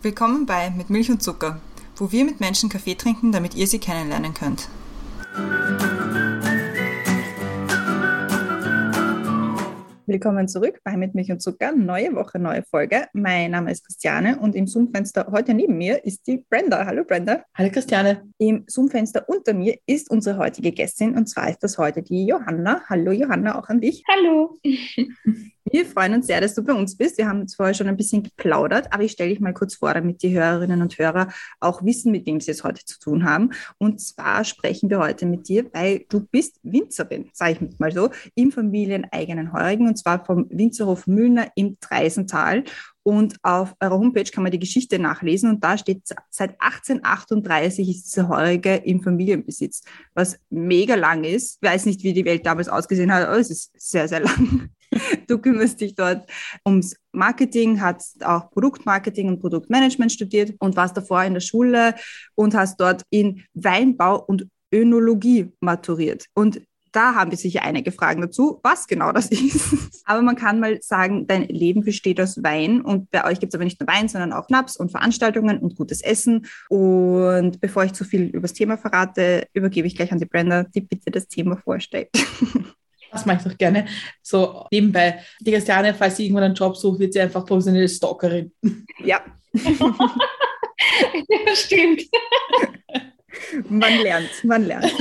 Willkommen 0.00 0.46
bei 0.46 0.70
Mit 0.70 0.88
Milch 0.88 1.10
und 1.10 1.22
Zucker, 1.22 1.60
wo 1.96 2.10
wir 2.10 2.24
mit 2.24 2.40
Menschen 2.40 2.70
Kaffee 2.70 2.94
trinken, 2.94 3.32
damit 3.32 3.54
ihr 3.54 3.66
sie 3.66 3.78
kennenlernen 3.78 4.32
könnt. 4.32 4.70
Willkommen 10.08 10.46
zurück 10.46 10.78
bei 10.84 10.96
Mit 10.96 11.16
Milch 11.16 11.32
und 11.32 11.42
Zucker. 11.42 11.72
Neue 11.72 12.14
Woche, 12.14 12.38
neue 12.38 12.62
Folge. 12.62 13.08
Mein 13.12 13.50
Name 13.50 13.72
ist 13.72 13.84
Christiane 13.84 14.38
und 14.38 14.54
im 14.54 14.68
Zoom-Fenster 14.68 15.26
heute 15.32 15.52
neben 15.52 15.76
mir 15.76 16.04
ist 16.04 16.28
die 16.28 16.44
Brenda. 16.48 16.86
Hallo 16.86 17.02
Brenda. 17.04 17.42
Hallo 17.56 17.70
Christiane. 17.70 18.22
Im 18.38 18.62
Zoom-Fenster 18.68 19.28
unter 19.28 19.52
mir 19.52 19.76
ist 19.84 20.08
unsere 20.08 20.38
heutige 20.38 20.70
Gästin 20.70 21.16
und 21.16 21.26
zwar 21.26 21.50
ist 21.50 21.58
das 21.64 21.76
heute 21.76 22.04
die 22.04 22.24
Johanna. 22.24 22.82
Hallo 22.88 23.10
Johanna, 23.10 23.58
auch 23.58 23.68
an 23.68 23.80
dich. 23.80 24.04
Hallo. 24.08 24.56
Wir 25.68 25.84
freuen 25.84 26.14
uns 26.14 26.28
sehr, 26.28 26.40
dass 26.40 26.54
du 26.54 26.62
bei 26.62 26.72
uns 26.72 26.96
bist. 26.96 27.18
Wir 27.18 27.26
haben 27.26 27.40
jetzt 27.40 27.56
vorher 27.56 27.74
schon 27.74 27.88
ein 27.88 27.96
bisschen 27.96 28.22
geplaudert, 28.22 28.92
aber 28.92 29.02
ich 29.02 29.12
stelle 29.12 29.30
dich 29.30 29.40
mal 29.40 29.52
kurz 29.52 29.74
vor, 29.74 29.92
damit 29.92 30.22
die 30.22 30.32
Hörerinnen 30.32 30.80
und 30.80 30.96
Hörer 30.96 31.28
auch 31.58 31.84
wissen, 31.84 32.12
mit 32.12 32.24
wem 32.24 32.40
sie 32.40 32.52
es 32.52 32.62
heute 32.62 32.84
zu 32.84 33.00
tun 33.00 33.24
haben. 33.24 33.50
Und 33.78 34.00
zwar 34.00 34.44
sprechen 34.44 34.90
wir 34.90 35.00
heute 35.00 35.26
mit 35.26 35.48
dir, 35.48 35.68
weil 35.72 36.04
du 36.08 36.20
bist 36.20 36.60
Winzerin, 36.62 37.30
sage 37.32 37.58
ich 37.68 37.78
mal 37.80 37.90
so, 37.90 38.10
im 38.36 38.52
familieneigenen 38.52 39.52
Heurigen 39.52 39.88
und 39.88 39.96
zwar 39.96 40.24
vom 40.24 40.46
Winzerhof 40.50 41.08
Mühlner 41.08 41.50
im 41.56 41.78
Treisental. 41.80 42.62
Und 43.02 43.36
auf 43.42 43.74
eurer 43.80 43.98
Homepage 43.98 44.24
kann 44.24 44.42
man 44.42 44.52
die 44.52 44.58
Geschichte 44.58 44.98
nachlesen 44.98 45.50
und 45.50 45.62
da 45.62 45.78
steht, 45.78 46.02
seit 46.30 46.60
1838 46.60 47.88
ist 47.88 48.06
diese 48.06 48.28
Heurige 48.28 48.74
im 48.74 49.00
Familienbesitz, 49.00 49.82
was 50.14 50.38
mega 50.50 50.96
lang 50.96 51.22
ist. 51.22 51.58
Ich 51.60 51.68
weiß 51.68 51.86
nicht, 51.86 52.02
wie 52.02 52.12
die 52.12 52.24
Welt 52.24 52.44
damals 52.44 52.68
ausgesehen 52.68 53.12
hat, 53.12 53.26
aber 53.26 53.38
es 53.38 53.50
ist 53.50 53.70
sehr, 53.76 54.08
sehr 54.08 54.20
lang. 54.20 54.70
Du 55.28 55.38
kümmerst 55.38 55.80
dich 55.80 55.94
dort 55.94 56.28
ums 56.64 56.96
Marketing, 57.12 57.80
hast 57.80 58.24
auch 58.24 58.50
Produktmarketing 58.50 59.28
und 59.28 59.40
Produktmanagement 59.40 60.12
studiert 60.12 60.54
und 60.58 60.76
warst 60.76 60.96
davor 60.96 61.22
in 61.24 61.34
der 61.34 61.40
Schule 61.40 61.94
und 62.34 62.54
hast 62.54 62.80
dort 62.80 63.02
in 63.10 63.44
Weinbau 63.54 64.22
und 64.24 64.46
Önologie 64.72 65.52
maturiert. 65.60 66.26
Und 66.34 66.60
da 66.96 67.14
haben 67.14 67.30
wir 67.30 67.36
sicher 67.36 67.62
einige 67.62 67.92
Fragen 67.92 68.22
dazu, 68.22 68.58
was 68.62 68.86
genau 68.86 69.12
das 69.12 69.26
ist. 69.30 70.02
Aber 70.06 70.22
man 70.22 70.34
kann 70.34 70.60
mal 70.60 70.80
sagen, 70.80 71.26
dein 71.26 71.42
Leben 71.42 71.84
besteht 71.84 72.20
aus 72.20 72.42
Wein 72.42 72.80
und 72.80 73.10
bei 73.10 73.24
euch 73.24 73.38
gibt 73.38 73.52
es 73.52 73.54
aber 73.54 73.64
nicht 73.64 73.78
nur 73.78 73.88
Wein, 73.88 74.08
sondern 74.08 74.32
auch 74.32 74.46
Schnaps 74.46 74.76
und 74.76 74.90
Veranstaltungen 74.90 75.58
und 75.58 75.76
gutes 75.76 76.00
Essen. 76.00 76.46
Und 76.70 77.60
bevor 77.60 77.84
ich 77.84 77.92
zu 77.92 78.04
viel 78.04 78.28
über 78.28 78.42
das 78.42 78.54
Thema 78.54 78.78
verrate, 78.78 79.46
übergebe 79.52 79.86
ich 79.86 79.94
gleich 79.94 80.10
an 80.10 80.18
die 80.18 80.26
Brenda, 80.26 80.62
die 80.62 80.80
bitte 80.80 81.10
das 81.10 81.28
Thema 81.28 81.56
vorstellt. 81.58 82.08
Das 83.16 83.26
mache 83.26 83.38
ich 83.38 83.52
doch 83.52 83.58
gerne. 83.58 83.86
So 84.22 84.66
nebenbei. 84.70 85.20
Die 85.40 85.52
Christiane, 85.52 85.94
falls 85.94 86.16
sie 86.16 86.24
irgendwann 86.24 86.44
einen 86.44 86.54
Job 86.54 86.76
sucht, 86.76 87.00
wird 87.00 87.12
sie 87.12 87.20
einfach 87.20 87.44
professionelle 87.44 87.88
Stalkerin. 87.88 88.52
Ja. 89.04 89.20
ja, 89.54 89.70
stimmt. 91.54 92.02
Man 93.68 93.98
lernt, 93.98 94.44
man 94.44 94.66
lernt. 94.66 94.92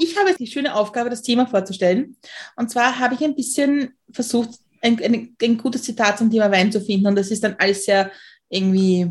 Ich 0.00 0.18
habe 0.18 0.34
die 0.38 0.46
schöne 0.46 0.74
Aufgabe, 0.74 1.10
das 1.10 1.22
Thema 1.22 1.46
vorzustellen. 1.46 2.16
Und 2.56 2.70
zwar 2.70 2.98
habe 2.98 3.14
ich 3.14 3.24
ein 3.24 3.34
bisschen 3.34 3.94
versucht, 4.10 4.50
ein, 4.82 5.02
ein, 5.02 5.36
ein 5.40 5.58
gutes 5.58 5.82
Zitat 5.82 6.18
zum 6.18 6.30
Thema 6.30 6.50
Wein 6.50 6.70
zu 6.70 6.80
finden. 6.80 7.06
Und 7.06 7.16
das 7.16 7.30
ist 7.30 7.42
dann 7.42 7.56
alles 7.58 7.84
sehr 7.84 8.10
irgendwie 8.48 9.10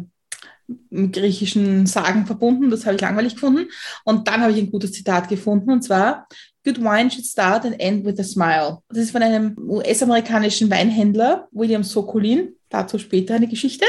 mit 0.89 1.13
griechischen 1.13 1.85
Sagen 1.85 2.25
verbunden. 2.25 2.69
Das 2.69 2.85
habe 2.85 2.95
ich 2.95 3.01
langweilig 3.01 3.33
gefunden. 3.33 3.69
Und 4.03 4.27
dann 4.27 4.41
habe 4.41 4.53
ich 4.53 4.59
ein 4.59 4.71
gutes 4.71 4.91
Zitat 4.91 5.29
gefunden. 5.29 5.71
Und 5.71 5.83
zwar, 5.83 6.27
Good 6.65 6.81
wine 6.81 7.09
should 7.09 7.25
start 7.25 7.65
and 7.65 7.75
end 7.79 8.05
with 8.05 8.19
a 8.19 8.23
smile. 8.23 8.79
Das 8.89 8.99
ist 8.99 9.11
von 9.11 9.21
einem 9.21 9.55
US-amerikanischen 9.57 10.69
Weinhändler, 10.69 11.47
William 11.51 11.83
Sokolin. 11.83 12.55
Dazu 12.69 12.97
später 12.97 13.35
eine 13.35 13.47
Geschichte 13.47 13.85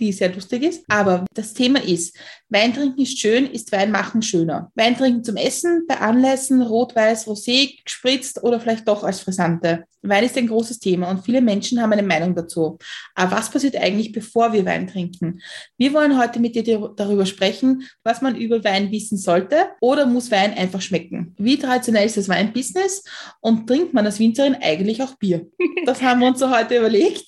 die 0.00 0.12
sehr 0.12 0.32
lustig 0.34 0.62
ist. 0.62 0.84
Aber 0.88 1.24
das 1.34 1.54
Thema 1.54 1.82
ist, 1.82 2.16
Wein 2.48 2.72
trinken 2.72 3.00
ist 3.00 3.18
schön, 3.18 3.46
ist 3.46 3.72
Wein 3.72 3.90
machen 3.90 4.22
schöner. 4.22 4.70
Wein 4.74 4.96
trinken 4.96 5.24
zum 5.24 5.36
Essen, 5.36 5.84
bei 5.86 5.98
Anlässen, 5.98 6.62
Rot, 6.62 6.94
Weiß, 6.96 7.26
Rosé, 7.26 7.82
gespritzt 7.84 8.42
oder 8.42 8.60
vielleicht 8.60 8.88
doch 8.88 9.04
als 9.04 9.20
Frisante. 9.20 9.84
Wein 10.02 10.24
ist 10.24 10.38
ein 10.38 10.46
großes 10.46 10.78
Thema 10.78 11.10
und 11.10 11.24
viele 11.24 11.40
Menschen 11.40 11.82
haben 11.82 11.92
eine 11.92 12.04
Meinung 12.04 12.34
dazu. 12.34 12.78
Aber 13.14 13.36
was 13.36 13.50
passiert 13.50 13.76
eigentlich, 13.76 14.12
bevor 14.12 14.52
wir 14.52 14.64
Wein 14.64 14.86
trinken? 14.86 15.40
Wir 15.76 15.92
wollen 15.92 16.18
heute 16.18 16.38
mit 16.38 16.54
dir 16.54 16.92
darüber 16.96 17.26
sprechen, 17.26 17.82
was 18.04 18.22
man 18.22 18.36
über 18.36 18.62
Wein 18.62 18.92
wissen 18.92 19.18
sollte 19.18 19.70
oder 19.80 20.06
muss 20.06 20.30
Wein 20.30 20.54
einfach 20.54 20.80
schmecken? 20.80 21.34
Wie 21.36 21.58
traditionell 21.58 22.06
ist 22.06 22.16
das 22.16 22.28
Weinbusiness 22.28 23.02
und 23.40 23.66
trinkt 23.66 23.92
man 23.92 24.06
als 24.06 24.20
Winzerin 24.20 24.56
eigentlich 24.60 25.02
auch 25.02 25.16
Bier? 25.16 25.46
Das 25.86 26.02
haben 26.02 26.20
wir 26.20 26.26
uns 26.26 26.40
so 26.40 26.50
heute 26.50 26.76
überlegt. 26.76 27.24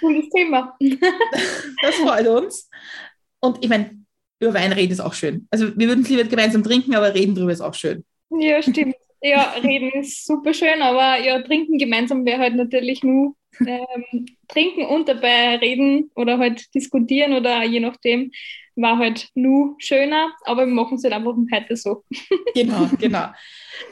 Cooles 0.00 0.28
Thema. 0.30 0.76
Das 1.82 1.94
freut 1.96 2.26
uns. 2.26 2.68
Und 3.40 3.62
ich 3.62 3.68
meine, 3.68 3.90
über 4.40 4.54
Wein 4.54 4.72
reden 4.72 4.92
ist 4.92 5.00
auch 5.00 5.14
schön. 5.14 5.46
Also 5.50 5.76
wir 5.76 5.88
würden 5.88 6.02
es 6.02 6.08
lieber 6.08 6.24
gemeinsam 6.24 6.62
trinken, 6.62 6.94
aber 6.94 7.14
reden 7.14 7.34
darüber 7.34 7.52
ist 7.52 7.60
auch 7.60 7.74
schön. 7.74 8.04
Ja, 8.30 8.62
stimmt. 8.62 8.96
Ja, 9.22 9.54
reden 9.62 9.90
ist 10.00 10.26
super 10.26 10.52
schön, 10.52 10.82
aber 10.82 11.18
ja, 11.18 11.40
trinken 11.42 11.78
gemeinsam 11.78 12.24
wäre 12.24 12.38
halt 12.38 12.54
natürlich 12.54 13.02
nur 13.02 13.34
ähm, 13.60 14.26
trinken 14.48 14.84
und 14.84 15.08
dabei 15.08 15.56
reden 15.56 16.10
oder 16.14 16.38
halt 16.38 16.74
diskutieren 16.74 17.32
oder 17.32 17.62
je 17.64 17.80
nachdem 17.80 18.30
war 18.76 18.98
halt 18.98 19.30
nur 19.34 19.74
schöner, 19.78 20.32
aber 20.44 20.66
wir 20.66 20.74
machen 20.74 20.96
es 20.96 21.04
halt 21.04 21.14
einfach 21.14 21.34
heute 21.52 21.76
so. 21.76 22.04
Genau, 22.54 22.88
genau. 22.98 23.28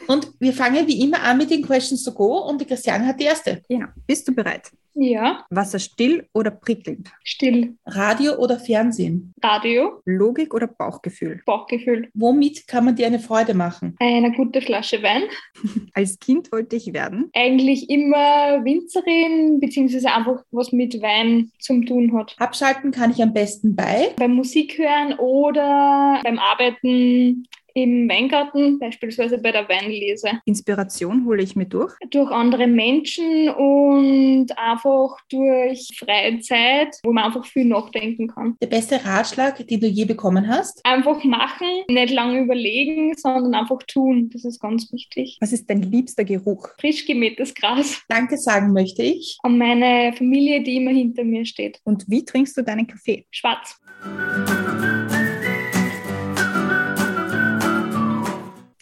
Und 0.07 0.31
wir 0.39 0.53
fangen 0.53 0.87
wie 0.87 1.03
immer 1.03 1.23
an 1.23 1.39
mit 1.39 1.51
den 1.51 1.63
Questions 1.63 2.03
to 2.05 2.13
go 2.13 2.39
und 2.49 2.61
die 2.61 2.67
Christiane 2.67 3.07
hat 3.07 3.19
die 3.19 3.25
erste. 3.25 3.63
Genau. 3.69 3.87
Bist 4.07 4.29
du 4.29 4.35
bereit? 4.35 4.71
Ja. 4.95 5.45
Wasser 5.51 5.79
still 5.79 6.27
oder 6.33 6.51
prickelnd? 6.51 7.11
Still. 7.25 7.77
Radio 7.87 8.37
oder 8.37 8.59
Fernsehen? 8.59 9.35
Radio. 9.43 10.01
Logik 10.05 10.55
oder 10.55 10.67
Bauchgefühl? 10.67 11.43
Bauchgefühl. 11.47 12.09
Womit 12.15 12.67
kann 12.69 12.85
man 12.85 12.97
dir 12.97 13.07
eine 13.07 13.19
Freude 13.19 13.55
machen? 13.55 13.97
Eine 13.99 14.33
gute 14.33 14.63
Flasche 14.63 15.03
Wein. 15.03 15.23
Als 15.95 16.19
Kind 16.19 16.53
wollte 16.53 16.77
ich 16.77 16.93
werden? 16.93 17.31
Eigentlich 17.35 17.91
immer 17.91 18.65
Winzerin, 18.65 19.61
beziehungsweise 19.61 20.13
einfach 20.13 20.45
was 20.51 20.73
mit 20.73 21.01
Wein 21.03 21.51
zum 21.59 21.85
tun 21.87 22.17
hat. 22.17 22.37
Abschalten 22.39 22.93
kann 22.93 23.11
ich 23.11 23.23
am 23.23 23.33
besten 23.33 23.75
bei? 23.75 24.13
Beim 24.17 24.35
Musik 24.35 24.79
hören 24.79 25.19
oder 25.19 26.21
beim 26.23 26.39
Arbeiten 26.39 27.47
im 27.75 28.09
Weingarten, 28.09 28.79
beispielsweise 28.79 29.39
bei 29.39 29.53
der 29.53 29.69
Weinlese. 29.69 30.31
Inspiration 30.45 31.27
hole 31.27 31.43
ich 31.43 31.57
mir 31.57 31.67
durch? 31.67 31.93
Durch 32.11 32.31
andere 32.31 32.67
Menschen 32.67 33.51
und 33.51 34.47
einfach 34.57 35.17
durch 35.29 35.89
freie 35.99 36.39
Zeit, 36.41 36.97
wo 37.03 37.13
man 37.13 37.25
einfach 37.25 37.45
viel 37.45 37.65
nachdenken 37.65 38.29
kann. 38.29 38.57
Der 38.63 38.69
beste 38.69 39.05
Ratschlag, 39.05 39.67
den 39.67 39.81
du 39.81 39.87
je 39.89 40.05
bekommen 40.05 40.49
hast? 40.49 40.81
Einfach 40.85 41.23
machen, 41.25 41.67
nicht 41.89 42.15
lange 42.15 42.41
überlegen, 42.41 43.15
sondern 43.17 43.55
einfach 43.55 43.83
tun. 43.87 44.31
Das 44.33 44.45
ist 44.45 44.61
ganz 44.61 44.93
wichtig. 44.93 45.37
Was 45.41 45.53
ist 45.53 45.69
dein 45.69 45.83
liebster 45.83 46.25
Geruch? 46.25 46.69
Frisch 46.79 47.05
gemähtes 47.07 47.55
Gras. 47.55 48.03
Danke 48.09 48.37
sagen 48.37 48.73
möchte 48.73 49.03
ich. 49.03 49.37
An 49.43 49.59
meine 49.59 50.13
Familie, 50.13 50.63
die 50.63 50.77
immer 50.77 50.93
hinter 50.93 51.25
mir 51.25 51.45
steht. 51.45 51.81
Und 51.85 52.05
wie 52.09 52.25
trinkst 52.25 52.57
du 52.57 52.63
deinen 52.63 52.87
Kaffee? 52.87 53.27
Schwarz. 53.31 53.81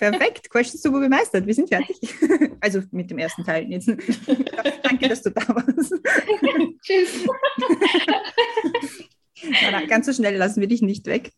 Perfekt, 0.03 0.51
Questions 0.51 0.83
super 0.83 0.99
bemeistert. 0.99 1.47
Wir 1.47 1.55
sind 1.55 1.69
fertig. 1.69 1.97
Also 2.61 2.81
mit 2.93 3.11
dem 3.11 3.19
ersten 3.19 3.45
Teil 3.45 3.69
jetzt. 3.71 3.89
Danke, 4.83 5.09
dass 5.09 5.23
du 5.23 5.31
da 5.31 5.43
warst. 5.49 5.95
Tschüss. 6.83 7.27
Na, 9.73 9.85
ganz 9.87 10.07
so 10.07 10.13
schnell 10.13 10.37
lassen 10.37 10.61
wir 10.61 10.69
dich 10.69 10.81
nicht 10.81 11.07
weg. 11.07 11.33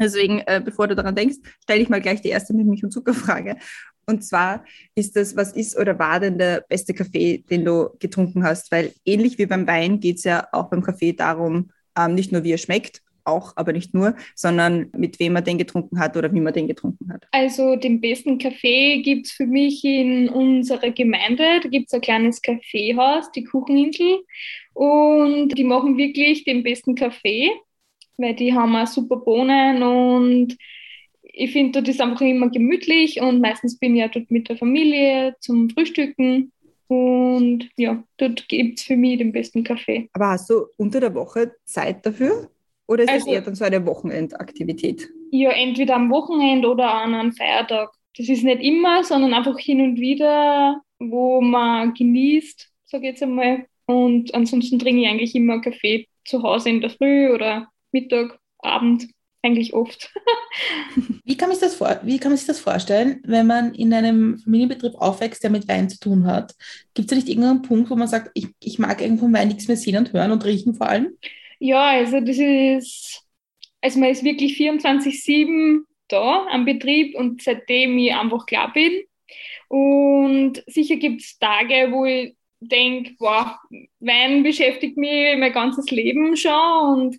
Deswegen, 0.00 0.40
äh, 0.46 0.62
bevor 0.64 0.88
du 0.88 0.96
daran 0.96 1.14
denkst, 1.14 1.36
stelle 1.62 1.82
ich 1.82 1.90
mal 1.90 2.00
gleich 2.00 2.22
die 2.22 2.30
erste 2.30 2.54
mit 2.54 2.66
Milch 2.66 2.84
und 2.84 2.90
Zuckerfrage. 2.90 3.56
Und 4.06 4.24
zwar 4.24 4.64
ist 4.94 5.14
das, 5.16 5.36
was 5.36 5.52
ist 5.52 5.76
oder 5.76 5.98
war 5.98 6.20
denn 6.20 6.38
der 6.38 6.64
beste 6.66 6.94
Kaffee, 6.94 7.44
den 7.50 7.66
du 7.66 7.90
getrunken 7.98 8.42
hast? 8.44 8.72
Weil 8.72 8.94
ähnlich 9.04 9.36
wie 9.36 9.46
beim 9.46 9.66
Wein 9.66 10.00
geht 10.00 10.16
es 10.16 10.24
ja 10.24 10.48
auch 10.52 10.70
beim 10.70 10.82
Kaffee 10.82 11.12
darum, 11.12 11.70
ähm, 11.98 12.14
nicht 12.14 12.32
nur 12.32 12.44
wie 12.44 12.52
er 12.52 12.58
schmeckt, 12.58 13.02
auch, 13.26 13.52
aber 13.56 13.72
nicht 13.72 13.94
nur, 13.94 14.14
sondern 14.34 14.90
mit 14.96 15.18
wem 15.20 15.34
man 15.34 15.44
den 15.44 15.58
getrunken 15.58 15.98
hat 15.98 16.16
oder 16.16 16.32
wie 16.32 16.40
man 16.40 16.52
den 16.52 16.66
getrunken 16.66 17.12
hat. 17.12 17.26
Also 17.32 17.76
den 17.76 18.00
besten 18.00 18.38
Kaffee 18.38 19.02
gibt 19.02 19.26
es 19.26 19.32
für 19.32 19.46
mich 19.46 19.84
in 19.84 20.28
unserer 20.28 20.90
Gemeinde. 20.90 21.60
Da 21.62 21.68
gibt 21.68 21.88
es 21.88 21.94
ein 21.94 22.00
kleines 22.00 22.42
Kaffeehaus, 22.42 23.30
die 23.32 23.44
Kucheninsel. 23.44 24.22
Und 24.74 25.56
die 25.56 25.64
machen 25.64 25.96
wirklich 25.96 26.44
den 26.44 26.62
besten 26.62 26.94
Kaffee, 26.94 27.50
weil 28.16 28.34
die 28.34 28.52
haben 28.52 28.76
auch 28.76 28.86
super 28.86 29.16
Bohnen 29.16 29.82
und 29.82 30.56
ich 31.38 31.52
finde, 31.52 31.72
dort 31.72 31.88
ist 31.88 32.00
einfach 32.00 32.22
immer 32.22 32.48
gemütlich 32.50 33.20
und 33.20 33.40
meistens 33.40 33.78
bin 33.78 33.94
ich 33.94 34.00
ja 34.00 34.08
dort 34.08 34.30
mit 34.30 34.48
der 34.48 34.56
Familie 34.56 35.36
zum 35.40 35.68
Frühstücken 35.68 36.50
Und 36.88 37.68
ja, 37.76 38.02
dort 38.16 38.48
gibt 38.48 38.78
es 38.78 38.84
für 38.84 38.96
mich 38.96 39.18
den 39.18 39.32
besten 39.32 39.64
Kaffee. 39.64 40.08
Aber 40.12 40.28
hast 40.28 40.50
du 40.50 40.66
unter 40.76 41.00
der 41.00 41.14
Woche 41.14 41.52
Zeit 41.64 42.06
dafür? 42.06 42.48
Oder 42.88 43.04
ist 43.04 43.10
Also- 43.10 43.26
das 43.26 43.34
eher 43.34 43.40
dann 43.42 43.54
so 43.54 43.64
eine 43.64 43.86
Wochenendaktivität? 43.86 45.08
Ja, 45.30 45.50
entweder 45.50 45.96
am 45.96 46.10
Wochenende 46.10 46.68
oder 46.68 46.92
an 46.92 47.14
einem 47.14 47.32
Feiertag. 47.32 47.90
Das 48.16 48.28
ist 48.28 48.44
nicht 48.44 48.62
immer, 48.62 49.04
sondern 49.04 49.34
einfach 49.34 49.58
hin 49.58 49.80
und 49.80 50.00
wieder, 50.00 50.80
wo 50.98 51.40
man 51.40 51.92
genießt, 51.94 52.68
sage 52.84 53.04
ich 53.04 53.10
jetzt 53.10 53.22
einmal. 53.22 53.66
Und 53.86 54.34
ansonsten 54.34 54.78
trinke 54.78 55.02
ich 55.02 55.08
eigentlich 55.08 55.34
immer 55.34 55.60
Kaffee 55.60 56.08
zu 56.24 56.42
Hause 56.42 56.70
in 56.70 56.80
der 56.80 56.90
Früh 56.90 57.32
oder 57.32 57.68
Mittag, 57.92 58.38
Abend, 58.58 59.06
eigentlich 59.42 59.74
oft. 59.74 60.12
Wie 61.24 61.36
kann, 61.36 61.48
man 61.48 61.56
sich 61.58 61.68
das 61.68 61.76
vor, 61.76 62.00
wie 62.02 62.18
kann 62.18 62.30
man 62.30 62.38
sich 62.38 62.46
das 62.46 62.58
vorstellen, 62.58 63.20
wenn 63.24 63.46
man 63.46 63.74
in 63.74 63.92
einem 63.92 64.38
Familienbetrieb 64.38 64.94
aufwächst, 64.96 65.42
der 65.42 65.50
mit 65.50 65.68
Wein 65.68 65.88
zu 65.88 65.98
tun 65.98 66.26
hat? 66.26 66.54
Gibt 66.94 67.06
es 67.06 67.10
da 67.10 67.16
nicht 67.16 67.28
irgendeinen 67.28 67.62
Punkt, 67.62 67.90
wo 67.90 67.96
man 67.96 68.08
sagt, 68.08 68.30
ich, 68.34 68.48
ich 68.60 68.78
mag 68.78 69.00
irgendwie 69.00 69.20
vom 69.20 69.32
Wein 69.32 69.48
nichts 69.48 69.68
mehr 69.68 69.76
sehen 69.76 69.98
und 69.98 70.12
hören 70.12 70.32
und 70.32 70.44
riechen 70.44 70.74
vor 70.74 70.88
allem? 70.88 71.10
Ja, 71.58 71.90
also 71.90 72.20
das 72.20 72.38
ist, 72.38 73.22
also 73.80 73.98
man 73.98 74.10
ist 74.10 74.24
wirklich 74.24 74.56
24-7 74.56 75.80
da 76.08 76.46
am 76.50 76.64
Betrieb 76.64 77.16
und 77.16 77.42
seitdem 77.42 77.98
ich 77.98 78.14
einfach 78.14 78.46
klar 78.46 78.72
bin. 78.72 78.92
Und 79.68 80.62
sicher 80.66 80.96
gibt 80.96 81.22
es 81.22 81.38
Tage, 81.38 81.88
wo 81.90 82.04
ich 82.04 82.36
denke, 82.60 83.14
wow, 83.18 83.56
Wein 84.00 84.42
beschäftigt 84.42 84.96
mich 84.96 85.36
mein 85.38 85.52
ganzes 85.52 85.90
Leben 85.90 86.36
schon 86.36 86.98
und 86.98 87.18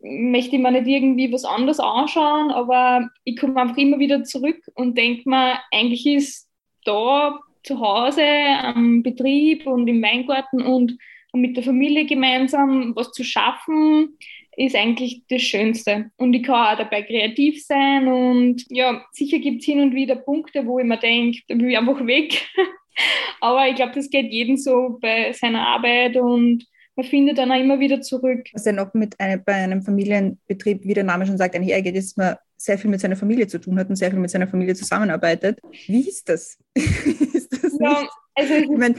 möchte 0.00 0.56
ich 0.56 0.62
mir 0.62 0.70
nicht 0.70 0.86
irgendwie 0.86 1.32
was 1.32 1.44
anderes 1.44 1.80
anschauen, 1.80 2.50
aber 2.50 3.08
ich 3.24 3.36
komme 3.36 3.60
einfach 3.60 3.76
immer 3.76 3.98
wieder 3.98 4.22
zurück 4.22 4.60
und 4.74 4.96
denke 4.96 5.28
mir, 5.28 5.58
eigentlich 5.72 6.06
ist 6.06 6.48
da 6.84 7.40
zu 7.64 7.80
Hause 7.80 8.24
am 8.24 9.02
Betrieb 9.02 9.66
und 9.66 9.88
im 9.88 10.02
Weingarten 10.02 10.62
und 10.62 10.96
mit 11.40 11.56
der 11.56 11.64
Familie 11.64 12.06
gemeinsam 12.06 12.94
was 12.96 13.12
zu 13.12 13.24
schaffen, 13.24 14.16
ist 14.56 14.74
eigentlich 14.74 15.22
das 15.28 15.42
Schönste. 15.42 16.10
Und 16.16 16.34
ich 16.34 16.42
kann 16.42 16.74
auch 16.74 16.78
dabei 16.78 17.02
kreativ 17.02 17.64
sein 17.64 18.08
und 18.08 18.64
ja, 18.68 19.04
sicher 19.12 19.38
gibt 19.38 19.60
es 19.60 19.66
hin 19.66 19.80
und 19.80 19.94
wieder 19.94 20.16
Punkte, 20.16 20.66
wo 20.66 20.78
ich 20.78 20.84
mir 20.84 20.98
denke, 20.98 21.40
da 21.48 21.56
will 21.56 21.70
ich 21.70 21.78
einfach 21.78 22.04
weg. 22.06 22.46
Aber 23.40 23.68
ich 23.68 23.76
glaube, 23.76 23.92
das 23.94 24.10
geht 24.10 24.32
jedem 24.32 24.56
so 24.56 24.98
bei 25.00 25.32
seiner 25.32 25.66
Arbeit 25.66 26.16
und 26.16 26.66
man 26.96 27.06
findet 27.06 27.38
dann 27.38 27.52
auch 27.52 27.60
immer 27.60 27.78
wieder 27.78 28.00
zurück. 28.00 28.48
Was 28.52 28.64
ja 28.64 28.72
noch 28.72 28.92
mit 28.92 29.18
einem, 29.20 29.44
bei 29.44 29.54
einem 29.54 29.82
Familienbetrieb, 29.82 30.84
wie 30.84 30.94
der 30.94 31.04
Name 31.04 31.24
schon 31.26 31.38
sagt, 31.38 31.54
einhergeht, 31.54 31.94
ist, 31.94 32.10
dass 32.10 32.16
man 32.16 32.36
sehr 32.56 32.76
viel 32.76 32.90
mit 32.90 33.00
seiner 33.00 33.14
Familie 33.14 33.46
zu 33.46 33.60
tun 33.60 33.78
hat 33.78 33.88
und 33.88 33.94
sehr 33.94 34.10
viel 34.10 34.18
mit 34.18 34.30
seiner 34.30 34.48
Familie 34.48 34.74
zusammenarbeitet. 34.74 35.60
Wie 35.86 36.08
ist 36.08 36.28
das? 36.28 36.58
ist 36.74 37.52
das 37.52 37.78
Ja, 37.78 38.08
also 38.34 38.54
Ich 38.54 38.68
meine, 38.68 38.96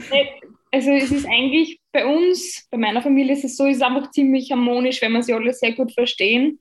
Also 0.72 0.92
es 0.92 1.10
ist 1.10 1.26
eigentlich 1.26 1.80
bei 1.92 2.06
uns, 2.06 2.66
bei 2.70 2.78
meiner 2.78 3.02
Familie 3.02 3.32
ist 3.32 3.44
es 3.44 3.56
so, 3.56 3.66
es 3.66 3.78
ist 3.78 3.82
einfach 3.82 4.10
ziemlich 4.12 4.52
harmonisch, 4.52 5.02
wenn 5.02 5.12
wir 5.12 5.22
sie 5.22 5.32
alle 5.32 5.52
sehr 5.52 5.72
gut 5.72 5.92
verstehen. 5.92 6.60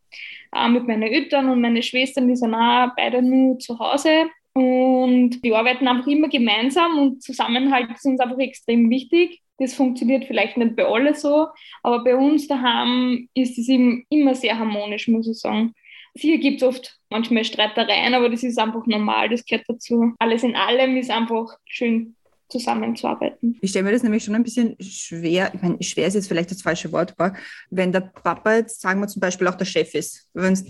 Auch 0.51 0.69
mit 0.69 0.87
meinen 0.87 1.03
Eltern 1.03 1.49
und 1.49 1.61
meine 1.61 1.83
Schwestern, 1.83 2.27
die 2.27 2.35
sind 2.35 2.55
auch 2.55 2.89
beide 2.95 3.21
nur 3.21 3.59
zu 3.59 3.77
Hause. 3.77 4.29
Und 4.53 5.43
die 5.43 5.53
arbeiten 5.53 5.87
einfach 5.87 6.07
immer 6.07 6.27
gemeinsam 6.27 6.97
und 6.97 7.23
Zusammenhalt 7.23 7.91
ist 7.91 8.05
uns 8.05 8.19
einfach 8.19 8.39
extrem 8.39 8.89
wichtig. 8.89 9.41
Das 9.59 9.75
funktioniert 9.75 10.25
vielleicht 10.25 10.57
nicht 10.57 10.75
bei 10.75 10.85
allen 10.85 11.13
so, 11.13 11.47
aber 11.83 12.03
bei 12.03 12.15
uns 12.15 12.47
daheim 12.47 13.27
ist 13.33 13.59
es 13.59 13.69
eben 13.69 14.05
immer 14.09 14.33
sehr 14.33 14.57
harmonisch, 14.57 15.07
muss 15.07 15.27
ich 15.27 15.37
sagen. 15.39 15.73
Sicher 16.15 16.37
gibt 16.37 16.61
es 16.61 16.67
oft 16.67 16.97
manchmal 17.09 17.43
Streitereien, 17.43 18.13
aber 18.13 18.29
das 18.29 18.43
ist 18.43 18.57
einfach 18.57 18.85
normal, 18.87 19.29
das 19.29 19.45
gehört 19.45 19.65
dazu. 19.67 20.13
Alles 20.17 20.43
in 20.43 20.55
allem 20.55 20.97
ist 20.97 21.11
einfach 21.11 21.47
schön 21.65 22.15
zusammenzuarbeiten. 22.49 23.57
Ich 23.61 23.69
stelle 23.71 23.85
mir 23.85 23.91
das 23.91 24.03
nämlich 24.03 24.23
schon 24.23 24.35
ein 24.35 24.43
bisschen 24.43 24.75
schwer, 24.79 25.51
ich 25.53 25.61
meine, 25.61 25.81
schwer 25.83 26.07
ist 26.07 26.15
jetzt 26.15 26.27
vielleicht 26.27 26.51
das 26.51 26.61
falsche 26.61 26.91
Wort, 26.91 27.13
aber 27.17 27.35
wenn 27.69 27.91
der 27.91 28.01
Papa 28.01 28.55
jetzt, 28.55 28.81
sagen 28.81 28.99
wir 28.99 29.07
zum 29.07 29.19
Beispiel 29.19 29.47
auch 29.47 29.55
der 29.55 29.65
Chef 29.65 29.93
ist, 29.93 30.29
wenn 30.33 30.53
es 30.53 30.65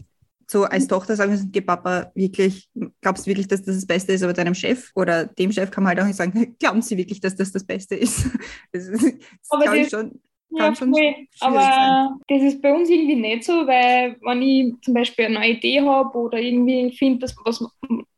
so 0.51 0.63
als 0.63 0.87
Tochter 0.87 1.15
sagen 1.15 1.31
wir, 1.31 1.39
geh 1.51 1.61
Papa 1.61 2.11
wirklich, 2.15 2.69
glaubst 3.01 3.25
du 3.25 3.29
wirklich, 3.29 3.47
dass 3.47 3.63
das 3.63 3.75
das 3.75 3.85
Beste 3.85 4.13
ist, 4.13 4.23
aber 4.23 4.33
deinem 4.33 4.55
Chef 4.55 4.89
oder 4.95 5.25
dem 5.25 5.51
Chef 5.51 5.69
kann 5.69 5.83
man 5.83 5.89
halt 5.91 6.01
auch 6.01 6.05
nicht 6.07 6.15
sagen, 6.15 6.55
glauben 6.59 6.81
sie 6.81 6.97
wirklich, 6.97 7.21
dass 7.21 7.35
das 7.35 7.51
das 7.51 7.63
Beste 7.63 7.95
ist? 7.95 8.25
Das 8.71 8.87
ist, 8.87 9.03
das 9.49 9.73
ich 9.75 9.81
das- 9.83 9.89
schon, 9.91 10.19
Ja, 10.49 10.65
kann 10.65 10.75
schon 10.75 10.89
voll. 10.91 11.01
schwierig 11.01 11.29
Aber 11.41 12.17
das 12.27 12.41
ist 12.41 12.61
bei 12.63 12.73
uns 12.73 12.89
irgendwie 12.89 13.15
nicht 13.15 13.43
so, 13.43 13.53
weil 13.67 14.17
wenn 14.21 14.41
ich 14.41 14.73
zum 14.81 14.95
Beispiel 14.95 15.25
eine 15.25 15.35
neue 15.39 15.51
Idee 15.51 15.81
habe 15.81 16.17
oder 16.17 16.39
irgendwie 16.39 16.91
finde, 16.97 17.19
dass 17.19 17.35
was, 17.45 17.63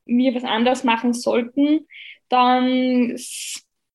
wir 0.05 0.33
was 0.33 0.43
anderes 0.45 0.85
machen 0.85 1.13
sollten, 1.13 1.85
dann 2.31 3.16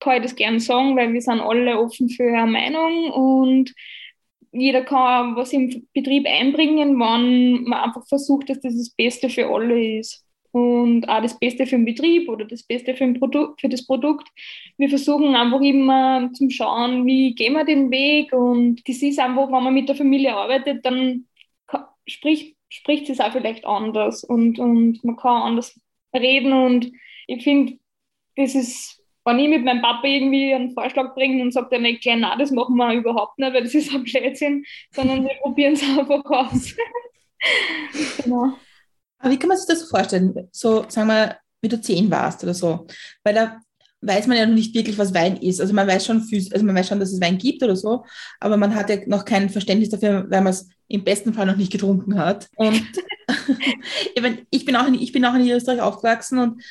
kann 0.00 0.16
ich 0.16 0.22
das 0.22 0.36
gerne 0.36 0.60
sagen, 0.60 0.96
weil 0.96 1.12
wir 1.12 1.20
sind 1.20 1.40
alle 1.40 1.78
offen 1.78 2.08
für 2.08 2.24
eine 2.24 2.50
Meinung 2.50 3.10
und 3.10 3.74
jeder 4.52 4.82
kann 4.82 5.36
was 5.36 5.52
im 5.52 5.86
Betrieb 5.92 6.26
einbringen, 6.26 6.98
wenn 6.98 7.64
man 7.64 7.82
einfach 7.82 8.06
versucht, 8.06 8.48
dass 8.48 8.60
das 8.60 8.76
das 8.76 8.90
Beste 8.90 9.28
für 9.28 9.48
alle 9.48 9.98
ist. 9.98 10.22
Und 10.52 11.06
auch 11.06 11.20
das 11.20 11.38
Beste 11.38 11.66
für 11.66 11.76
den 11.76 11.84
Betrieb 11.84 12.30
oder 12.30 12.46
das 12.46 12.62
Beste 12.62 12.94
für, 12.94 13.12
Produkt, 13.12 13.60
für 13.60 13.68
das 13.68 13.86
Produkt. 13.86 14.26
Wir 14.78 14.88
versuchen 14.88 15.34
einfach 15.34 15.60
immer 15.60 16.30
zu 16.32 16.48
schauen, 16.48 17.04
wie 17.04 17.34
gehen 17.34 17.52
wir 17.52 17.64
den 17.64 17.90
Weg. 17.90 18.32
Und 18.32 18.88
das 18.88 19.02
ist 19.02 19.18
einfach, 19.18 19.52
wenn 19.52 19.64
man 19.64 19.74
mit 19.74 19.90
der 19.90 19.96
Familie 19.96 20.34
arbeitet, 20.34 20.86
dann 20.86 21.26
spricht, 22.06 22.56
spricht 22.70 23.10
es 23.10 23.20
auch 23.20 23.32
vielleicht 23.32 23.66
anders 23.66 24.24
und, 24.24 24.58
und 24.58 25.04
man 25.04 25.16
kann 25.16 25.42
anders 25.42 25.78
reden. 26.14 26.54
Und 26.54 26.90
ich 27.26 27.44
finde, 27.44 27.78
das 28.36 28.54
ist, 28.54 29.02
wenn 29.24 29.38
ich 29.38 29.48
mit 29.48 29.64
meinem 29.64 29.82
Papa 29.82 30.06
irgendwie 30.06 30.54
einen 30.54 30.72
Vorschlag 30.72 31.14
bringe 31.14 31.42
und 31.42 31.52
sagt 31.52 31.72
er 31.72 31.80
nicht 31.80 32.02
gleich, 32.02 32.18
nein, 32.18 32.38
das 32.38 32.50
machen 32.50 32.76
wir 32.76 32.92
überhaupt 32.92 33.38
nicht, 33.38 33.52
weil 33.52 33.64
das 33.64 33.74
ist 33.74 33.92
ein 33.94 34.04
Blödsinn, 34.04 34.64
sondern 34.92 35.24
wir 35.24 35.34
probieren 35.42 35.72
es 35.72 35.82
einfach 35.82 36.24
aus. 36.24 36.74
genau. 38.22 38.52
Aber 39.18 39.30
wie 39.32 39.38
kann 39.38 39.48
man 39.48 39.58
sich 39.58 39.66
das 39.66 39.88
vorstellen? 39.88 40.48
So, 40.52 40.84
sagen 40.88 41.08
wir, 41.08 41.38
wie 41.62 41.68
du 41.68 41.80
zehn 41.80 42.10
warst 42.10 42.44
oder 42.44 42.54
so. 42.54 42.86
Weil 43.24 43.34
da 43.34 43.60
weiß 44.02 44.26
man 44.26 44.36
ja 44.36 44.46
noch 44.46 44.54
nicht 44.54 44.74
wirklich, 44.74 44.98
was 44.98 45.14
Wein 45.14 45.36
ist. 45.38 45.60
Also 45.60 45.74
man 45.74 45.88
weiß 45.88 46.06
schon, 46.06 46.18
also 46.18 46.64
man 46.64 46.76
weiß 46.76 46.88
schon, 46.88 47.00
dass 47.00 47.12
es 47.12 47.20
Wein 47.20 47.38
gibt 47.38 47.62
oder 47.62 47.76
so, 47.76 48.04
aber 48.40 48.56
man 48.56 48.74
hat 48.74 48.90
ja 48.90 48.98
noch 49.06 49.24
kein 49.24 49.48
Verständnis 49.50 49.90
dafür, 49.90 50.26
weil 50.30 50.42
man 50.42 50.52
es 50.52 50.68
im 50.88 51.04
besten 51.04 51.34
Fall 51.34 51.46
noch 51.46 51.56
nicht 51.56 51.72
getrunken 51.72 52.18
hat. 52.18 52.48
Und 52.56 52.82
ich, 54.50 54.64
bin 54.64 54.76
auch 54.76 54.86
in, 54.86 54.94
ich 54.94 55.12
bin 55.12 55.24
auch 55.24 55.34
in 55.34 55.48
Österreich 55.48 55.80
aufgewachsen 55.80 56.38
und 56.38 56.62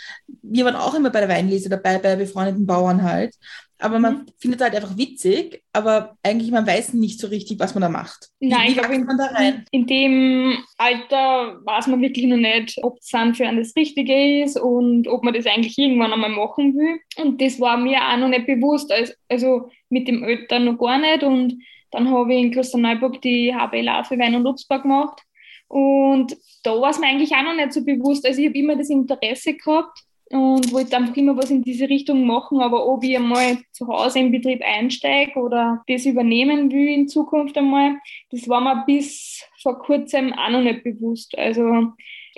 wir 0.41 0.65
waren 0.65 0.75
auch 0.75 0.93
immer 0.93 1.09
bei 1.09 1.19
der 1.19 1.29
Weinlese 1.29 1.69
dabei, 1.69 1.97
bei 1.97 2.15
befreundeten 2.15 2.65
Bauern 2.65 3.03
halt. 3.03 3.35
Aber 3.77 3.99
man 3.99 4.25
findet 4.37 4.61
halt 4.61 4.73
einfach 4.73 4.97
witzig, 4.97 5.61
aber 5.73 6.15
eigentlich 6.23 6.49
man 6.49 6.65
weiß 6.65 6.93
nicht 6.93 7.19
so 7.19 7.27
richtig, 7.27 7.59
was 7.59 7.75
man 7.75 7.81
da 7.81 7.89
macht. 7.89 8.29
Nein, 8.39 8.67
wie 8.67 8.71
ich 8.71 8.77
glaube, 8.77 8.97
man 8.99 9.17
da 9.17 9.25
rein? 9.25 9.65
in 9.71 9.85
dem 9.85 10.57
Alter 10.77 11.59
weiß 11.65 11.87
man 11.87 12.01
wirklich 12.01 12.25
noch 12.27 12.37
nicht, 12.37 12.79
ob 12.83 12.99
es 12.99 13.09
dann 13.09 13.35
für 13.35 13.45
einen 13.45 13.59
das 13.59 13.75
Richtige 13.75 14.43
ist 14.43 14.57
und 14.57 15.09
ob 15.09 15.25
man 15.25 15.33
das 15.33 15.45
eigentlich 15.45 15.77
irgendwann 15.77 16.13
einmal 16.13 16.29
machen 16.29 16.73
will. 16.73 16.99
Und 17.21 17.41
das 17.41 17.59
war 17.59 17.75
mir 17.75 17.99
auch 18.01 18.17
noch 18.17 18.29
nicht 18.29 18.47
bewusst, 18.47 18.93
als, 18.93 19.13
also 19.27 19.69
mit 19.89 20.07
dem 20.07 20.23
Eltern 20.23 20.65
noch 20.65 20.77
gar 20.77 20.97
nicht. 20.97 21.23
Und 21.23 21.61
dann 21.95 22.11
habe 22.11 22.33
ich 22.33 22.41
in 22.41 22.51
Klosterneuburg 22.51 23.21
die 23.21 23.53
HBLA 23.53 24.03
für 24.03 24.19
Wein 24.19 24.35
und 24.35 24.45
Obstbau 24.45 24.79
gemacht. 24.79 25.21
Und 25.67 26.35
da 26.63 26.79
war 26.79 26.89
es 26.89 26.99
mir 26.99 27.07
eigentlich 27.07 27.33
auch 27.33 27.43
noch 27.43 27.55
nicht 27.55 27.73
so 27.73 27.83
bewusst. 27.83 28.25
Also 28.25 28.41
ich 28.41 28.47
habe 28.47 28.57
immer 28.57 28.75
das 28.75 28.89
Interesse 28.89 29.53
gehabt 29.53 29.99
und 30.29 30.71
wollte 30.73 30.97
einfach 30.97 31.15
immer 31.15 31.37
was 31.37 31.51
in 31.51 31.61
diese 31.61 31.87
Richtung 31.87 32.25
machen, 32.25 32.59
aber 32.59 32.85
ob 32.87 33.03
ich 33.03 33.15
einmal 33.15 33.59
zu 33.71 33.87
Hause 33.87 34.19
im 34.19 34.31
Betrieb 34.31 34.61
einsteige 34.63 35.39
oder 35.39 35.83
das 35.87 36.05
übernehmen 36.05 36.71
will 36.71 36.87
in 36.87 37.07
Zukunft 37.07 37.57
einmal, 37.57 37.97
das 38.31 38.49
war 38.49 38.59
mir 38.59 38.83
bis 38.85 39.43
vor 39.61 39.79
kurzem 39.79 40.33
auch 40.33 40.49
noch 40.49 40.61
nicht 40.61 40.83
bewusst. 40.83 41.37
Also 41.37 41.63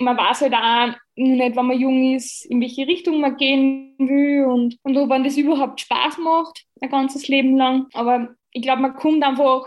man 0.00 0.16
weiß 0.16 0.42
halt 0.42 0.54
auch 0.54 0.94
nicht, 1.16 1.56
wenn 1.56 1.66
man 1.66 1.80
jung 1.80 2.14
ist, 2.14 2.44
in 2.46 2.60
welche 2.60 2.86
Richtung 2.86 3.20
man 3.20 3.36
gehen 3.36 3.94
will 3.98 4.44
und, 4.44 4.76
und 4.82 4.96
ob 4.96 5.08
man 5.08 5.24
das 5.24 5.36
überhaupt 5.36 5.80
Spaß 5.80 6.18
macht, 6.18 6.64
ein 6.80 6.90
ganzes 6.90 7.26
Leben 7.26 7.56
lang. 7.56 7.86
Aber 7.94 8.34
ich 8.52 8.62
glaube, 8.62 8.82
man 8.82 8.94
kommt 8.94 9.24
einfach 9.24 9.64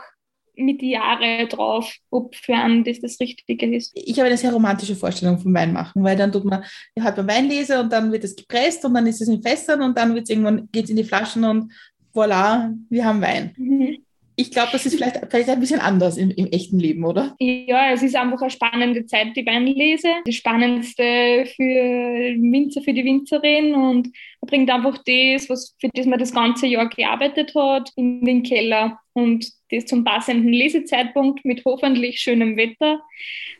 mit 0.55 0.81
den 0.81 0.89
Jahren 0.89 1.47
drauf, 1.49 1.93
ob 2.09 2.35
für 2.35 2.53
einen 2.53 2.83
das 2.83 2.99
das 2.99 3.19
Richtige 3.19 3.73
ist. 3.75 3.91
ich 3.95 4.17
habe 4.17 4.27
eine 4.27 4.37
sehr 4.37 4.51
romantische 4.51 4.95
Vorstellung 4.95 5.39
vom 5.39 5.53
Weinmachen, 5.53 6.03
weil 6.03 6.17
dann 6.17 6.31
tut 6.31 6.45
man, 6.45 6.63
hat 6.99 7.17
man 7.17 7.27
Weinlese 7.27 7.79
und 7.79 7.91
dann 7.91 8.11
wird 8.11 8.23
es 8.23 8.35
gepresst 8.35 8.83
und 8.85 8.93
dann 8.93 9.07
ist 9.07 9.21
es 9.21 9.27
in 9.27 9.41
Fässern 9.41 9.81
und 9.81 9.97
dann 9.97 10.15
irgendwann 10.15 10.69
geht 10.71 10.85
es 10.85 10.89
in 10.89 10.97
die 10.97 11.03
Flaschen 11.03 11.43
und 11.43 11.71
voilà, 12.13 12.73
wir 12.89 13.05
haben 13.05 13.21
Wein. 13.21 13.53
Mhm. 13.57 14.05
Ich 14.41 14.49
glaube, 14.49 14.69
das 14.71 14.87
ist 14.87 14.95
vielleicht, 14.95 15.17
vielleicht 15.29 15.49
ein 15.49 15.59
bisschen 15.59 15.79
anders 15.79 16.17
im, 16.17 16.31
im 16.31 16.47
echten 16.47 16.79
Leben, 16.79 17.05
oder? 17.05 17.35
Ja, 17.39 17.91
es 17.91 18.01
ist 18.01 18.15
einfach 18.15 18.41
eine 18.41 18.49
spannende 18.49 19.05
Zeit, 19.05 19.35
die 19.35 19.45
Weinlese. 19.45 20.07
Das 20.25 20.33
Spannendste 20.33 21.45
für 21.55 21.63
Winzer, 21.63 22.81
für 22.81 22.93
die 22.93 23.05
Winzerin 23.05 23.75
und 23.75 24.09
bringt 24.41 24.71
einfach 24.71 24.97
das, 25.05 25.47
was, 25.47 25.75
für 25.79 25.89
das 25.93 26.07
man 26.07 26.17
das 26.17 26.33
ganze 26.33 26.65
Jahr 26.65 26.89
gearbeitet 26.89 27.53
hat, 27.53 27.91
in 27.95 28.25
den 28.25 28.41
Keller 28.41 28.99
und 29.13 29.47
das 29.69 29.85
zum 29.85 30.03
passenden 30.03 30.51
Lesezeitpunkt 30.51 31.45
mit 31.45 31.63
hoffentlich 31.63 32.19
schönem 32.19 32.57
Wetter 32.57 32.99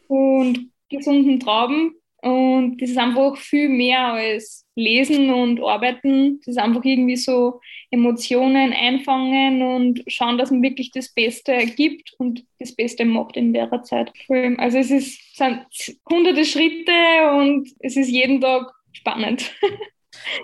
und 0.07 0.71
gesunden 0.89 1.39
Trauben. 1.39 1.93
Und 2.21 2.79
das 2.79 2.91
ist 2.91 2.97
einfach 2.97 3.35
viel 3.35 3.67
mehr 3.67 4.13
als 4.13 4.67
Lesen 4.75 5.31
und 5.31 5.59
Arbeiten. 5.61 6.39
Das 6.39 6.55
ist 6.55 6.57
einfach 6.57 6.83
irgendwie 6.83 7.15
so 7.15 7.59
Emotionen 7.89 8.73
einfangen 8.73 9.63
und 9.63 10.03
schauen, 10.07 10.37
dass 10.37 10.51
man 10.51 10.61
wirklich 10.61 10.91
das 10.91 11.09
Beste 11.13 11.57
gibt 11.65 12.13
und 12.19 12.45
das 12.59 12.75
Beste 12.75 13.05
macht 13.05 13.37
in 13.37 13.53
der 13.53 13.69
Zeit. 13.83 14.11
Also 14.57 14.77
es 14.77 14.91
ist, 14.91 15.35
sind 15.35 15.65
hunderte 16.09 16.45
Schritte 16.45 16.91
und 17.39 17.67
es 17.79 17.97
ist 17.97 18.09
jeden 18.09 18.39
Tag 18.41 18.71
spannend. 18.91 19.51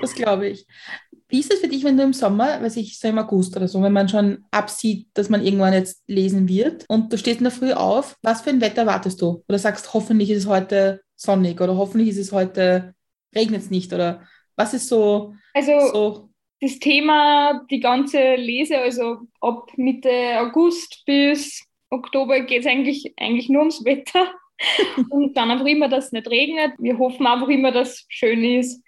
Das 0.02 0.16
glaube 0.16 0.48
ich. 0.48 0.66
Wie 1.30 1.40
ist 1.40 1.54
es 1.54 1.60
für 1.60 1.68
dich, 1.68 1.84
wenn 1.84 1.98
du 1.98 2.04
im 2.04 2.14
Sommer, 2.14 2.62
weiß 2.62 2.78
ich, 2.78 2.98
so 2.98 3.10
im 3.10 3.20
August 3.20 3.56
oder 3.58 3.68
so, 3.68 3.82
wenn 3.82 3.92
man 3.92 4.08
schon 4.08 4.46
absieht, 4.50 5.10
dass 5.14 5.30
man 5.30 5.46
irgendwann 5.46 5.74
jetzt 5.74 6.02
lesen 6.08 6.48
wird 6.48 6.86
und 6.88 7.12
du 7.12 7.18
stehst 7.18 7.40
in 7.40 7.44
der 7.44 7.52
Früh 7.52 7.74
auf, 7.74 8.16
was 8.22 8.42
für 8.42 8.50
ein 8.50 8.62
Wetter 8.62 8.84
erwartest 8.84 9.22
du? 9.22 9.44
Oder 9.50 9.60
sagst, 9.60 9.94
hoffentlich 9.94 10.32
ist 10.32 10.44
es 10.44 10.48
heute 10.48 11.02
sonnig 11.18 11.60
oder 11.60 11.76
hoffentlich 11.76 12.10
ist 12.10 12.18
es 12.18 12.32
heute, 12.32 12.96
regnet 13.36 13.62
es 13.62 13.70
nicht 13.70 13.92
oder 13.92 14.26
was 14.56 14.74
ist 14.74 14.88
so? 14.88 15.36
Also 15.54 15.80
so? 15.92 16.30
das 16.62 16.80
Thema, 16.80 17.66
die 17.70 17.80
ganze 17.80 18.36
Lese, 18.36 18.78
also 18.78 19.18
ab 19.42 19.72
Mitte 19.76 20.40
August 20.40 21.04
bis 21.06 21.64
Oktober 21.90 22.42
geht 22.42 22.62
es 22.62 22.68
eigentlich, 22.68 23.14
eigentlich 23.18 23.50
nur 23.50 23.62
ums 23.62 23.84
Wetter. 23.84 24.32
und 25.12 25.38
dann 25.38 25.52
einfach 25.52 25.68
immer, 25.68 25.88
dass 25.88 26.06
es 26.06 26.12
nicht 26.12 26.28
regnet. 26.30 26.74
Wir 26.80 26.98
hoffen 26.98 27.28
einfach 27.28 27.48
immer, 27.48 27.72
dass 27.72 27.90
es 27.90 28.06
schön 28.10 28.44
ist 28.44 28.84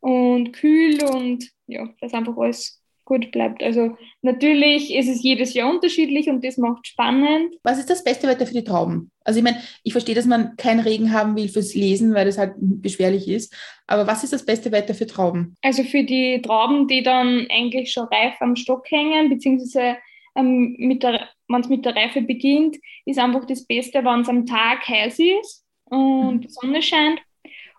und 0.00 0.52
kühl 0.52 1.02
und 1.04 1.50
ja, 1.66 1.88
dass 2.00 2.12
einfach 2.12 2.36
alles 2.36 2.82
gut 3.06 3.30
bleibt. 3.30 3.62
Also 3.62 3.96
natürlich 4.20 4.94
ist 4.94 5.08
es 5.08 5.22
jedes 5.22 5.54
Jahr 5.54 5.70
unterschiedlich 5.70 6.28
und 6.28 6.44
das 6.44 6.58
macht 6.58 6.86
spannend. 6.86 7.54
Was 7.62 7.78
ist 7.78 7.88
das 7.88 8.04
beste 8.04 8.28
Wetter 8.28 8.46
für 8.46 8.52
die 8.52 8.64
Trauben? 8.64 9.10
Also 9.24 9.38
ich 9.38 9.44
meine, 9.44 9.62
ich 9.82 9.92
verstehe, 9.92 10.14
dass 10.14 10.26
man 10.26 10.56
keinen 10.56 10.80
Regen 10.80 11.12
haben 11.12 11.36
will 11.36 11.48
fürs 11.48 11.74
Lesen, 11.74 12.12
weil 12.14 12.26
das 12.26 12.36
halt 12.36 12.54
beschwerlich 12.58 13.28
ist. 13.28 13.54
Aber 13.86 14.06
was 14.06 14.24
ist 14.24 14.34
das 14.34 14.44
beste 14.44 14.72
Wetter 14.72 14.94
für 14.94 15.06
Trauben? 15.06 15.56
Also 15.62 15.84
für 15.84 16.04
die 16.04 16.42
Trauben, 16.42 16.88
die 16.88 17.02
dann 17.02 17.46
eigentlich 17.50 17.92
schon 17.92 18.08
reif 18.08 18.34
am 18.40 18.56
Stock 18.56 18.90
hängen, 18.90 19.30
beziehungsweise 19.30 19.96
ähm, 20.36 20.76
wenn 20.78 21.60
es 21.60 21.68
mit 21.68 21.84
der 21.84 21.96
Reife 21.96 22.20
beginnt, 22.20 22.76
ist 23.06 23.18
einfach 23.18 23.46
das 23.46 23.64
Beste, 23.64 24.04
wenn 24.04 24.20
es 24.20 24.28
am 24.28 24.44
Tag 24.44 24.86
heiß 24.86 25.18
ist 25.18 25.64
und 25.84 26.34
mhm. 26.34 26.40
die 26.40 26.48
Sonne 26.48 26.82
scheint 26.82 27.20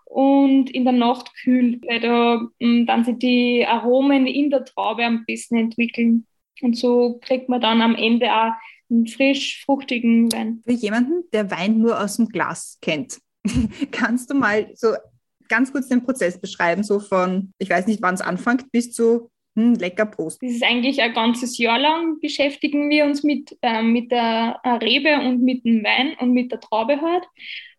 und 0.08 0.70
in 0.70 0.84
der 0.84 0.94
Nacht 0.94 1.34
kühl, 1.42 1.80
weil 1.86 2.00
da 2.00 2.40
mm, 2.60 2.86
dann 2.86 3.04
sich 3.04 3.18
die 3.18 3.66
Aromen 3.66 4.26
in 4.26 4.50
der 4.50 4.64
Traube 4.64 5.04
am 5.04 5.24
besten 5.26 5.56
entwickeln. 5.56 6.26
Und 6.62 6.76
so 6.76 7.18
kriegt 7.20 7.48
man 7.48 7.60
dann 7.60 7.82
am 7.82 7.94
Ende 7.94 8.32
auch 8.32 8.52
einen 8.90 9.06
frisch 9.06 9.62
fruchtigen 9.64 10.32
Wein. 10.32 10.62
Für 10.66 10.72
jemanden, 10.72 11.24
der 11.32 11.50
Wein 11.50 11.78
nur 11.78 12.00
aus 12.00 12.16
dem 12.16 12.28
Glas 12.28 12.78
kennt, 12.80 13.18
kannst 13.92 14.30
du 14.30 14.34
mal 14.34 14.70
so 14.74 14.94
ganz 15.48 15.72
kurz 15.72 15.88
den 15.88 16.02
Prozess 16.02 16.40
beschreiben, 16.40 16.82
so 16.82 17.00
von, 17.00 17.52
ich 17.58 17.68
weiß 17.68 17.86
nicht, 17.86 18.02
wann 18.02 18.14
es 18.14 18.20
anfängt, 18.20 18.70
bis 18.72 18.92
zu 18.92 19.30
hm, 19.56 19.74
lecker 19.74 20.06
Prost. 20.06 20.42
Das 20.42 20.52
ist 20.52 20.64
eigentlich 20.64 21.02
ein 21.02 21.12
ganzes 21.12 21.58
Jahr 21.58 21.78
lang 21.78 22.18
beschäftigen 22.20 22.88
wir 22.88 23.04
uns 23.04 23.22
mit, 23.22 23.56
äh, 23.60 23.82
mit 23.82 24.10
der 24.10 24.60
Rebe 24.64 25.20
und 25.20 25.42
mit 25.42 25.64
dem 25.64 25.84
Wein 25.84 26.14
und 26.18 26.32
mit 26.32 26.50
der 26.50 26.60
Traube 26.60 27.00
halt. 27.00 27.24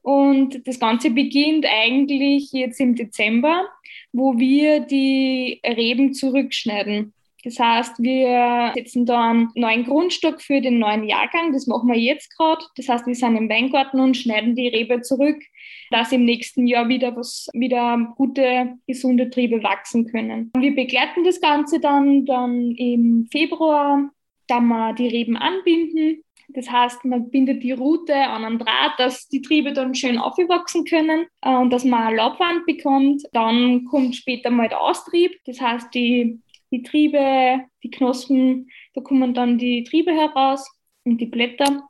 Und 0.01 0.68
das 0.68 0.79
Ganze 0.79 1.12
beginnt 1.12 1.65
eigentlich 1.65 2.51
jetzt 2.51 2.79
im 2.79 2.96
Dezember, 2.96 3.65
wo 4.12 4.38
wir 4.38 4.79
die 4.79 5.62
Reben 5.65 6.13
zurückschneiden. 6.13 7.13
Das 7.44 7.58
heißt, 7.58 8.00
wir 8.00 8.74
setzen 8.75 9.06
da 9.06 9.29
einen 9.29 9.50
neuen 9.56 9.86
Grundstock 9.86 10.41
für 10.41 10.60
den 10.60 10.79
neuen 10.79 11.08
Jahrgang. 11.08 11.53
Das 11.53 11.68
machen 11.68 11.88
wir 11.88 11.98
jetzt 11.98 12.36
gerade. 12.36 12.65
Das 12.75 12.89
heißt, 12.89 13.08
wir 13.08 13.15
sind 13.15 13.38
im 13.38 13.50
Weingarten 13.50 14.00
und 14.00 14.18
schneiden 14.18 14.56
die 14.56 14.68
Rebe 14.68 15.01
zurück, 15.01 15.41
dass 15.89 16.12
im 16.12 16.25
nächsten 16.25 16.68
Jahr 16.68 16.89
wieder 16.89 17.15
was, 17.15 17.48
wieder 17.53 18.13
gute, 18.18 18.77
gesunde 18.88 19.29
Triebe 19.29 19.63
wachsen 19.63 20.06
können. 20.08 20.51
Wir 20.58 20.75
begleiten 20.75 21.24
das 21.24 21.39
Ganze 21.39 21.79
dann, 21.79 22.25
dann 22.25 22.72
im 22.72 23.27
Februar, 23.32 24.10
da 24.48 24.60
wir 24.60 24.94
die 24.94 25.08
Reben 25.08 25.38
anbinden 25.38 26.24
das 26.53 26.70
heißt, 26.70 27.06
man 27.06 27.29
bindet 27.29 27.63
die 27.63 27.72
Rute 27.72 28.15
an 28.15 28.44
einen 28.44 28.60
Draht, 28.60 28.94
dass 28.98 29.27
die 29.27 29.41
Triebe 29.41 29.72
dann 29.74 29.94
schön 29.94 30.18
aufwachsen 30.18 30.84
können 30.84 31.27
äh, 31.41 31.56
und 31.56 31.72
dass 31.72 31.84
man 31.84 32.01
eine 32.03 32.18
Laubwand 32.18 32.65
bekommt. 32.65 33.24
Dann 33.34 33.86
kommt 33.86 34.15
später 34.15 34.50
mal 34.50 34.68
der 34.68 34.82
Austrieb. 34.82 35.32
Das 35.46 35.62
heißt, 35.62 35.94
die, 35.94 36.41
die 36.72 36.82
Triebe, 36.82 37.65
die 37.84 37.91
Knospen, 37.91 38.70
da 38.94 39.01
kommen 39.01 39.34
dann 39.34 39.58
die 39.58 39.84
Triebe 39.84 40.12
heraus 40.12 40.68
und 41.03 41.20
die 41.22 41.27
Blätter. 41.27 41.84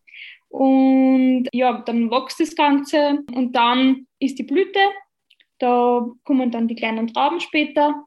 Und 0.49 1.47
ja, 1.53 1.81
dann 1.81 2.11
wächst 2.11 2.39
das 2.39 2.55
Ganze 2.55 3.19
und 3.33 3.55
dann 3.55 4.07
ist 4.19 4.39
die 4.39 4.43
Blüte. 4.43 4.79
Da 5.59 6.05
kommen 6.23 6.51
dann 6.51 6.67
die 6.67 6.75
kleinen 6.75 7.07
Trauben 7.07 7.39
später. 7.39 8.03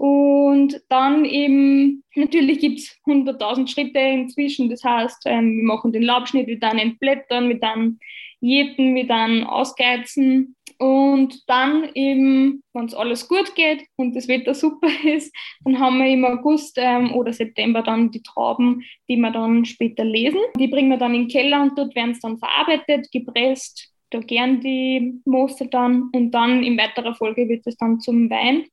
Und 0.00 0.80
dann 0.88 1.26
eben, 1.26 2.02
natürlich 2.14 2.58
gibt 2.58 2.78
es 2.78 2.98
100.000 3.06 3.68
Schritte 3.68 3.98
inzwischen. 3.98 4.70
Das 4.70 4.82
heißt, 4.82 5.24
ähm, 5.26 5.58
wir 5.58 5.64
machen 5.64 5.92
den 5.92 6.04
Laubschnitt, 6.04 6.46
wir 6.46 6.58
dann 6.58 6.78
entblättern, 6.78 7.50
wir 7.50 7.60
dann 7.60 7.98
jäten, 8.40 8.94
wir 8.94 9.06
dann 9.06 9.44
ausgeizen. 9.44 10.56
Und 10.78 11.46
dann 11.50 11.90
eben, 11.94 12.62
wenn 12.72 12.86
es 12.86 12.94
alles 12.94 13.28
gut 13.28 13.54
geht 13.54 13.84
und 13.96 14.16
das 14.16 14.26
Wetter 14.26 14.54
super 14.64 14.88
ist, 15.04 15.36
dann 15.66 15.78
haben 15.78 15.98
wir 15.98 16.06
im 16.06 16.24
August 16.24 16.78
ähm, 16.80 17.12
oder 17.12 17.34
September 17.34 17.82
dann 17.82 18.10
die 18.10 18.22
Trauben, 18.22 18.82
die 19.06 19.18
wir 19.18 19.30
dann 19.30 19.66
später 19.66 20.06
lesen. 20.06 20.40
Die 20.58 20.68
bringen 20.68 20.88
wir 20.88 20.96
dann 20.96 21.14
in 21.14 21.24
den 21.24 21.28
Keller 21.28 21.60
und 21.60 21.78
dort 21.78 21.94
werden 21.94 22.12
es 22.12 22.20
dann 22.20 22.38
verarbeitet, 22.38 23.12
gepresst. 23.12 23.92
Da 24.08 24.20
gern 24.20 24.62
die 24.62 25.20
Moste 25.26 25.66
dann 25.66 26.08
und 26.14 26.30
dann 26.30 26.62
in 26.62 26.78
weiterer 26.78 27.14
Folge 27.14 27.50
wird 27.50 27.66
es 27.66 27.76
dann 27.76 28.00
zum 28.00 28.30
Wein 28.30 28.64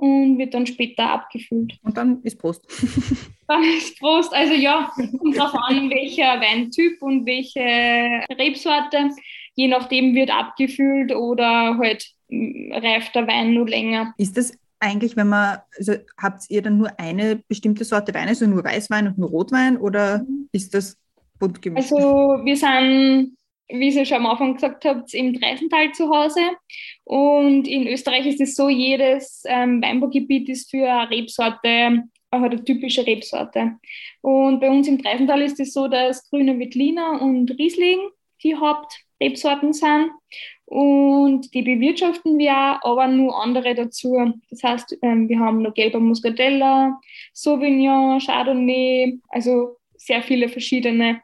und 0.00 0.38
wird 0.38 0.54
dann 0.54 0.66
später 0.66 1.10
abgefüllt. 1.10 1.78
Und 1.82 1.96
dann 1.96 2.22
ist 2.22 2.38
Prost. 2.38 2.64
dann 3.46 3.62
ist 3.62 3.98
Prost. 3.98 4.32
Also 4.32 4.54
ja, 4.54 4.90
kommt 4.96 5.36
darauf 5.36 5.54
an, 5.54 5.90
welcher 5.90 6.40
Weintyp 6.40 7.02
und 7.02 7.26
welche 7.26 7.60
Rebsorte. 8.38 9.10
Je 9.54 9.68
nachdem 9.68 10.14
wird 10.14 10.30
abgefüllt 10.30 11.14
oder 11.14 11.76
halt 11.78 12.06
mm, 12.28 12.72
reift 12.72 13.14
der 13.14 13.26
Wein 13.26 13.52
nur 13.52 13.68
länger. 13.68 14.14
Ist 14.16 14.38
das 14.38 14.54
eigentlich, 14.78 15.16
wenn 15.16 15.28
man, 15.28 15.58
also 15.76 15.94
habt 16.16 16.44
ihr 16.48 16.62
dann 16.62 16.78
nur 16.78 16.98
eine 16.98 17.36
bestimmte 17.36 17.84
Sorte 17.84 18.14
Wein, 18.14 18.28
also 18.28 18.46
nur 18.46 18.64
Weißwein 18.64 19.08
und 19.08 19.18
nur 19.18 19.28
Rotwein 19.28 19.76
oder 19.76 20.20
mhm. 20.20 20.48
ist 20.52 20.72
das 20.72 20.96
bunt 21.38 21.60
gemischt? 21.60 21.92
Also 21.92 22.40
wir 22.42 22.56
sind 22.56 23.36
wie 23.72 23.88
ich 23.88 24.08
schon 24.08 24.18
am 24.18 24.26
Anfang 24.26 24.54
gesagt 24.54 24.84
habe, 24.84 25.04
im 25.12 25.38
Dreisental 25.38 25.92
zu 25.92 26.08
Hause. 26.08 26.40
Und 27.04 27.66
in 27.66 27.86
Österreich 27.86 28.26
ist 28.26 28.40
es 28.40 28.54
so, 28.54 28.68
jedes 28.68 29.42
ähm, 29.46 29.82
Weinbaugebiet 29.82 30.48
ist 30.48 30.70
für 30.70 30.90
eine 30.90 31.10
Rebsorte 31.10 32.04
auch 32.30 32.42
eine 32.42 32.64
typische 32.64 33.06
Rebsorte. 33.06 33.76
Und 34.20 34.60
bei 34.60 34.70
uns 34.70 34.88
im 34.88 34.98
Dreisental 34.98 35.42
ist 35.42 35.58
es 35.60 35.72
so, 35.72 35.88
dass 35.88 36.28
grüne 36.30 36.58
Wettliner 36.58 37.20
und 37.20 37.50
Riesling 37.58 37.98
die 38.42 38.54
Hauptrebsorten 38.54 39.72
sind. 39.72 40.10
Und 40.64 41.52
die 41.52 41.62
bewirtschaften 41.62 42.38
wir 42.38 42.78
auch, 42.82 42.92
aber 42.92 43.08
nur 43.08 43.42
andere 43.42 43.74
dazu. 43.74 44.16
Das 44.50 44.62
heißt, 44.62 44.98
ähm, 45.02 45.28
wir 45.28 45.40
haben 45.40 45.62
noch 45.62 45.74
gelber 45.74 45.98
Muscatella, 45.98 47.00
Sauvignon, 47.32 48.20
Chardonnay, 48.20 49.18
also 49.30 49.78
sehr 49.96 50.22
viele 50.22 50.48
verschiedene 50.48 51.22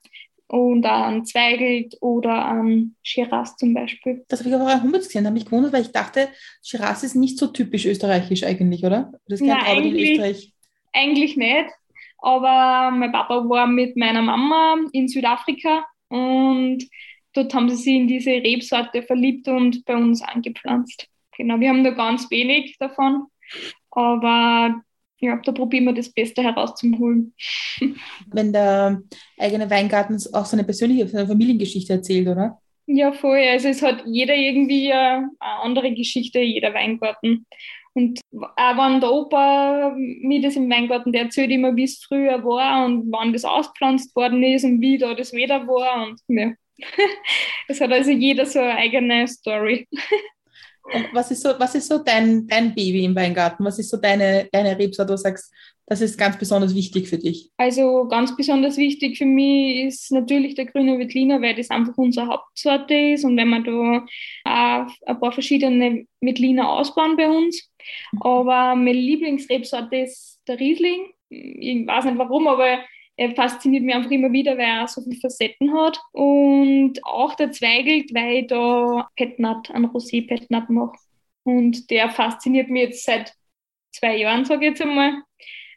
und 0.49 0.87
an 0.87 1.25
Zweigelt 1.25 1.97
oder 2.00 2.45
an 2.45 2.95
Shiraz 3.03 3.57
zum 3.57 3.75
Beispiel. 3.75 4.25
Das 4.29 4.41
habe 4.41 4.50
ich 4.50 4.55
auf 4.55 4.62
eurer 4.62 4.83
Homepage 4.83 4.99
gesehen, 4.99 5.25
da 5.25 5.31
habe 5.31 5.38
ich 5.38 5.47
gewundert, 5.47 5.73
weil 5.73 5.83
ich 5.83 5.93
dachte, 5.93 6.29
Shiraz 6.62 7.03
ist 7.03 7.17
nicht 7.17 7.38
so 7.38 7.49
typisch 7.49 7.87
österreichisch 7.87 8.45
eigentlich, 8.45 8.85
oder? 8.85 9.12
Das 9.29 9.41
ist 9.41 9.47
kein 9.47 9.59
Nein, 9.59 9.67
eigentlich, 9.67 10.05
in 10.05 10.12
Österreich. 10.12 10.53
Eigentlich 10.93 11.37
nicht, 11.37 11.67
aber 12.19 12.91
mein 12.91 13.12
Papa 13.12 13.49
war 13.49 13.67
mit 13.67 13.97
meiner 13.97 14.23
Mama 14.23 14.76
in 14.93 15.09
Südafrika 15.09 15.85
und 16.09 16.85
dort 17.33 17.53
haben 17.53 17.69
sie 17.69 17.76
sich 17.76 17.95
in 17.95 18.09
diese 18.09 18.31
Rebsorte 18.31 19.03
verliebt 19.03 19.49
und 19.49 19.85
bei 19.85 19.97
uns 19.97 20.23
angepflanzt. 20.23 21.09
Genau, 21.37 21.61
wir 21.61 21.69
haben 21.69 21.83
nur 21.83 21.93
ganz 21.93 22.31
wenig 22.31 22.76
davon, 22.79 23.26
aber 23.91 24.81
ja, 25.18 25.40
da 25.44 25.52
probieren 25.52 25.85
wir 25.85 25.94
das 25.94 26.12
Beste 26.12 26.42
herauszuholen. 26.42 27.35
Wenn 28.32 28.52
der 28.52 29.02
eigene 29.38 29.68
Weingarten 29.70 30.16
auch 30.32 30.46
so 30.46 30.56
eine 30.56 30.64
persönliche 30.64 31.08
so 31.08 31.16
eine 31.16 31.26
Familiengeschichte 31.26 31.94
erzählt, 31.94 32.28
oder? 32.28 32.58
Ja, 32.87 33.12
voll. 33.12 33.38
Also 33.38 33.68
es 33.68 33.82
hat 33.82 34.04
jeder 34.06 34.35
irgendwie 34.35 34.92
eine 34.92 35.30
andere 35.40 35.92
Geschichte, 35.92 36.38
jeder 36.40 36.73
Weingarten. 36.73 37.46
Und 37.94 38.20
auch 38.32 38.76
wenn 38.76 39.00
der 39.00 39.11
Opa 39.11 39.96
mir 39.96 40.42
das 40.42 40.54
im 40.54 40.70
Weingarten, 40.70 41.12
der 41.12 41.23
erzählt 41.23 41.50
immer, 41.50 41.75
wie 41.75 41.85
es 41.85 42.04
früher 42.06 42.44
war 42.44 42.85
und 42.85 43.11
wann 43.11 43.32
das 43.32 43.46
ausgepflanzt 43.46 44.14
worden 44.14 44.42
ist 44.42 44.64
und 44.64 44.82
wie 44.82 44.99
da 44.99 45.14
das 45.14 45.32
Wetter 45.32 45.66
war. 45.66 46.06
Und 46.06 46.20
ja, 46.28 46.52
es 47.68 47.80
hat 47.80 47.90
also 47.90 48.11
jeder 48.11 48.44
so 48.44 48.58
eine 48.61 48.76
eigene 48.76 49.26
Story. 49.26 49.88
Und 50.93 51.09
was 51.12 51.31
ist 51.31 51.43
so, 51.43 51.50
was 51.59 51.75
ist 51.75 51.88
so 51.88 51.99
dein, 51.99 52.47
dein 52.47 52.75
Baby 52.75 53.05
im 53.05 53.16
Weingarten? 53.16 53.64
Was 53.64 53.78
ist 53.78 53.90
so 53.90 53.97
deine, 53.97 54.49
deine 54.52 54.78
Rebsorte, 54.78 55.11
wo 55.12 55.16
du 55.16 55.23
sagst, 55.23 55.52
das 55.87 56.00
ist 56.00 56.19
ganz 56.19 56.37
besonders 56.37 56.75
wichtig 56.75 57.09
für 57.09 57.19
dich? 57.19 57.50
Also 57.57 58.07
ganz 58.09 58.37
besonders 58.37 58.76
wichtig 58.76 59.19
für 59.19 59.25
mich 59.25 59.85
ist 59.87 60.11
natürlich 60.11 60.55
der 60.55 60.66
grüne 60.66 60.99
Veltliner, 60.99 61.40
weil 61.40 61.55
das 61.55 61.71
einfach 61.71 61.97
unsere 61.97 62.26
Hauptsorte 62.26 62.95
ist 62.95 63.25
und 63.25 63.37
wenn 63.37 63.49
wir 63.49 63.62
da 63.62 64.05
auch 64.45 64.93
ein 65.07 65.21
paar 65.21 65.33
verschiedene 65.33 66.07
Veltliner 66.21 66.69
ausbauen 66.69 67.16
bei 67.16 67.28
uns. 67.28 67.71
Aber 68.21 68.75
meine 68.75 68.93
Lieblingsrebsorte 68.93 69.97
ist 69.97 70.40
der 70.49 70.59
Riesling. 70.59 71.12
Ich 71.28 71.87
weiß 71.87 72.05
nicht 72.05 72.19
warum, 72.19 72.49
aber 72.49 72.78
er 73.16 73.35
fasziniert 73.35 73.82
mich 73.82 73.94
einfach 73.94 74.11
immer 74.11 74.30
wieder, 74.30 74.58
weil 74.58 74.80
er 74.80 74.88
so 74.88 75.00
viele 75.02 75.20
Facetten 75.20 75.73
hat. 75.73 75.99
Und 76.12 77.02
auch 77.04 77.35
der 77.35 77.50
Zweigelt, 77.50 78.14
weil 78.14 78.42
ich 78.42 78.46
da 78.49 79.08
Petnat, 79.16 79.70
ein 79.70 79.87
Rosé 79.87 80.26
Petnat 80.26 80.68
mache. 80.68 80.99
Und 81.44 81.90
der 81.90 82.11
fasziniert 82.11 82.68
mich 82.68 82.82
jetzt 82.82 83.04
seit 83.04 83.32
zwei 83.92 84.16
Jahren, 84.18 84.44
sage 84.44 84.66
ich 84.66 84.70
jetzt 84.70 84.82
einmal, 84.82 85.23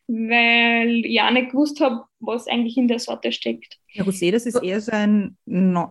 weil 0.07 1.05
ich 1.05 1.21
auch 1.21 1.31
nicht 1.31 1.51
gewusst 1.51 1.79
habe, 1.79 2.03
was 2.19 2.47
eigentlich 2.47 2.75
in 2.75 2.87
der 2.87 2.99
Sorte 2.99 3.31
steckt. 3.31 3.77
Ja, 3.93 4.03
Rosé, 4.03 4.31
das 4.31 4.45
ist 4.45 4.61
eher 4.61 4.81
so 4.81 4.91
ein, 4.91 5.37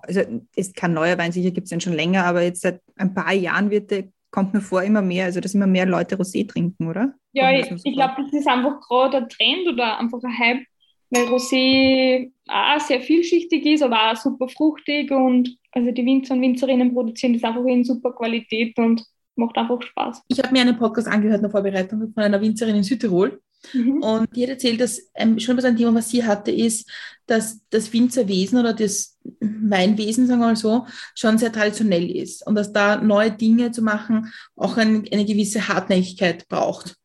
also 0.03 0.21
ist 0.55 0.77
kein 0.77 0.93
neuer 0.93 1.17
Wein, 1.17 1.33
sicher 1.33 1.51
gibt 1.51 1.65
es 1.65 1.71
den 1.71 1.81
schon 1.81 1.95
länger, 1.95 2.25
aber 2.25 2.43
jetzt 2.43 2.61
seit 2.61 2.83
ein 2.97 3.15
paar 3.15 3.33
Jahren 3.33 3.71
wird 3.71 3.91
der, 3.91 4.09
kommt 4.31 4.53
mir 4.53 4.61
vor, 4.61 4.83
immer 4.83 5.01
mehr, 5.01 5.25
also 5.27 5.41
dass 5.41 5.55
immer 5.55 5.67
mehr 5.67 5.87
Leute 5.87 6.17
Rosé 6.17 6.47
trinken, 6.47 6.89
oder? 6.89 7.15
Ja, 7.33 7.51
ich, 7.53 7.71
ich 7.71 7.95
glaube, 7.95 8.15
das 8.23 8.33
ist 8.33 8.47
einfach 8.47 8.81
gerade 8.81 9.19
ein 9.19 9.29
Trend 9.29 9.69
oder 9.69 9.99
einfach 9.99 10.23
ein 10.23 10.39
Hype, 10.39 10.67
weil 11.11 11.25
Rosé 11.25 12.33
auch 12.47 12.81
sehr 12.81 13.01
vielschichtig 13.01 13.65
ist, 13.67 13.83
aber 13.83 14.11
auch 14.11 14.17
super 14.17 14.49
fruchtig 14.49 15.11
und 15.11 15.57
also 15.73 15.91
die 15.91 16.05
Winzer 16.05 16.35
und 16.35 16.43
Winzerinnen 16.43 16.93
produzieren 16.95 17.35
das 17.35 17.45
einfach 17.45 17.65
in 17.65 17.85
super 17.85 18.13
Qualität 18.13 18.79
und 18.79 19.05
macht 19.37 19.57
einfach 19.57 19.81
Spaß. 19.81 20.23
Ich 20.29 20.39
habe 20.39 20.53
mir 20.53 20.63
einen 20.63 20.77
Podcast 20.77 21.09
angehört 21.09 21.39
in 21.39 21.43
der 21.43 21.51
Vorbereitung 21.51 22.13
von 22.13 22.23
einer 22.23 22.41
Winzerin 22.41 22.77
in 22.77 22.83
Südtirol 22.83 23.41
mhm. 23.73 24.03
und 24.03 24.35
die 24.35 24.43
hat 24.43 24.51
erzählt, 24.51 24.81
dass 24.81 25.11
ähm, 25.15 25.39
schon 25.39 25.59
ein 25.59 25.77
Thema, 25.77 25.95
was 25.95 26.11
sie 26.11 26.25
hatte, 26.25 26.51
ist, 26.51 26.91
dass 27.27 27.61
das 27.71 27.93
Winzerwesen 27.93 28.59
oder 28.59 28.73
das 28.73 29.19
Weinwesen, 29.41 30.27
sagen 30.27 30.41
wir 30.41 30.47
mal 30.47 30.57
so, 30.57 30.87
schon 31.15 31.39
sehr 31.39 31.53
traditionell 31.53 32.11
ist 32.11 32.47
und 32.47 32.55
dass 32.55 32.73
da 32.73 33.01
neue 33.01 33.31
Dinge 33.31 33.71
zu 33.71 33.83
machen 33.83 34.33
auch 34.57 34.77
ein, 34.77 35.07
eine 35.13 35.25
gewisse 35.25 35.69
Hartnäckigkeit 35.69 36.49
braucht. 36.49 36.97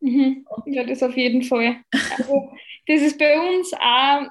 Mhm. 0.00 0.44
Ja, 0.66 0.84
das 0.84 1.02
auf 1.02 1.16
jeden 1.16 1.42
Fall. 1.42 1.76
Also, 2.18 2.50
das 2.90 3.02
ist 3.02 3.18
bei 3.18 3.38
uns 3.38 3.72
auch, 3.74 4.26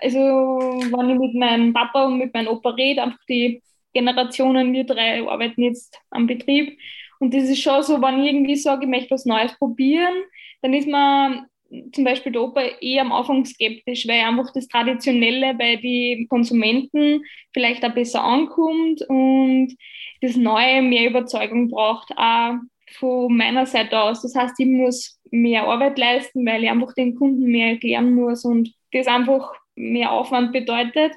also 0.00 0.18
wenn 0.18 1.10
ich 1.10 1.18
mit 1.18 1.34
meinem 1.34 1.74
Papa 1.74 2.06
und 2.06 2.18
mit 2.18 2.32
meinem 2.32 2.48
Opa 2.48 2.70
rede, 2.70 3.02
einfach 3.02 3.18
die 3.28 3.62
Generationen, 3.92 4.72
wir 4.72 4.84
drei 4.84 5.26
arbeiten 5.28 5.62
jetzt 5.62 6.00
am 6.10 6.26
Betrieb. 6.26 6.78
Und 7.18 7.34
das 7.34 7.44
ist 7.44 7.60
schon 7.60 7.82
so, 7.82 8.00
wenn 8.00 8.20
ich 8.20 8.32
irgendwie 8.32 8.56
sage, 8.56 8.84
ich 8.84 8.90
möchte 8.90 9.10
was 9.10 9.26
Neues 9.26 9.56
probieren, 9.58 10.14
dann 10.62 10.72
ist 10.72 10.88
man 10.88 11.46
zum 11.92 12.04
Beispiel 12.04 12.32
der 12.32 12.42
Opa 12.42 12.62
eher 12.80 13.02
am 13.02 13.12
Anfang 13.12 13.44
skeptisch, 13.44 14.06
weil 14.08 14.20
einfach 14.20 14.52
das 14.54 14.68
Traditionelle 14.68 15.54
bei 15.54 15.76
den 15.76 16.28
Konsumenten 16.28 17.24
vielleicht 17.52 17.84
auch 17.84 17.92
besser 17.92 18.22
ankommt 18.22 19.02
und 19.08 19.74
das 20.22 20.36
Neue 20.36 20.80
mehr 20.80 21.10
Überzeugung 21.10 21.68
braucht, 21.68 22.10
auch 22.16 22.54
von 22.98 23.36
meiner 23.36 23.66
Seite 23.66 24.00
aus. 24.00 24.22
Das 24.22 24.34
heißt, 24.34 24.58
ich 24.58 24.66
muss 24.66 25.20
mehr 25.30 25.64
Arbeit 25.64 25.98
leisten, 25.98 26.46
weil 26.46 26.64
ich 26.64 26.70
einfach 26.70 26.92
den 26.94 27.14
Kunden 27.14 27.46
mehr 27.46 27.70
erklären 27.70 28.14
muss 28.14 28.44
und 28.44 28.72
das 28.92 29.06
einfach 29.06 29.52
mehr 29.74 30.12
Aufwand 30.12 30.52
bedeutet. 30.52 31.12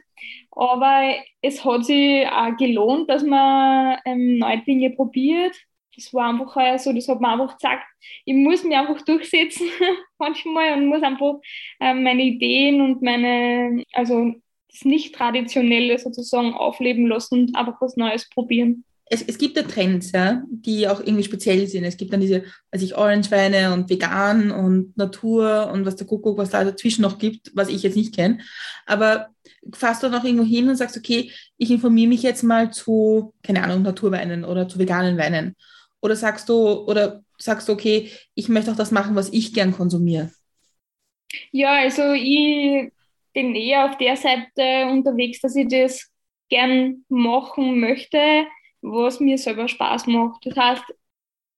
Aber 0.51 1.13
es 1.41 1.63
hat 1.63 1.85
sich 1.85 2.27
auch 2.27 2.55
gelohnt, 2.57 3.09
dass 3.09 3.23
man 3.23 3.97
ähm, 4.05 4.37
neue 4.37 4.59
Dinge 4.59 4.89
probiert. 4.91 5.55
Das 5.95 6.13
war 6.13 6.29
einfach 6.29 6.79
so, 6.79 6.93
das 6.93 7.07
hat 7.07 7.21
man 7.21 7.39
einfach 7.39 7.57
gesagt, 7.57 7.83
ich 8.25 8.33
muss 8.33 8.63
mich 8.63 8.75
einfach 8.75 9.01
durchsetzen 9.01 9.67
manchmal 10.17 10.73
und 10.73 10.87
muss 10.87 11.03
einfach 11.03 11.35
ähm, 11.79 12.03
meine 12.03 12.23
Ideen 12.23 12.81
und 12.81 13.01
meine, 13.01 13.83
also 13.93 14.33
das 14.69 14.85
Nicht-Traditionelle 14.85 15.97
sozusagen 15.97 16.53
aufleben 16.53 17.07
lassen 17.07 17.41
und 17.41 17.55
einfach 17.55 17.81
was 17.81 17.97
Neues 17.97 18.29
probieren 18.29 18.85
es, 19.11 19.23
es 19.23 19.39
gibt 19.39 19.57
ja 19.57 19.63
Trends, 19.63 20.11
ja, 20.11 20.43
die 20.49 20.87
auch 20.87 20.99
irgendwie 20.99 21.23
speziell 21.23 21.65
sind. 21.67 21.83
Es 21.83 21.97
gibt 21.97 22.13
dann 22.13 22.21
diese, 22.21 22.43
weiß 22.71 22.83
ich, 22.83 22.95
Orange-Weine 22.95 23.73
und 23.73 23.89
Vegan 23.89 24.51
und 24.51 24.95
Natur 24.97 25.71
und 25.73 25.85
was 25.85 25.95
der 25.95 26.05
Kuckuck, 26.05 26.37
was 26.37 26.51
da 26.51 26.63
dazwischen 26.63 27.01
noch 27.01 27.17
gibt, 27.17 27.51
was 27.55 27.69
ich 27.69 27.81
jetzt 27.81 27.97
nicht 27.97 28.15
kenne. 28.15 28.37
Aber 28.85 29.29
fährst 29.73 30.03
du 30.03 30.09
noch 30.09 30.23
irgendwo 30.23 30.45
hin 30.45 30.69
und 30.69 30.75
sagst, 30.75 30.95
okay, 30.95 31.31
ich 31.57 31.71
informiere 31.71 32.07
mich 32.07 32.21
jetzt 32.21 32.43
mal 32.43 32.71
zu, 32.71 33.33
keine 33.41 33.63
Ahnung, 33.63 33.81
Naturweinen 33.81 34.45
oder 34.45 34.67
zu 34.67 34.77
veganen 34.77 35.17
Weinen. 35.17 35.55
Oder 36.01 36.15
sagst 36.15 36.47
du, 36.47 36.55
oder 36.85 37.23
sagst 37.39 37.67
du, 37.67 37.73
okay, 37.73 38.11
ich 38.35 38.47
möchte 38.47 38.71
auch 38.71 38.77
das 38.77 38.91
machen, 38.91 39.15
was 39.15 39.33
ich 39.33 39.53
gern 39.53 39.71
konsumiere? 39.71 40.31
Ja, 41.51 41.79
also 41.79 42.13
ich 42.13 42.91
bin 43.33 43.55
eher 43.55 43.85
auf 43.85 43.97
der 43.97 44.15
Seite 44.15 44.87
unterwegs, 44.91 45.41
dass 45.41 45.55
ich 45.55 45.67
das 45.67 46.11
gern 46.49 47.05
machen 47.09 47.79
möchte 47.79 48.45
was 48.81 49.19
mir 49.19 49.37
selber 49.37 49.67
Spaß 49.67 50.07
macht. 50.07 50.45
Das 50.45 50.55
heißt, 50.55 50.83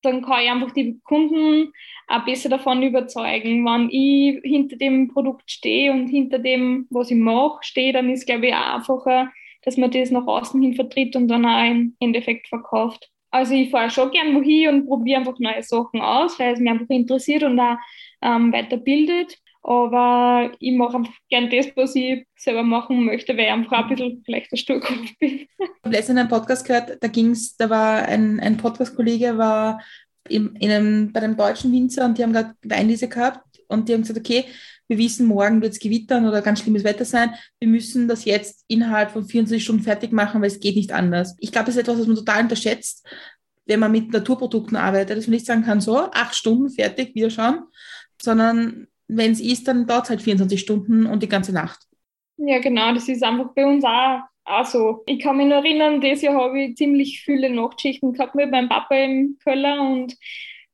dann 0.01 0.21
kann 0.23 0.43
ich 0.43 0.49
einfach 0.49 0.71
die 0.71 0.99
Kunden 1.03 1.71
auch 2.07 2.25
besser 2.25 2.49
davon 2.49 2.81
überzeugen. 2.83 3.65
Wenn 3.65 3.89
ich 3.89 4.41
hinter 4.43 4.75
dem 4.77 5.09
Produkt 5.09 5.49
stehe 5.51 5.91
und 5.91 6.07
hinter 6.07 6.39
dem, 6.39 6.87
was 6.89 7.11
ich 7.11 7.17
mache, 7.17 7.59
stehe, 7.61 7.93
dann 7.93 8.09
ist, 8.09 8.25
glaube 8.25 8.47
ich, 8.47 8.53
auch 8.55 8.75
einfacher, 8.75 9.31
dass 9.63 9.77
man 9.77 9.91
das 9.91 10.11
nach 10.11 10.25
außen 10.25 10.61
hin 10.61 10.73
vertritt 10.73 11.15
und 11.15 11.27
dann 11.27 11.45
auch 11.45 11.63
im 11.69 11.95
Endeffekt 11.99 12.47
verkauft. 12.47 13.09
Also 13.29 13.53
ich 13.53 13.69
fahre 13.69 13.89
schon 13.89 14.11
gern 14.11 14.35
wohin 14.35 14.69
und 14.69 14.87
probiere 14.87 15.19
einfach 15.19 15.39
neue 15.39 15.63
Sachen 15.63 16.01
aus, 16.01 16.37
weil 16.39 16.53
es 16.53 16.59
mich 16.59 16.69
einfach 16.69 16.89
interessiert 16.89 17.43
und 17.43 17.59
auch 17.59 17.77
ähm, 18.21 18.51
weiterbildet. 18.51 19.37
Aber 19.63 20.51
ich 20.59 20.75
mache 20.75 21.03
gern 21.29 21.49
das, 21.49 21.67
was 21.75 21.95
ich 21.95 22.25
selber 22.35 22.63
machen 22.63 23.05
möchte, 23.05 23.37
weil 23.37 23.45
ich 23.45 23.51
einfach 23.51 23.83
ein 23.83 23.89
bisschen 23.89 24.23
vielleicht 24.25 24.51
der 24.51 24.57
Sturkopf 24.57 25.15
bin. 25.19 25.47
Ich 25.59 25.69
habe 25.83 25.95
letztens 25.95 26.19
einen 26.19 26.29
Podcast 26.29 26.65
gehört, 26.65 26.97
da 26.99 27.07
ging's, 27.07 27.55
da 27.57 27.69
war 27.69 28.03
ein, 28.07 28.39
ein 28.39 28.57
Podcast-Kollege, 28.57 29.37
war 29.37 29.81
in, 30.27 30.55
in 30.55 30.71
einem, 30.71 31.13
bei 31.13 31.21
einem 31.21 31.37
deutschen 31.37 31.71
Winzer 31.71 32.05
und 32.05 32.17
die 32.17 32.23
haben 32.23 32.33
gerade 32.33 32.55
Weinlese 32.63 33.07
gehabt 33.07 33.45
und 33.67 33.87
die 33.87 33.93
haben 33.93 34.01
gesagt, 34.01 34.19
okay, 34.19 34.45
wir 34.87 34.97
wissen, 34.97 35.25
morgen 35.25 35.61
wird 35.61 35.73
es 35.73 35.79
gewittern 35.79 36.27
oder 36.27 36.41
ganz 36.41 36.61
schlimmes 36.61 36.83
Wetter 36.83 37.05
sein. 37.05 37.33
Wir 37.59 37.69
müssen 37.69 38.07
das 38.07 38.25
jetzt 38.25 38.65
innerhalb 38.67 39.11
von 39.11 39.23
24 39.23 39.63
Stunden 39.63 39.83
fertig 39.83 40.11
machen, 40.11 40.41
weil 40.41 40.49
es 40.49 40.59
geht 40.59 40.75
nicht 40.75 40.91
anders. 40.91 41.35
Ich 41.39 41.51
glaube, 41.51 41.67
das 41.67 41.75
ist 41.75 41.81
etwas, 41.81 41.99
was 41.99 42.07
man 42.07 42.17
total 42.17 42.43
unterschätzt, 42.43 43.07
wenn 43.65 43.79
man 43.79 43.91
mit 43.91 44.11
Naturprodukten 44.11 44.75
arbeitet, 44.75 45.17
dass 45.17 45.27
man 45.27 45.35
nicht 45.35 45.45
sagen 45.45 45.63
kann, 45.63 45.79
so, 45.79 45.97
acht 46.11 46.35
Stunden 46.35 46.69
fertig, 46.69 47.15
wir 47.15 47.29
schauen, 47.29 47.61
sondern 48.21 48.87
wenn 49.11 49.31
es 49.31 49.41
ist, 49.41 49.67
dann 49.67 49.85
dauert 49.85 50.05
es 50.05 50.09
halt 50.09 50.21
24 50.21 50.59
Stunden 50.59 51.05
und 51.05 51.21
die 51.21 51.27
ganze 51.27 51.53
Nacht. 51.53 51.79
Ja, 52.37 52.59
genau, 52.59 52.93
das 52.93 53.07
ist 53.09 53.23
einfach 53.23 53.53
bei 53.53 53.65
uns 53.65 53.83
auch, 53.83 54.21
auch 54.45 54.65
so. 54.65 55.03
Ich 55.05 55.19
kann 55.19 55.37
mich 55.37 55.47
noch 55.47 55.63
erinnern, 55.63 56.01
dieses 56.01 56.21
Jahr 56.21 56.35
habe 56.35 56.61
ich 56.61 56.77
ziemlich 56.77 57.21
viele 57.21 57.49
Nachtschichten 57.49 58.13
gehabt 58.13 58.35
mit 58.35 58.49
meinem 58.49 58.69
Papa 58.69 58.95
im 58.95 59.37
Köller 59.43 59.81
und 59.81 60.15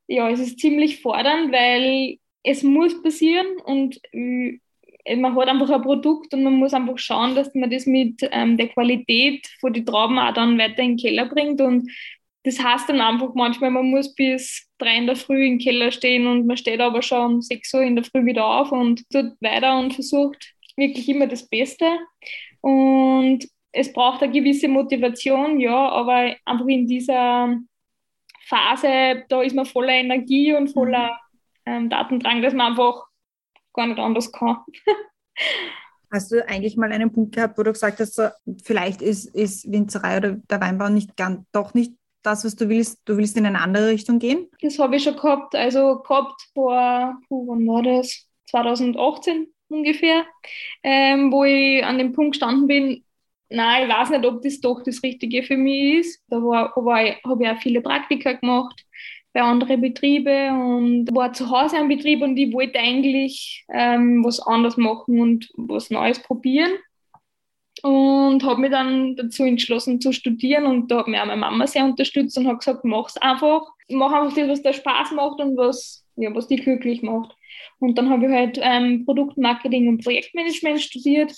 ja, 0.08 0.30
es 0.30 0.39
ist 0.39 0.60
ziemlich 0.60 1.02
fordernd, 1.02 1.52
weil 1.52 2.17
es 2.43 2.63
muss 2.63 3.02
passieren 3.02 3.47
und 3.65 4.00
äh, 4.13 4.60
man 5.15 5.36
hat 5.36 5.47
einfach 5.47 5.69
ein 5.69 5.82
Produkt 5.82 6.34
und 6.34 6.43
man 6.43 6.54
muss 6.54 6.73
einfach 6.73 6.97
schauen, 6.97 7.36
dass 7.36 7.54
man 7.56 7.69
das 7.69 7.86
mit 7.86 8.21
ähm, 8.32 8.58
der 8.58 8.67
Qualität 8.69 9.47
von 9.60 9.73
den 9.73 9.86
Trauben 9.86 10.19
auch 10.19 10.34
dann 10.34 10.58
weiter 10.58 10.84
in 10.84 10.91
den 10.91 10.97
Keller 10.97 11.26
bringt 11.26 11.60
und 11.60 11.89
das 12.47 12.63
heißt 12.63 12.88
dann 12.88 13.01
einfach 13.01 13.33
manchmal, 13.36 13.71
man 13.71 13.88
muss 13.88 14.15
bis 14.15 14.69
drei 14.77 14.95
in 14.95 15.05
der 15.05 15.17
Früh 15.17 15.45
im 15.45 15.60
Keller 15.60 15.91
stehen 15.91 16.25
und 16.27 16.47
man 16.47 16.55
steht 16.55 16.79
aber 16.79 17.01
schon 17.01 17.33
um 17.33 17.41
sechs 17.41 17.73
Uhr 17.73 17.81
in 17.81 17.97
der 17.97 18.05
Früh 18.05 18.25
wieder 18.25 18.45
auf 18.45 18.71
und 18.71 19.03
tut 19.10 19.33
weiter 19.41 19.77
und 19.77 19.93
versucht 19.93 20.53
wirklich 20.77 21.10
immer 21.10 21.27
das 21.27 21.45
Beste. 21.49 21.86
Und 22.62 23.45
es 23.73 23.91
braucht 23.91 24.23
eine 24.23 24.31
gewisse 24.31 24.69
Motivation, 24.69 25.60
ja, 25.60 25.89
aber 25.89 26.36
einfach 26.45 26.67
in 26.67 26.88
dieser 26.88 27.53
Phase, 28.45 29.25
da 29.27 29.41
ist 29.41 29.53
man 29.53 29.65
voller 29.65 29.91
Energie 29.91 30.53
und 30.53 30.69
voller 30.69 31.19
ähm, 31.65 31.89
Datendrang, 31.89 32.41
dass 32.41 32.53
man 32.53 32.71
einfach 32.71 33.07
gar 33.73 33.88
nicht 33.88 33.99
anders 33.99 34.31
kann. 34.31 34.60
Hast 36.13 36.31
du 36.31 36.47
eigentlich 36.47 36.77
mal 36.77 36.93
einen 36.93 37.12
Punkt 37.12 37.36
gehabt, 37.36 37.57
wo 37.57 37.63
du 37.63 37.73
gesagt 37.73 37.99
hast, 37.99 38.15
so, 38.15 38.29
vielleicht 38.63 39.01
ist, 39.01 39.25
ist 39.36 39.69
Winzerei 39.69 40.15
oder 40.19 40.31
der 40.49 40.62
Weinbau 40.62 40.88
nicht 40.88 41.17
ganz, 41.17 41.45
doch 41.51 41.73
nicht 41.73 41.91
das, 42.27 42.45
was 42.45 42.55
du 42.55 42.69
willst, 42.69 42.99
du 43.05 43.17
willst 43.17 43.37
in 43.37 43.45
eine 43.45 43.61
andere 43.61 43.87
Richtung 43.87 44.19
gehen? 44.19 44.47
Das 44.61 44.77
habe 44.77 44.95
ich 44.95 45.03
schon 45.03 45.15
gehabt. 45.15 45.55
Also 45.55 45.99
gehabt 45.99 46.41
vor, 46.53 47.17
oh, 47.29 47.47
wann 47.47 47.65
war 47.67 47.83
das? 47.83 48.27
2018 48.49 49.47
ungefähr, 49.69 50.25
ähm, 50.83 51.31
wo 51.31 51.43
ich 51.43 51.83
an 51.83 51.97
dem 51.97 52.13
Punkt 52.13 52.33
gestanden 52.33 52.67
bin, 52.67 53.03
nein, 53.49 53.87
ich 53.87 53.93
weiß 53.93 54.09
nicht, 54.11 54.25
ob 54.25 54.41
das 54.41 54.61
doch 54.61 54.83
das 54.83 55.03
Richtige 55.03 55.43
für 55.43 55.57
mich 55.57 55.99
ist. 55.99 56.23
Da 56.29 56.37
habe 56.37 57.43
ich 57.43 57.49
auch 57.49 57.61
viele 57.61 57.81
Praktika 57.81 58.33
gemacht 58.33 58.85
bei 59.33 59.41
anderen 59.41 59.81
Betrieben 59.81 60.61
und 60.61 61.15
war 61.15 61.33
zu 61.33 61.49
Hause 61.49 61.77
am 61.77 61.89
Betrieb 61.89 62.21
und 62.21 62.37
ich 62.37 62.53
wollte 62.53 62.79
eigentlich 62.79 63.65
ähm, 63.71 64.23
was 64.23 64.39
anderes 64.39 64.77
machen 64.77 65.19
und 65.19 65.49
was 65.55 65.89
Neues 65.89 66.19
probieren 66.19 66.71
und 67.83 68.43
habe 68.43 68.61
mich 68.61 68.71
dann 68.71 69.15
dazu 69.15 69.43
entschlossen 69.43 70.01
zu 70.01 70.11
studieren 70.11 70.65
und 70.65 70.89
da 70.89 70.99
hat 70.99 71.07
mir 71.07 71.21
auch 71.21 71.27
meine 71.27 71.39
Mama 71.39 71.67
sehr 71.67 71.85
unterstützt 71.85 72.37
und 72.37 72.47
hat 72.47 72.59
gesagt, 72.59 72.83
mach's 72.85 73.17
einfach, 73.17 73.61
mach 73.89 74.11
einfach 74.11 74.35
das, 74.35 74.49
was 74.49 74.61
dir 74.61 74.73
Spaß 74.73 75.11
macht 75.11 75.39
und 75.39 75.57
was, 75.57 76.05
ja, 76.15 76.33
was 76.33 76.47
dich 76.47 76.63
glücklich 76.63 77.01
macht. 77.01 77.35
Und 77.79 77.97
dann 77.97 78.09
habe 78.09 78.25
ich 78.25 78.31
halt 78.31 78.59
ähm, 78.61 79.05
Produktmarketing 79.05 79.87
und 79.87 80.03
Projektmanagement 80.03 80.81
studiert. 80.81 81.33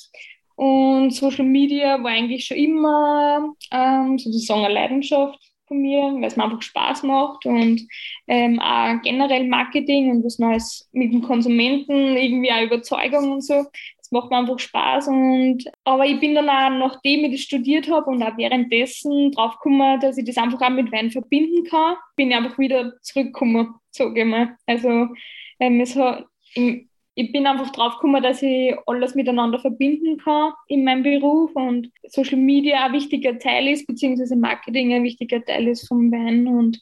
Und 0.56 1.12
Social 1.12 1.46
Media 1.46 2.04
war 2.04 2.12
eigentlich 2.12 2.46
schon 2.46 2.58
immer 2.58 3.54
ähm, 3.72 4.18
sozusagen 4.18 4.66
eine 4.66 4.74
Leidenschaft 4.74 5.40
von 5.70 5.82
mir, 5.82 6.02
weil 6.02 6.26
es 6.26 6.36
mir 6.36 6.44
einfach 6.44 6.62
Spaß 6.62 7.04
macht 7.04 7.46
und 7.46 7.88
ähm, 8.28 8.60
auch 8.60 9.02
generell 9.02 9.48
Marketing 9.48 10.12
und 10.12 10.26
was 10.26 10.40
Neues 10.40 10.90
mit 10.92 11.14
dem 11.14 11.22
Konsumenten, 11.22 12.18
irgendwie 12.18 12.52
auch 12.52 12.62
Überzeugung 12.62 13.32
und 13.32 13.42
so. 13.42 13.66
Macht 14.12 14.30
mir 14.32 14.38
einfach 14.38 14.60
Spaß. 14.60 15.08
Und, 15.08 15.66
aber 15.84 16.06
ich 16.06 16.20
bin 16.20 16.36
dann 16.36 16.50
auch, 16.50 16.70
nachdem 16.70 17.26
ich 17.26 17.32
das 17.32 17.42
studiert 17.42 17.90
habe 17.90 18.10
und 18.10 18.24
auch 18.24 18.38
währenddessen 18.38 19.32
draufgekommen, 19.32 20.00
dass 20.00 20.18
ich 20.18 20.26
das 20.26 20.38
einfach 20.38 20.62
auch 20.62 20.70
mit 20.70 20.92
Wein 20.92 21.12
verbinden 21.12 21.64
kann, 21.66 21.96
bin 22.16 22.32
ich 22.32 22.38
einfach 22.38 22.58
wieder 22.58 22.94
zurückgekommen, 23.02 23.76
sage 23.92 24.22
ich 24.22 24.26
mal. 24.26 24.56
Also 24.66 25.08
ähm, 25.60 25.82
es 25.82 25.96
hat, 25.96 26.26
im, 26.56 26.90
ich 27.20 27.34
bin 27.34 27.46
einfach 27.48 27.72
drauf 27.72 27.96
gekommen, 27.96 28.24
dass 28.24 28.42
ich 28.42 28.74
alles 28.86 29.14
miteinander 29.14 29.60
verbinden 29.60 30.18
kann 30.20 30.54
in 30.68 30.86
meinem 30.86 31.04
Beruf 31.04 31.54
und 31.54 31.92
Social 32.08 32.38
Media 32.38 32.86
ein 32.86 32.94
wichtiger 32.94 33.38
Teil 33.38 33.68
ist, 33.68 33.86
beziehungsweise 33.88 34.38
Marketing 34.38 34.94
ein 34.94 35.04
wichtiger 35.04 35.44
Teil 35.44 35.68
ist 35.68 35.86
vom 35.86 36.10
Wein 36.14 36.48
und 36.48 36.80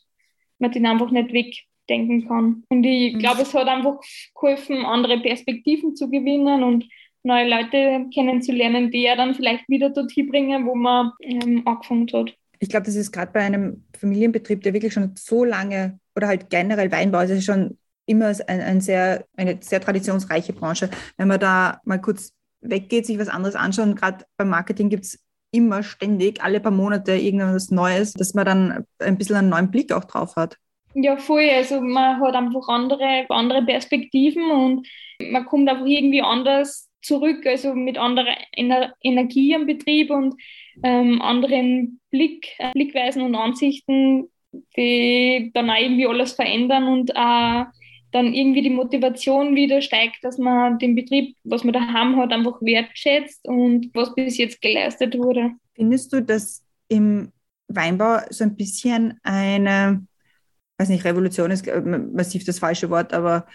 man 0.59 0.71
den 0.71 0.85
einfach 0.85 1.09
nicht 1.09 1.33
wegdenken 1.33 2.27
kann. 2.27 2.63
Und 2.69 2.83
ich 2.83 3.15
mhm. 3.15 3.19
glaube, 3.19 3.41
es 3.41 3.53
hat 3.55 3.67
einfach 3.67 3.95
geholfen, 4.35 4.85
andere 4.85 5.19
Perspektiven 5.19 5.95
zu 5.95 6.07
gewinnen 6.07 6.61
und 6.61 6.85
neue 7.27 7.47
Leute 7.47 8.05
kennenzulernen, 8.13 8.89
die 8.89 9.03
ja 9.03 9.15
dann 9.15 9.35
vielleicht 9.35 9.67
wieder 9.69 9.89
dorthin 9.89 10.29
bringen, 10.29 10.65
wo 10.65 10.75
man 10.75 11.11
ähm, 11.21 11.61
angefangen 11.65 12.07
hat. 12.13 12.33
Ich 12.59 12.69
glaube, 12.69 12.85
das 12.85 12.95
ist 12.95 13.11
gerade 13.11 13.31
bei 13.31 13.41
einem 13.41 13.83
Familienbetrieb, 13.99 14.63
der 14.63 14.73
wirklich 14.73 14.93
schon 14.93 15.13
so 15.15 15.43
lange 15.43 15.99
oder 16.15 16.27
halt 16.27 16.49
generell 16.49 16.91
Weinbau, 16.91 17.19
ist 17.19 17.45
schon 17.45 17.77
immer 18.07 18.33
ein, 18.47 18.61
ein 18.61 18.81
sehr, 18.81 19.25
eine 19.35 19.57
sehr 19.61 19.79
traditionsreiche 19.79 20.53
Branche. 20.53 20.89
Wenn 21.17 21.27
man 21.27 21.39
da 21.39 21.79
mal 21.83 22.01
kurz 22.01 22.33
weggeht, 22.61 23.05
sich 23.05 23.19
was 23.19 23.27
anderes 23.27 23.55
anschauen, 23.55 23.95
gerade 23.95 24.25
beim 24.37 24.49
Marketing 24.49 24.89
gibt 24.89 25.05
es 25.05 25.19
immer 25.51 25.83
ständig, 25.83 26.41
alle 26.41 26.59
paar 26.59 26.71
Monate 26.71 27.13
irgendwas 27.13 27.69
Neues, 27.69 28.13
dass 28.13 28.33
man 28.33 28.45
dann 28.45 28.85
ein 28.99 29.17
bisschen 29.17 29.35
einen 29.35 29.49
neuen 29.49 29.71
Blick 29.71 29.91
auch 29.91 30.05
drauf 30.05 30.35
hat. 30.35 30.57
Ja, 30.93 31.17
voll. 31.17 31.47
Also 31.53 31.79
man 31.79 32.19
hat 32.19 32.33
einfach 32.33 32.67
andere, 32.69 33.25
andere 33.29 33.63
Perspektiven 33.63 34.49
und 34.49 34.87
man 35.21 35.45
kommt 35.45 35.69
einfach 35.69 35.85
irgendwie 35.85 36.21
anders 36.21 36.86
zurück, 37.07 37.45
also 37.45 37.73
mit 37.73 37.97
anderer 37.97 38.35
Ener 38.51 38.93
Energie 39.01 39.55
am 39.55 39.65
Betrieb 39.65 40.11
und 40.11 40.35
ähm, 40.83 41.21
anderen 41.21 41.99
Blick, 42.11 42.49
äh, 42.59 42.71
Blickweisen 42.73 43.21
und 43.23 43.35
Ansichten, 43.35 44.29
die 44.75 45.51
dann 45.53 45.69
auch 45.69 45.79
irgendwie 45.79 46.07
alles 46.07 46.33
verändern 46.33 46.87
und 46.87 47.09
äh, 47.11 47.63
dann 48.11 48.33
irgendwie 48.33 48.61
die 48.61 48.69
Motivation 48.69 49.55
wieder 49.55 49.81
steigt, 49.81 50.23
dass 50.23 50.37
man 50.37 50.79
den 50.79 50.95
Betrieb, 50.95 51.35
was 51.43 51.63
man 51.63 51.73
daheim 51.73 52.15
hat, 52.17 52.31
einfach 52.31 52.61
wertschätzt 52.61 53.47
und 53.47 53.89
was 53.93 54.13
bis 54.15 54.37
jetzt 54.37 54.61
geleistet 54.61 55.17
wurde. 55.17 55.51
Findest 55.75 56.13
du, 56.13 56.21
dass 56.21 56.63
im 56.87 57.31
Weinbau 57.67 58.19
so 58.29 58.43
ein 58.43 58.55
bisschen 58.55 59.19
eine, 59.23 60.05
weiß 60.77 60.89
nicht, 60.89 61.03
Revolution 61.03 61.51
ist 61.51 61.67
massiv 62.13 62.45
das 62.45 62.59
falsche 62.59 62.89
Wort, 62.89 63.13
aber 63.13 63.45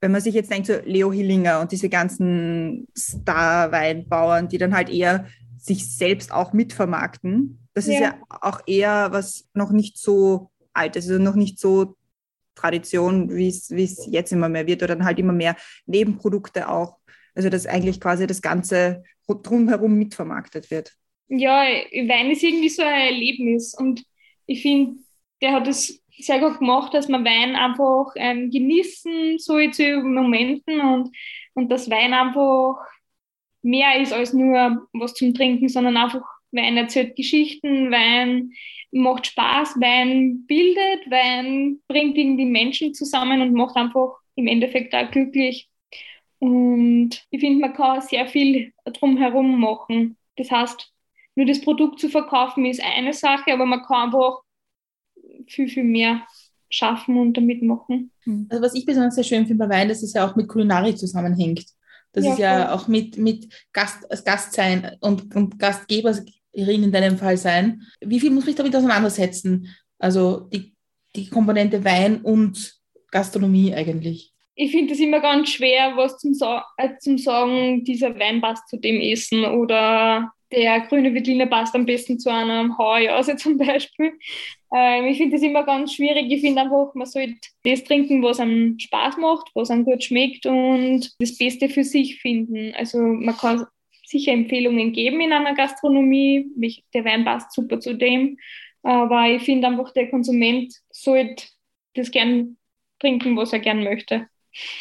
wenn 0.00 0.12
man 0.12 0.20
sich 0.20 0.34
jetzt 0.34 0.50
denkt, 0.50 0.66
so 0.66 0.74
Leo 0.84 1.12
Hillinger 1.12 1.60
und 1.60 1.72
diese 1.72 1.88
ganzen 1.88 2.88
Star-Weinbauern, 2.96 4.48
die 4.48 4.58
dann 4.58 4.74
halt 4.74 4.88
eher 4.88 5.26
sich 5.58 5.94
selbst 5.94 6.32
auch 6.32 6.52
mitvermarkten, 6.52 7.58
das 7.74 7.86
ja. 7.86 7.92
ist 7.92 8.00
ja 8.00 8.14
auch 8.28 8.60
eher 8.66 9.08
was 9.12 9.48
noch 9.54 9.70
nicht 9.70 9.98
so 9.98 10.50
alt, 10.72 10.96
also 10.96 11.18
noch 11.18 11.34
nicht 11.34 11.58
so 11.58 11.96
Tradition, 12.54 13.34
wie 13.34 13.48
es 13.48 14.06
jetzt 14.10 14.32
immer 14.32 14.48
mehr 14.48 14.66
wird, 14.66 14.82
oder 14.82 14.96
dann 14.96 15.04
halt 15.04 15.18
immer 15.18 15.32
mehr 15.32 15.56
Nebenprodukte 15.86 16.68
auch. 16.68 16.98
Also 17.34 17.48
dass 17.48 17.66
eigentlich 17.66 18.00
quasi 18.00 18.26
das 18.26 18.42
Ganze 18.42 19.04
drumherum 19.28 19.94
mitvermarktet 19.94 20.70
wird. 20.70 20.92
Ja, 21.28 21.62
Wein 21.62 22.30
ist 22.32 22.42
irgendwie 22.42 22.68
so 22.68 22.82
ein 22.82 23.12
Erlebnis 23.12 23.74
und 23.74 24.02
ich 24.46 24.62
finde, 24.62 24.98
der 25.40 25.52
hat 25.52 25.68
es 25.68 25.99
sehr 26.18 26.40
gut 26.40 26.58
gemacht, 26.58 26.94
dass 26.94 27.08
man 27.08 27.24
Wein 27.24 27.56
einfach 27.56 28.12
ähm, 28.16 28.50
genießen 28.50 29.38
soll 29.38 29.70
zu 29.72 30.02
Momenten 30.02 30.80
und, 30.80 31.16
und 31.54 31.70
dass 31.70 31.90
Wein 31.90 32.12
einfach 32.12 32.76
mehr 33.62 34.00
ist 34.00 34.12
als 34.12 34.32
nur 34.32 34.88
was 34.92 35.14
zum 35.14 35.34
Trinken, 35.34 35.68
sondern 35.68 35.96
einfach 35.96 36.22
Wein 36.52 36.76
erzählt 36.76 37.16
Geschichten, 37.16 37.90
Wein 37.90 38.52
macht 38.90 39.26
Spaß, 39.26 39.76
Wein 39.80 40.46
bildet, 40.46 41.10
Wein 41.10 41.80
bringt 41.86 42.16
irgendwie 42.18 42.46
Menschen 42.46 42.92
zusammen 42.94 43.40
und 43.40 43.52
macht 43.52 43.76
einfach 43.76 44.16
im 44.34 44.46
Endeffekt 44.46 44.94
auch 44.94 45.10
glücklich. 45.10 45.68
Und 46.38 47.26
ich 47.30 47.40
finde, 47.40 47.60
man 47.60 47.74
kann 47.74 48.00
sehr 48.00 48.26
viel 48.26 48.72
drumherum 48.84 49.60
machen. 49.60 50.16
Das 50.36 50.50
heißt, 50.50 50.92
nur 51.36 51.46
das 51.46 51.60
Produkt 51.60 52.00
zu 52.00 52.08
verkaufen 52.08 52.64
ist 52.64 52.82
eine 52.82 53.12
Sache, 53.12 53.52
aber 53.52 53.66
man 53.66 53.82
kann 53.82 54.06
einfach 54.06 54.40
viel, 55.50 55.68
viel 55.68 55.84
mehr 55.84 56.22
schaffen 56.68 57.18
und 57.18 57.36
damit 57.36 57.62
machen. 57.62 58.12
Hm. 58.24 58.46
Also 58.48 58.62
was 58.62 58.74
ich 58.74 58.86
besonders 58.86 59.16
sehr 59.16 59.24
schön 59.24 59.46
finde 59.46 59.66
bei 59.66 59.74
Wein, 59.74 59.88
dass 59.88 60.02
es 60.02 60.12
ja 60.12 60.28
auch 60.28 60.36
mit 60.36 60.48
Kulinarik 60.48 60.98
zusammenhängt. 60.98 61.64
Das 62.12 62.24
ja, 62.24 62.32
ist 62.32 62.38
ja 62.38 62.66
voll. 62.66 62.74
auch 62.74 62.88
mit, 62.88 63.18
mit 63.18 63.52
Gast, 63.72 64.06
Gast 64.24 64.52
sein 64.52 64.96
und, 65.00 65.34
und 65.34 65.58
Gastgeber 65.58 66.14
Irin 66.52 66.82
in 66.82 66.92
deinem 66.92 67.16
Fall 67.16 67.36
sein. 67.36 67.82
Wie 68.00 68.18
viel 68.18 68.30
muss 68.30 68.46
ich 68.48 68.56
damit 68.56 68.74
auseinandersetzen? 68.74 69.68
Also 69.98 70.48
die, 70.52 70.74
die 71.14 71.28
Komponente 71.28 71.84
Wein 71.84 72.22
und 72.22 72.80
Gastronomie 73.10 73.74
eigentlich. 73.74 74.32
Ich 74.62 74.72
finde 74.72 74.92
es 74.92 75.00
immer 75.00 75.20
ganz 75.20 75.48
schwer, 75.48 75.96
was 75.96 76.18
zum, 76.18 76.32
äh, 76.76 76.90
zum 76.98 77.16
Sagen, 77.16 77.82
dieser 77.82 78.18
Wein 78.18 78.42
passt 78.42 78.68
zu 78.68 78.76
dem 78.76 79.00
Essen 79.00 79.46
oder 79.46 80.34
der 80.52 80.80
grüne 80.80 81.14
Veltliner 81.14 81.46
passt 81.46 81.74
am 81.74 81.86
besten 81.86 82.18
zu 82.18 82.30
einem 82.30 82.76
Hauerjause 82.76 83.36
zum 83.38 83.56
Beispiel. 83.56 84.12
Ähm, 84.70 85.06
ich 85.06 85.16
finde 85.16 85.36
es 85.36 85.42
immer 85.42 85.64
ganz 85.64 85.94
schwierig. 85.94 86.30
Ich 86.30 86.42
finde 86.42 86.60
einfach, 86.60 86.94
man 86.94 87.06
sollte 87.06 87.36
das 87.64 87.84
trinken, 87.84 88.22
was 88.22 88.38
einem 88.38 88.78
Spaß 88.78 89.16
macht, 89.16 89.48
was 89.54 89.70
einem 89.70 89.86
gut 89.86 90.04
schmeckt 90.04 90.44
und 90.44 91.10
das 91.18 91.38
Beste 91.38 91.70
für 91.70 91.82
sich 91.82 92.20
finden. 92.20 92.74
Also 92.74 92.98
man 92.98 93.38
kann 93.38 93.64
sicher 94.04 94.32
Empfehlungen 94.32 94.92
geben 94.92 95.22
in 95.22 95.32
einer 95.32 95.54
Gastronomie. 95.54 96.50
Der 96.92 97.06
Wein 97.06 97.24
passt 97.24 97.54
super 97.54 97.80
zu 97.80 97.94
dem. 97.94 98.36
Aber 98.82 99.26
ich 99.26 99.42
finde 99.42 99.68
einfach, 99.68 99.90
der 99.94 100.10
Konsument 100.10 100.74
sollte 100.90 101.46
das 101.94 102.10
gern 102.10 102.58
trinken, 102.98 103.38
was 103.38 103.54
er 103.54 103.60
gern 103.60 103.82
möchte. 103.82 104.28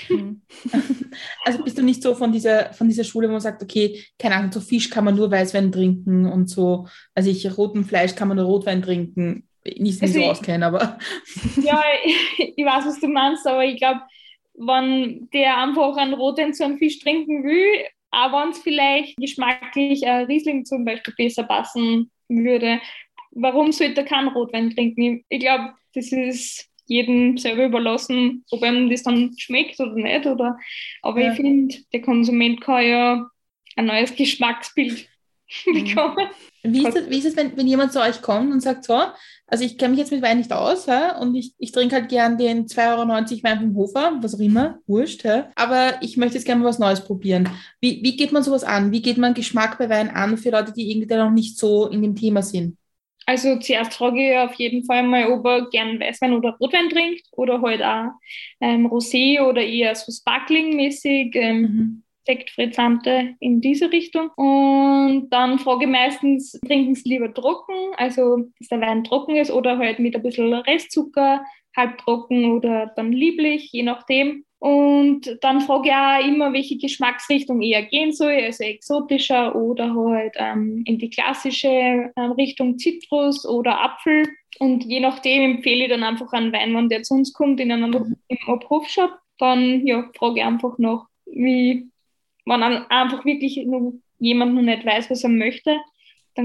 Mhm. 0.09 0.41
Also 1.43 1.63
bist 1.63 1.77
du 1.77 1.83
nicht 1.83 2.03
so 2.03 2.13
von 2.15 2.31
dieser, 2.31 2.73
von 2.73 2.87
dieser 2.87 3.03
Schule, 3.03 3.27
wo 3.27 3.31
man 3.31 3.41
sagt, 3.41 3.63
okay, 3.63 4.03
keine 4.17 4.35
Ahnung, 4.35 4.51
so 4.51 4.61
Fisch 4.61 4.89
kann 4.89 5.05
man 5.05 5.15
nur 5.15 5.31
Weißwein 5.31 5.71
trinken 5.71 6.25
und 6.25 6.49
so, 6.49 6.87
also 7.15 7.29
ich, 7.29 7.57
roten 7.57 7.83
Fleisch 7.83 8.15
kann 8.15 8.27
man 8.27 8.37
nur 8.37 8.45
Rotwein 8.45 8.81
trinken. 8.81 9.47
Nicht, 9.65 9.79
nicht 9.79 10.01
also 10.01 10.19
so 10.19 10.25
auskennen, 10.25 10.63
aber. 10.63 10.97
Ja, 11.63 11.81
ich, 12.03 12.53
ich 12.55 12.65
weiß, 12.65 12.85
was 12.85 12.99
du 12.99 13.07
meinst, 13.07 13.45
aber 13.47 13.65
ich 13.65 13.77
glaube, 13.77 14.01
wenn 14.53 15.29
der 15.33 15.57
einfach 15.57 15.95
einen 15.97 16.13
Rotwein 16.13 16.53
zu 16.53 16.65
einem 16.65 16.77
Fisch 16.77 16.99
trinken 16.99 17.43
will, 17.43 17.85
auch 18.11 18.31
wenn 18.31 18.49
es 18.49 18.59
vielleicht 18.59 19.17
geschmacklich 19.17 20.03
äh, 20.03 20.21
Riesling 20.21 20.65
zum 20.65 20.85
Beispiel 20.85 21.13
besser 21.17 21.43
passen 21.43 22.11
würde, 22.27 22.79
warum 23.31 23.71
sollte 23.71 24.01
er 24.01 24.07
keinen 24.07 24.29
Rotwein 24.29 24.71
trinken? 24.71 25.23
Ich 25.29 25.39
glaube, 25.39 25.73
das 25.93 26.11
ist 26.11 26.68
jedem 26.89 27.37
selber 27.37 27.65
überlassen, 27.65 28.43
ob 28.49 28.63
einem 28.63 28.89
das 28.89 29.03
dann 29.03 29.33
schmeckt 29.37 29.79
oder 29.79 29.93
nicht. 29.93 30.25
Oder, 30.25 30.57
aber 31.01 31.21
ja. 31.21 31.31
ich 31.31 31.37
finde, 31.37 31.75
der 31.93 32.01
Konsument 32.01 32.59
kann 32.61 32.85
ja 32.85 33.29
ein 33.75 33.85
neues 33.85 34.15
Geschmacksbild 34.15 35.07
mhm. 35.65 35.73
bekommen. 35.73 36.27
Wie 36.63 36.85
ist 36.85 36.97
es, 36.97 37.09
wie 37.09 37.17
ist 37.19 37.25
es 37.25 37.37
wenn, 37.37 37.55
wenn 37.55 37.67
jemand 37.67 37.93
zu 37.93 38.01
euch 38.01 38.21
kommt 38.21 38.51
und 38.51 38.59
sagt, 38.59 38.83
so, 38.83 39.01
also 39.47 39.63
ich 39.63 39.77
kenne 39.77 39.91
mich 39.91 39.99
jetzt 39.99 40.11
mit 40.11 40.21
Wein 40.21 40.39
nicht 40.39 40.51
aus 40.51 40.87
ja, 40.87 41.17
und 41.17 41.33
ich, 41.35 41.53
ich 41.57 41.71
trinke 41.71 41.95
halt 41.95 42.09
gern 42.09 42.37
den 42.37 42.65
2,90 42.65 42.97
Euro 42.97 43.43
Wein 43.43 43.59
vom 43.59 43.75
Hofer, 43.75 44.17
was 44.21 44.35
auch 44.35 44.39
immer, 44.39 44.79
wurscht, 44.85 45.23
ja, 45.23 45.49
aber 45.55 46.01
ich 46.01 46.17
möchte 46.17 46.35
jetzt 46.35 46.45
gerne 46.45 46.61
mal 46.61 46.67
was 46.67 46.79
Neues 46.79 47.01
probieren. 47.01 47.49
Wie, 47.79 48.01
wie 48.03 48.17
geht 48.17 48.31
man 48.31 48.43
sowas 48.43 48.63
an? 48.63 48.91
Wie 48.91 49.01
geht 49.01 49.17
man 49.17 49.33
Geschmack 49.33 49.77
bei 49.77 49.89
Wein 49.89 50.09
an 50.09 50.37
für 50.37 50.49
Leute, 50.49 50.73
die 50.73 50.91
irgendwie 50.91 51.15
noch 51.15 51.31
nicht 51.31 51.57
so 51.57 51.87
in 51.87 52.01
dem 52.01 52.15
Thema 52.15 52.41
sind? 52.41 52.77
Also 53.29 53.57
zuerst 53.57 53.93
frage 53.93 54.31
ich 54.31 54.37
auf 54.39 54.55
jeden 54.55 54.83
Fall 54.85 55.03
mal, 55.03 55.31
ob 55.31 55.45
er 55.45 55.69
gern 55.69 55.99
Weißwein 55.99 56.33
oder 56.33 56.57
Rotwein 56.59 56.89
trinkt 56.89 57.27
oder 57.33 57.61
halt 57.61 57.83
auch 57.83 58.13
ähm, 58.59 58.87
Rosé 58.87 59.39
oder 59.39 59.61
eher 59.61 59.93
so 59.93 60.11
Sparkling-mäßig. 60.11 61.35
Ähm, 61.35 61.61
mhm. 61.61 62.03
Sektfrizzante 62.25 63.35
in 63.39 63.59
diese 63.59 63.91
Richtung. 63.91 64.29
Und 64.35 65.29
dann 65.31 65.57
frage 65.57 65.85
ich 65.85 65.91
meistens, 65.91 66.59
trinken 66.65 66.93
sie 66.93 67.09
lieber 67.09 67.33
trocken, 67.33 67.73
also 67.97 68.49
dass 68.59 68.67
der 68.67 68.81
Wein 68.81 69.03
trocken 69.03 69.35
ist 69.35 69.49
oder 69.49 69.79
halt 69.79 69.97
mit 69.97 70.15
ein 70.15 70.21
bisschen 70.21 70.53
Restzucker, 70.53 71.43
halbtrocken 71.75 72.51
oder 72.51 72.91
dann 72.95 73.11
lieblich, 73.11 73.71
je 73.71 73.83
nachdem. 73.83 74.45
Und 74.59 75.37
dann 75.41 75.61
frage 75.61 75.87
ich 75.87 75.95
auch 75.95 76.27
immer, 76.27 76.51
welche 76.51 76.77
Geschmacksrichtung 76.77 77.61
eher 77.61 77.83
gehen 77.83 78.11
soll, 78.11 78.33
also 78.33 78.63
exotischer 78.63 79.55
oder 79.55 79.95
halt 79.95 80.35
ähm, 80.35 80.83
in 80.85 80.97
die 80.97 81.09
klassische 81.09 82.11
ähm, 82.15 82.31
Richtung 82.33 82.77
Zitrus 82.77 83.47
oder 83.47 83.81
Apfel. 83.81 84.27
Und 84.59 84.83
je 84.83 84.99
nachdem 84.99 85.55
empfehle 85.55 85.85
ich 85.85 85.89
dann 85.89 86.03
einfach 86.03 86.33
einen 86.33 86.51
Wein, 86.51 86.75
wenn 86.75 86.89
der 86.89 87.03
zu 87.03 87.13
uns 87.13 87.31
kommt, 87.31 87.61
in 87.61 87.71
einem, 87.71 88.17
im 88.27 88.37
Abrufshop 88.47 89.11
dann 89.39 89.87
ja, 89.87 90.09
frage 90.17 90.39
ich 90.39 90.45
einfach 90.45 90.77
nach, 90.77 91.07
wie, 91.25 91.89
wenn 92.45 92.61
einfach 92.61 93.25
wirklich 93.25 93.57
noch 93.65 93.93
jemand 94.19 94.53
noch 94.53 94.61
nicht 94.61 94.85
weiß, 94.85 95.09
was 95.09 95.23
er 95.23 95.29
möchte, 95.29 95.77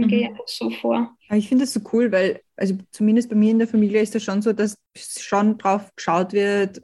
dann 0.00 0.07
mhm. 0.07 0.09
gehe 0.09 0.20
ich 0.20 0.28
einfach 0.28 0.48
so 0.48 0.70
vor. 0.70 1.16
Ich 1.30 1.48
finde 1.48 1.64
das 1.64 1.72
so 1.72 1.80
cool, 1.92 2.11
weil, 2.12 2.40
also 2.57 2.76
zumindest 2.90 3.28
bei 3.28 3.37
mir 3.37 3.50
in 3.50 3.59
der 3.59 3.68
Familie 3.68 4.00
ist 4.00 4.14
das 4.14 4.22
schon 4.22 4.42
so, 4.42 4.52
dass 4.52 4.76
schon 4.96 5.59
drauf 5.59 5.94
geschaut 5.96 6.33
wird, 6.33 6.80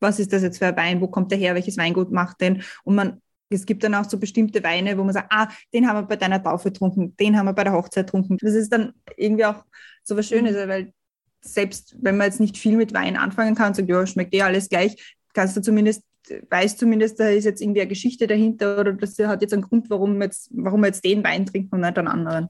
was 0.00 0.18
ist 0.18 0.32
das 0.32 0.42
jetzt 0.42 0.58
für 0.58 0.66
ein 0.66 0.76
Wein, 0.76 1.00
wo 1.00 1.08
kommt 1.08 1.30
der 1.30 1.38
her, 1.38 1.54
welches 1.54 1.76
Weingut 1.76 2.12
macht 2.12 2.40
den 2.40 2.62
und 2.84 2.94
man 2.94 3.20
es 3.50 3.64
gibt 3.64 3.82
dann 3.82 3.94
auch 3.94 4.04
so 4.04 4.18
bestimmte 4.18 4.62
Weine, 4.62 4.98
wo 4.98 5.04
man 5.04 5.14
sagt, 5.14 5.32
ah, 5.32 5.48
den 5.72 5.88
haben 5.88 5.96
wir 5.96 6.02
bei 6.02 6.16
deiner 6.16 6.42
Taufe 6.42 6.70
getrunken, 6.70 7.16
den 7.16 7.34
haben 7.34 7.46
wir 7.46 7.54
bei 7.54 7.64
der 7.64 7.72
Hochzeit 7.72 8.06
getrunken. 8.06 8.36
Das 8.42 8.52
ist 8.52 8.70
dann 8.70 8.92
irgendwie 9.16 9.46
auch 9.46 9.64
so 10.04 10.18
was 10.18 10.28
Schönes, 10.28 10.54
mhm. 10.54 10.68
weil 10.68 10.92
selbst 11.40 11.96
wenn 12.00 12.18
man 12.18 12.26
jetzt 12.26 12.40
nicht 12.40 12.58
viel 12.58 12.76
mit 12.76 12.92
Wein 12.92 13.16
anfangen 13.16 13.54
kann 13.54 13.68
und 13.68 13.74
sagt, 13.76 13.88
ja, 13.88 14.06
schmeckt 14.06 14.34
eh 14.34 14.42
alles 14.42 14.68
gleich, 14.68 15.16
kannst 15.32 15.56
du 15.56 15.62
zumindest, 15.62 16.02
weiß 16.50 16.76
zumindest, 16.76 17.18
da 17.20 17.28
ist 17.28 17.44
jetzt 17.44 17.60
irgendwie 17.60 17.80
eine 17.80 17.88
Geschichte 17.88 18.26
dahinter 18.26 18.80
oder 18.80 18.92
das 18.92 19.18
hat 19.18 19.42
jetzt 19.42 19.52
einen 19.52 19.62
Grund, 19.62 19.90
warum, 19.90 20.20
jetzt, 20.22 20.50
warum 20.52 20.80
wir 20.80 20.88
jetzt 20.88 21.04
den 21.04 21.24
Wein 21.24 21.46
trinken 21.46 21.74
und 21.74 21.80
nicht 21.80 21.98
einen 21.98 22.08
anderen. 22.08 22.48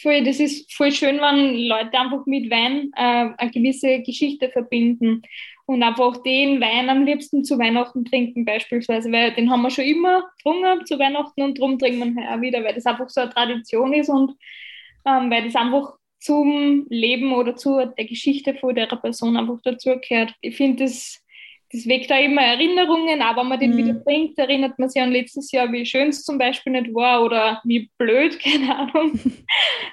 Voll, 0.00 0.24
das 0.24 0.40
ist 0.40 0.72
voll 0.72 0.92
schön, 0.92 1.16
wenn 1.20 1.58
Leute 1.68 1.98
einfach 1.98 2.24
mit 2.24 2.50
Wein 2.50 2.90
äh, 2.96 3.34
eine 3.36 3.50
gewisse 3.50 4.00
Geschichte 4.00 4.48
verbinden 4.48 5.22
und 5.66 5.82
einfach 5.82 6.22
den 6.22 6.60
Wein 6.60 6.88
am 6.88 7.04
liebsten 7.04 7.44
zu 7.44 7.58
Weihnachten 7.58 8.04
trinken 8.04 8.44
beispielsweise, 8.46 9.12
weil 9.12 9.34
den 9.34 9.50
haben 9.50 9.62
wir 9.62 9.70
schon 9.70 9.84
immer 9.84 10.24
getrunken 10.36 10.86
zu 10.86 10.98
Weihnachten 10.98 11.42
und 11.42 11.58
darum 11.58 11.78
trinken 11.78 12.16
wir 12.16 12.30
auch 12.34 12.40
wieder, 12.40 12.64
weil 12.64 12.74
das 12.74 12.86
einfach 12.86 13.10
so 13.10 13.20
eine 13.20 13.30
Tradition 13.30 13.92
ist 13.92 14.08
und 14.08 14.32
ähm, 15.04 15.30
weil 15.30 15.44
das 15.44 15.54
einfach 15.54 15.94
zum 16.18 16.86
Leben 16.90 17.32
oder 17.32 17.56
zu 17.56 17.76
der 17.76 18.04
Geschichte 18.04 18.54
von 18.54 18.74
der 18.74 18.86
Person 18.86 19.36
einfach 19.36 19.60
dazugehört. 19.62 20.34
Ich 20.40 20.56
finde, 20.56 20.84
das, 20.84 21.22
das 21.72 21.86
weckt 21.86 22.10
da 22.10 22.18
immer 22.18 22.42
Erinnerungen, 22.42 23.22
aber 23.22 23.42
wenn 23.42 23.48
man 23.48 23.60
den 23.60 23.72
mhm. 23.72 23.76
wieder 23.76 24.04
trinkt, 24.04 24.38
erinnert 24.38 24.78
man 24.78 24.88
sich 24.88 25.00
an 25.00 25.12
letztes 25.12 25.52
Jahr, 25.52 25.70
wie 25.72 25.86
schön 25.86 26.08
es 26.08 26.24
zum 26.24 26.36
Beispiel 26.38 26.72
nicht 26.72 26.92
war 26.94 27.22
oder 27.22 27.60
wie 27.64 27.90
blöd, 27.96 28.38
keine 28.42 28.76
Ahnung. 28.76 29.18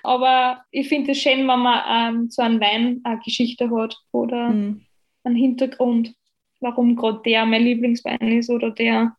aber 0.04 0.64
ich 0.72 0.88
finde 0.88 1.12
es 1.12 1.22
schön, 1.22 1.48
wenn 1.48 1.60
man 1.60 2.16
ähm, 2.16 2.30
so 2.30 2.42
einen 2.42 2.60
Wein 2.60 3.02
eine 3.04 3.20
Geschichte 3.20 3.70
hat 3.70 3.96
oder 4.12 4.50
mhm 4.50 4.82
einen 5.28 5.36
Hintergrund, 5.36 6.16
warum 6.60 6.96
gerade 6.96 7.22
der 7.24 7.46
mein 7.46 7.64
Lieblingswein 7.64 8.32
ist 8.32 8.50
oder 8.50 8.72
der, 8.72 9.16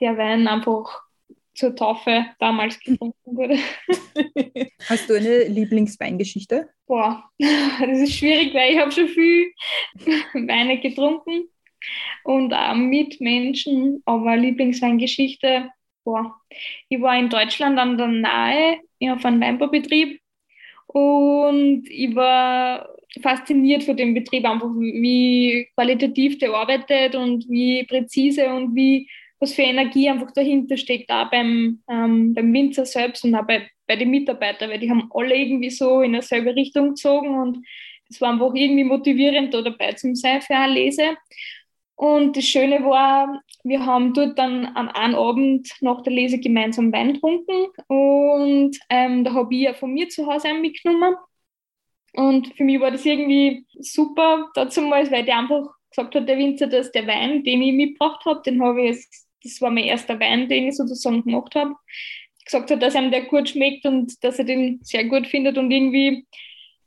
der 0.00 0.16
Wein 0.16 0.48
einfach 0.48 1.02
zur 1.54 1.74
Taufe 1.74 2.26
damals 2.38 2.78
getrunken 2.78 3.36
wurde. 3.36 3.58
Hast 4.88 5.10
du 5.10 5.14
eine 5.14 5.44
Lieblingsweingeschichte? 5.44 6.70
Boah, 6.86 7.24
das 7.38 7.98
ist 7.98 8.14
schwierig, 8.14 8.54
weil 8.54 8.72
ich 8.72 8.78
habe 8.78 8.92
schon 8.92 9.08
viel 9.08 9.52
Weine 10.34 10.80
getrunken 10.80 11.48
und 12.24 12.52
auch 12.52 12.74
mit 12.74 13.20
Menschen, 13.20 14.02
aber 14.04 14.36
Lieblingsweingeschichte, 14.36 15.70
boah, 16.04 16.34
ich 16.88 17.00
war 17.00 17.18
in 17.18 17.28
Deutschland 17.28 17.78
an 17.78 17.96
der 17.98 18.08
Nahe, 18.08 18.78
habe 19.02 19.24
einen 19.28 19.40
Weinbaubetrieb 19.40 20.20
und 20.86 21.84
ich 21.88 22.14
war 22.14 22.88
fasziniert 23.22 23.84
von 23.84 23.96
dem 23.96 24.14
Betrieb, 24.14 24.44
einfach 24.44 24.70
wie 24.76 25.68
qualitativ 25.74 26.38
der 26.38 26.52
arbeitet 26.52 27.14
und 27.14 27.48
wie 27.48 27.84
präzise 27.84 28.48
und 28.52 28.74
wie 28.74 29.08
was 29.40 29.54
für 29.54 29.62
Energie 29.62 30.08
einfach 30.08 30.32
dahinter 30.32 30.76
steckt, 30.76 31.10
auch 31.10 31.30
beim, 31.30 31.80
ähm, 31.88 32.34
beim 32.34 32.52
Winzer 32.52 32.84
selbst 32.84 33.24
und 33.24 33.34
auch 33.34 33.46
bei, 33.46 33.68
bei 33.86 33.96
den 33.96 34.10
Mitarbeitern, 34.10 34.70
weil 34.70 34.80
die 34.80 34.90
haben 34.90 35.08
alle 35.14 35.36
irgendwie 35.36 35.70
so 35.70 36.02
in 36.02 36.14
dieselbe 36.14 36.54
Richtung 36.56 36.90
gezogen 36.90 37.38
und 37.38 37.58
es 38.10 38.20
war 38.20 38.32
einfach 38.32 38.52
irgendwie 38.54 38.84
motivierend, 38.84 39.52
da 39.52 39.62
dabei 39.62 39.92
zu 39.92 40.14
sein 40.14 40.40
für 40.40 40.56
eine 40.56 40.72
Lese. 40.72 41.16
Und 41.98 42.36
das 42.36 42.44
Schöne 42.44 42.84
war, 42.84 43.42
wir 43.64 43.84
haben 43.84 44.14
dort 44.14 44.38
dann 44.38 44.66
an 44.66 44.88
einem 44.88 45.16
Abend 45.16 45.68
nach 45.80 46.00
der 46.04 46.12
Lese 46.12 46.38
gemeinsam 46.38 46.92
Wein 46.92 47.14
getrunken 47.14 47.72
und 47.88 48.78
ähm, 48.88 49.24
da 49.24 49.34
habe 49.34 49.52
ich 49.52 49.62
ja 49.62 49.74
von 49.74 49.92
mir 49.92 50.08
zu 50.08 50.24
Hause 50.24 50.46
einen 50.46 50.60
mitgenommen. 50.60 51.16
Und 52.12 52.54
für 52.56 52.62
mich 52.62 52.78
war 52.78 52.92
das 52.92 53.04
irgendwie 53.04 53.66
super 53.80 54.48
dazu 54.54 54.80
mal, 54.82 55.10
weil 55.10 55.24
der 55.24 55.38
einfach 55.38 55.66
gesagt 55.90 56.14
hat, 56.14 56.28
der 56.28 56.38
Winzer, 56.38 56.68
dass 56.68 56.92
der 56.92 57.04
Wein, 57.08 57.42
den 57.42 57.62
ich 57.62 57.72
mitgebracht 57.72 58.24
habe, 58.26 58.42
den 58.46 58.62
habe 58.62 58.80
ich 58.82 58.90
jetzt, 58.90 59.26
das 59.42 59.60
war 59.60 59.70
mein 59.70 59.86
erster 59.86 60.20
Wein, 60.20 60.48
den 60.48 60.68
ich 60.68 60.76
sozusagen 60.76 61.24
gemacht 61.24 61.56
habe, 61.56 61.74
gesagt 62.44 62.70
hat, 62.70 62.80
dass 62.80 62.94
einem 62.94 63.10
der 63.10 63.22
gut 63.24 63.48
schmeckt 63.48 63.84
und 63.86 64.22
dass 64.22 64.38
er 64.38 64.44
den 64.44 64.78
sehr 64.84 65.04
gut 65.06 65.26
findet 65.26 65.58
und 65.58 65.72
irgendwie 65.72 66.24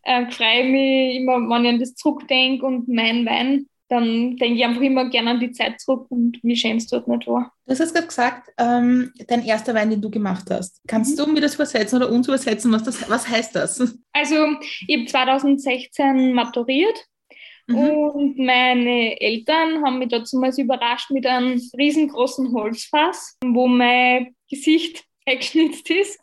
äh, 0.03 0.31
freue 0.31 0.61
ich 0.61 0.71
mich 0.71 1.15
immer, 1.17 1.33
wenn 1.49 1.65
ich 1.65 1.69
an 1.69 1.79
das 1.79 1.95
zurückdenke 1.95 2.65
und 2.65 2.87
mein 2.87 3.25
Wein 3.25 3.67
dann 3.91 4.37
denke 4.37 4.55
ich 4.55 4.63
einfach 4.63 4.81
immer 4.81 5.09
gerne 5.09 5.31
an 5.31 5.39
die 5.41 5.51
Zeit 5.51 5.81
zurück 5.81 6.05
und 6.09 6.39
wie 6.43 6.55
schön 6.55 6.77
es 6.77 6.87
dort 6.87 7.09
nicht 7.09 7.27
war. 7.27 7.51
Du 7.65 7.77
hast 7.77 7.93
gerade 7.93 8.07
gesagt, 8.07 8.49
ähm, 8.57 9.11
dein 9.27 9.43
erster 9.43 9.73
Wein, 9.73 9.89
den 9.89 10.01
du 10.01 10.09
gemacht 10.09 10.45
hast. 10.49 10.81
Kannst 10.87 11.19
mhm. 11.19 11.25
du 11.25 11.31
mir 11.33 11.41
das 11.41 11.55
übersetzen 11.55 11.97
oder 11.97 12.09
uns 12.09 12.25
übersetzen? 12.27 12.71
Was, 12.71 12.83
das, 12.83 13.09
was 13.09 13.27
heißt 13.27 13.53
das? 13.53 13.79
Also, 14.13 14.35
ich 14.87 14.97
habe 14.97 15.05
2016 15.07 16.33
maturiert 16.33 17.05
mhm. 17.67 17.77
und 17.77 18.37
meine 18.37 19.19
Eltern 19.19 19.83
haben 19.83 19.99
mich 19.99 20.09
dazu 20.09 20.39
mal 20.39 20.53
überrascht 20.57 21.11
mit 21.11 21.25
einem 21.25 21.61
riesengroßen 21.77 22.53
Holzfass, 22.53 23.37
wo 23.43 23.67
mein 23.67 24.35
Gesicht 24.49 25.03
eingeschnitzt 25.31 25.89
ist. 25.89 26.19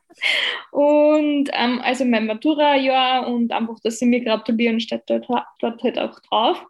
Und 0.73 1.49
ähm, 1.53 1.81
also 1.83 2.05
mein 2.05 2.27
Matura-Jahr 2.27 3.29
und 3.29 3.53
einfach, 3.53 3.79
dass 3.83 3.99
sie 3.99 4.07
mir 4.07 4.23
gratulieren, 4.23 4.81
steht 4.81 5.03
dort, 5.07 5.27
dort 5.61 5.83
halt 5.83 5.99
auch 5.99 6.19
drauf. 6.21 6.65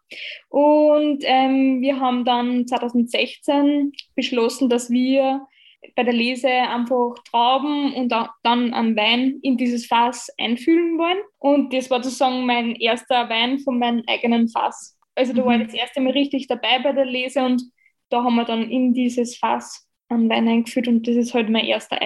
Und 0.48 1.22
ähm, 1.24 1.80
wir 1.80 1.98
haben 2.00 2.24
dann 2.24 2.66
2016 2.66 3.92
beschlossen, 4.14 4.68
dass 4.68 4.90
wir 4.90 5.46
bei 5.94 6.02
der 6.02 6.14
Lese 6.14 6.48
einfach 6.48 7.14
Trauben 7.30 7.94
und 7.94 8.08
dann 8.42 8.74
einen 8.74 8.96
Wein 8.96 9.38
in 9.42 9.56
dieses 9.56 9.86
Fass 9.86 10.28
einfüllen 10.38 10.98
wollen. 10.98 11.18
Und 11.38 11.72
das 11.72 11.90
war 11.90 12.02
sozusagen 12.02 12.46
mein 12.46 12.74
erster 12.76 13.28
Wein 13.28 13.58
von 13.60 13.78
meinem 13.78 14.02
eigenen 14.06 14.48
Fass. 14.48 14.98
Also 15.14 15.32
da 15.32 15.42
mhm. 15.42 15.46
war 15.46 15.56
ich 15.56 15.66
das 15.66 15.74
erste 15.74 16.00
Mal 16.00 16.12
richtig 16.12 16.46
dabei 16.48 16.80
bei 16.80 16.92
der 16.92 17.04
Lese 17.04 17.40
und 17.44 17.62
da 18.10 18.22
haben 18.24 18.36
wir 18.36 18.44
dann 18.44 18.70
in 18.70 18.92
dieses 18.94 19.36
Fass 19.36 19.88
einen 20.08 20.28
Wein 20.28 20.48
eingeführt 20.48 20.88
und 20.88 21.06
das 21.06 21.16
ist 21.16 21.34
halt 21.34 21.50
mein 21.50 21.64
erster 21.64 22.00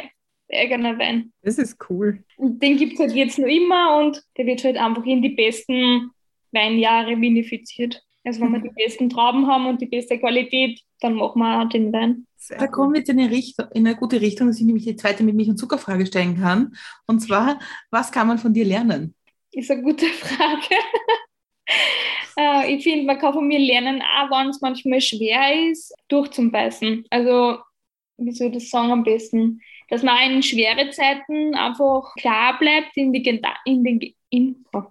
eigener 0.52 0.98
Wein. 0.98 1.32
Das 1.42 1.58
ist 1.58 1.78
cool. 1.88 2.22
Und 2.36 2.62
den 2.62 2.76
gibt 2.76 2.94
es 2.94 3.00
halt 3.00 3.12
jetzt 3.12 3.38
noch 3.38 3.48
immer 3.48 3.98
und 3.98 4.22
der 4.36 4.46
wird 4.46 4.64
halt 4.64 4.76
einfach 4.76 5.04
in 5.04 5.22
die 5.22 5.30
besten 5.30 6.10
Weinjahre 6.52 7.20
vinifiziert. 7.20 8.02
Also 8.24 8.40
wenn 8.40 8.52
wir 8.52 8.60
die 8.60 8.70
besten 8.70 9.10
Trauben 9.10 9.46
haben 9.48 9.66
und 9.66 9.80
die 9.80 9.86
beste 9.86 10.18
Qualität, 10.18 10.80
dann 11.00 11.14
machen 11.14 11.40
wir 11.40 11.60
auch 11.60 11.68
den 11.68 11.92
Wein. 11.92 12.26
Da 12.48 12.66
kommen 12.68 12.92
wir 12.92 13.00
jetzt 13.00 13.08
in 13.08 13.18
eine, 13.18 13.30
Richtung, 13.30 13.66
in 13.72 13.86
eine 13.86 13.96
gute 13.96 14.20
Richtung, 14.20 14.46
dass 14.46 14.58
ich 14.58 14.64
nämlich 14.64 14.84
die 14.84 14.96
zweite 14.96 15.24
mit 15.24 15.34
Milch 15.34 15.48
und 15.48 15.58
Zuckerfrage 15.58 16.06
stellen 16.06 16.38
kann. 16.38 16.74
Und 17.06 17.20
zwar, 17.20 17.58
was 17.90 18.12
kann 18.12 18.28
man 18.28 18.38
von 18.38 18.54
dir 18.54 18.64
lernen? 18.64 19.14
Ist 19.50 19.70
eine 19.70 19.82
gute 19.82 20.06
Frage. 20.20 20.76
Äh, 22.36 22.74
ich 22.74 22.82
finde, 22.82 23.06
man 23.06 23.18
kann 23.18 23.32
von 23.32 23.46
mir 23.46 23.58
lernen, 23.58 24.02
auch 24.02 24.30
wenn 24.30 24.48
es 24.48 24.60
manchmal 24.60 25.00
schwer 25.00 25.70
ist, 25.70 25.94
durchzubeißen. 26.08 27.04
Also, 27.10 27.58
wie 28.18 28.32
soll 28.32 28.48
ich 28.48 28.54
das 28.54 28.70
sagen 28.70 28.90
am 28.90 29.04
besten? 29.04 29.60
Dass 29.92 30.02
man 30.02 30.30
in 30.30 30.42
schwere 30.42 30.88
Zeiten 30.88 31.54
einfach 31.54 32.14
klar 32.14 32.58
bleibt 32.58 32.96
in, 32.96 33.12
die, 33.12 33.22
in 33.66 33.84
den 33.84 34.14
in, 34.30 34.64
oh, 34.72 34.84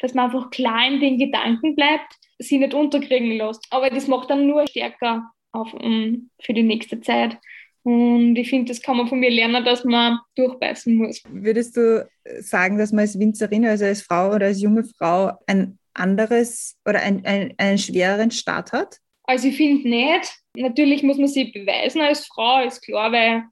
dass 0.00 0.14
man 0.14 0.24
einfach 0.24 0.50
klar 0.50 0.84
in 0.84 0.98
den 0.98 1.16
Gedanken 1.16 1.76
bleibt, 1.76 2.12
sie 2.40 2.58
nicht 2.58 2.74
unterkriegen 2.74 3.36
lässt. 3.36 3.64
Aber 3.70 3.88
das 3.88 4.08
macht 4.08 4.30
dann 4.30 4.48
nur 4.48 4.66
stärker 4.66 5.30
auf, 5.52 5.72
um, 5.74 6.30
für 6.42 6.54
die 6.54 6.64
nächste 6.64 7.00
Zeit. 7.00 7.38
Und 7.84 8.34
ich 8.34 8.50
finde, 8.50 8.72
das 8.72 8.82
kann 8.82 8.96
man 8.96 9.06
von 9.06 9.20
mir 9.20 9.30
lernen, 9.30 9.64
dass 9.64 9.84
man 9.84 10.18
durchbeißen 10.34 10.92
muss. 10.92 11.22
Würdest 11.30 11.76
du 11.76 12.08
sagen, 12.40 12.78
dass 12.78 12.90
man 12.90 13.02
als 13.02 13.16
Winzerin, 13.16 13.64
also 13.64 13.84
als 13.84 14.02
Frau 14.02 14.34
oder 14.34 14.46
als 14.46 14.60
junge 14.60 14.82
Frau 14.82 15.38
ein 15.46 15.78
anderes 15.94 16.76
oder 16.84 16.98
ein, 16.98 17.24
ein, 17.24 17.54
einen 17.58 17.78
schwereren 17.78 18.32
Start 18.32 18.72
hat? 18.72 18.98
Also 19.22 19.46
ich 19.46 19.56
finde 19.56 19.88
nicht. 19.88 20.34
Natürlich 20.56 21.04
muss 21.04 21.18
man 21.18 21.28
sich 21.28 21.52
beweisen 21.52 22.00
als 22.00 22.26
Frau, 22.26 22.66
ist 22.66 22.82
klar, 22.82 23.12
weil 23.12 23.44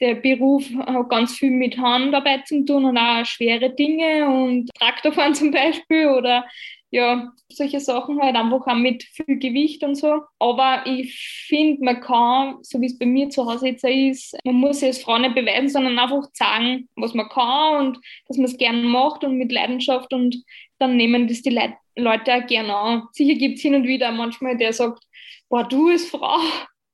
der 0.00 0.16
Beruf 0.16 0.64
hat 0.74 1.08
ganz 1.08 1.36
viel 1.36 1.50
mit 1.50 1.78
Handarbeit 1.78 2.46
zu 2.46 2.64
tun 2.64 2.84
und 2.84 2.98
auch 2.98 3.24
schwere 3.24 3.70
Dinge 3.70 4.28
und 4.28 4.70
Traktorfahren 4.78 5.34
zum 5.34 5.50
Beispiel 5.50 6.08
oder 6.08 6.44
ja, 6.90 7.32
solche 7.48 7.80
Sachen 7.80 8.20
halt 8.22 8.36
einfach 8.36 8.66
auch 8.66 8.74
mit 8.74 9.02
viel 9.02 9.38
Gewicht 9.38 9.82
und 9.82 9.96
so. 9.96 10.22
Aber 10.38 10.82
ich 10.86 11.44
finde, 11.48 11.84
man 11.84 12.00
kann, 12.00 12.58
so 12.62 12.80
wie 12.80 12.86
es 12.86 12.98
bei 12.98 13.06
mir 13.06 13.28
zu 13.28 13.44
Hause 13.44 13.68
jetzt 13.68 13.84
ist, 13.84 14.36
man 14.44 14.54
muss 14.54 14.80
sich 14.80 14.88
als 14.88 15.02
Frau 15.02 15.18
nicht 15.18 15.34
beweisen, 15.34 15.68
sondern 15.68 15.98
einfach 15.98 16.30
zeigen, 16.32 16.88
was 16.94 17.12
man 17.12 17.28
kann 17.28 17.86
und 17.86 17.98
dass 18.28 18.36
man 18.36 18.46
es 18.46 18.56
gerne 18.56 18.82
macht 18.82 19.24
und 19.24 19.36
mit 19.36 19.52
Leidenschaft 19.52 20.12
und 20.12 20.42
dann 20.78 20.96
nehmen 20.96 21.26
das 21.26 21.42
die 21.42 21.58
Leute 21.96 22.34
auch 22.34 22.46
gerne 22.46 22.76
an. 22.76 23.02
Sicher 23.12 23.34
gibt 23.34 23.56
es 23.56 23.62
hin 23.62 23.74
und 23.74 23.86
wieder 23.86 24.12
manchmal, 24.12 24.56
der 24.56 24.72
sagt, 24.72 25.02
boah, 25.48 25.64
du 25.64 25.88
als 25.88 26.08
Frau, 26.08 26.38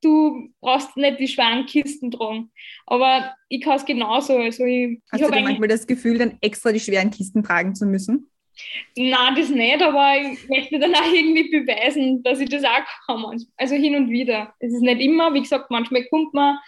du 0.02 0.48
brauchst 0.60 0.96
nicht 0.96 1.18
die 1.18 1.28
schweren 1.28 1.66
Kisten 1.66 2.10
tragen. 2.10 2.50
Aber 2.86 3.34
ich 3.48 3.62
kann 3.62 3.76
es 3.76 3.84
genauso. 3.84 4.36
Also 4.36 4.64
ich, 4.64 5.00
Hast 5.10 5.20
ich 5.20 5.26
du 5.26 5.32
dann 5.32 5.44
manchmal 5.44 5.68
das 5.68 5.86
Gefühl, 5.86 6.18
dann 6.18 6.36
extra 6.40 6.72
die 6.72 6.80
schweren 6.80 7.10
Kisten 7.10 7.42
tragen 7.42 7.74
zu 7.74 7.86
müssen? 7.86 8.28
Nein, 8.96 9.34
das 9.34 9.48
nicht, 9.48 9.80
aber 9.80 10.14
ich 10.20 10.48
möchte 10.48 10.78
dann 10.78 10.94
auch 10.94 11.12
irgendwie 11.12 11.48
beweisen, 11.48 12.22
dass 12.22 12.40
ich 12.40 12.48
das 12.48 12.64
auch 12.64 12.84
kann. 13.06 13.46
Also 13.56 13.74
hin 13.74 13.96
und 13.96 14.10
wieder. 14.10 14.54
Es 14.58 14.74
ist 14.74 14.82
nicht 14.82 15.00
immer, 15.00 15.32
wie 15.32 15.40
gesagt, 15.40 15.70
manchmal 15.70 16.04
kommt 16.06 16.34
man 16.34 16.58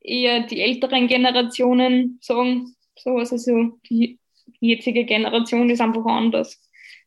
eher 0.00 0.46
die 0.46 0.60
älteren 0.60 1.06
Generationen 1.06 2.18
sagen 2.20 2.74
sowas. 2.96 3.32
Also 3.32 3.78
die 3.88 4.18
jetzige 4.60 5.04
Generation 5.04 5.70
ist 5.70 5.80
einfach 5.80 6.04
anders, 6.06 6.60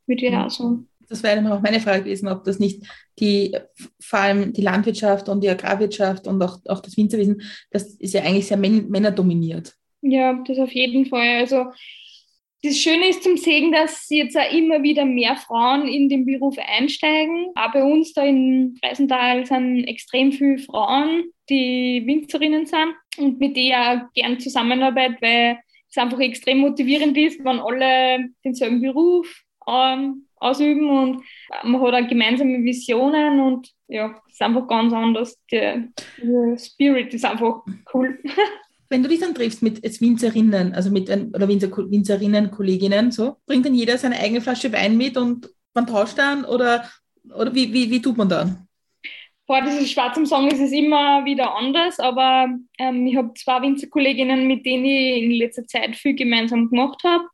würde 0.06 0.26
ich 0.26 0.34
auch 0.34 0.50
sagen. 0.50 0.88
Das 1.12 1.24
wäre 1.24 1.54
auch 1.54 1.62
meine 1.62 1.82
Frage 1.82 2.04
gewesen, 2.04 2.30
ob 2.30 2.46
das 2.46 2.58
nicht 2.58 2.84
die, 3.20 3.54
vor 4.00 4.20
allem 4.20 4.54
die 4.54 4.62
Landwirtschaft 4.62 5.28
und 5.28 5.44
die 5.44 5.50
Agrarwirtschaft 5.50 6.26
und 6.26 6.42
auch, 6.42 6.60
auch 6.70 6.80
das 6.80 6.96
Winzerwesen, 6.96 7.42
das 7.70 7.96
ist 7.96 8.14
ja 8.14 8.22
eigentlich 8.22 8.48
sehr 8.48 8.56
männerdominiert. 8.56 9.74
Ja, 10.02 10.42
das 10.48 10.58
auf 10.58 10.72
jeden 10.72 11.06
Fall. 11.06 11.42
Also 11.42 11.66
das 12.64 12.78
Schöne 12.78 13.10
ist 13.10 13.24
zum 13.24 13.36
Sehen, 13.36 13.74
dass 13.74 14.08
jetzt 14.10 14.38
auch 14.38 14.54
immer 14.54 14.84
wieder 14.84 15.04
mehr 15.04 15.36
Frauen 15.36 15.86
in 15.86 16.08
den 16.08 16.26
Beruf 16.26 16.56
einsteigen. 16.58 17.48
Auch 17.56 17.74
bei 17.74 17.84
uns 17.84 18.14
da 18.14 18.24
in 18.24 18.80
Reisental 18.82 19.46
sind 19.46 19.84
extrem 19.84 20.32
viele 20.32 20.60
Frauen, 20.60 21.26
die 21.50 22.04
Winzerinnen 22.06 22.66
sind 22.66 22.96
und 23.18 23.38
mit 23.40 23.58
denen 23.58 23.76
auch 23.76 24.14
gern 24.14 24.40
zusammenarbeite, 24.40 25.18
weil 25.20 25.60
es 25.90 25.98
einfach 25.98 26.20
extrem 26.20 26.60
motivierend 26.60 27.18
ist, 27.18 27.44
wenn 27.44 27.60
alle 27.60 28.30
denselben 28.46 28.80
Beruf 28.80 29.44
ähm, 29.68 30.28
ausüben 30.42 30.90
und 30.90 31.24
man 31.64 31.82
hat 31.82 31.94
auch 31.94 32.08
gemeinsame 32.08 32.64
Visionen 32.64 33.40
und 33.40 33.70
ja, 33.88 34.16
es 34.28 34.34
ist 34.34 34.42
einfach 34.42 34.68
ganz 34.68 34.92
anders. 34.94 35.38
Der, 35.52 35.88
der 36.18 36.58
Spirit 36.58 37.14
ist 37.14 37.26
einfach 37.26 37.64
cool. 37.94 38.20
wenn 38.92 39.04
du 39.04 39.10
dich 39.10 39.22
dann 39.22 39.34
triffst 39.34 39.64
mit 39.64 39.82
Winzerinnen, 40.02 40.74
also 40.74 40.92
mit 40.92 41.10
oder 41.10 41.48
Winzer, 41.48 41.70
Winzerinnen, 41.72 42.52
Kolleginnen, 42.52 43.12
so, 43.12 43.38
bringt 43.46 43.66
dann 43.66 43.74
jeder 43.74 43.98
seine 43.98 44.20
eigene 44.20 44.42
Flasche 44.42 44.72
Wein 44.74 44.98
mit 44.98 45.16
und 45.16 45.50
man 45.74 45.88
tauscht 45.88 46.18
dann 46.18 46.44
oder, 46.44 46.84
oder 47.34 47.56
wie, 47.56 47.72
wie, 47.72 47.90
wie 47.90 48.02
tut 48.02 48.18
man 48.18 48.28
dann? 48.28 48.68
Boah, 49.48 49.62
das 49.62 49.80
ist 49.80 49.92
schwer 49.92 50.12
zum 50.14 50.26
Sagen, 50.26 50.50
es 50.52 50.60
ist 50.60 50.74
immer 50.74 51.24
wieder 51.24 51.56
anders, 51.56 52.00
aber 52.00 52.50
ähm, 52.78 53.08
ich 53.08 53.16
habe 53.16 53.34
zwei 53.34 53.62
Winzerkolleginnen, 53.62 54.46
mit 54.46 54.66
denen 54.66 54.86
ich 54.86 55.24
in 55.24 55.32
letzter 55.32 55.66
Zeit 55.66 55.96
viel 55.96 56.16
gemeinsam 56.16 56.70
gemacht 56.70 57.02
habe. 57.06 57.26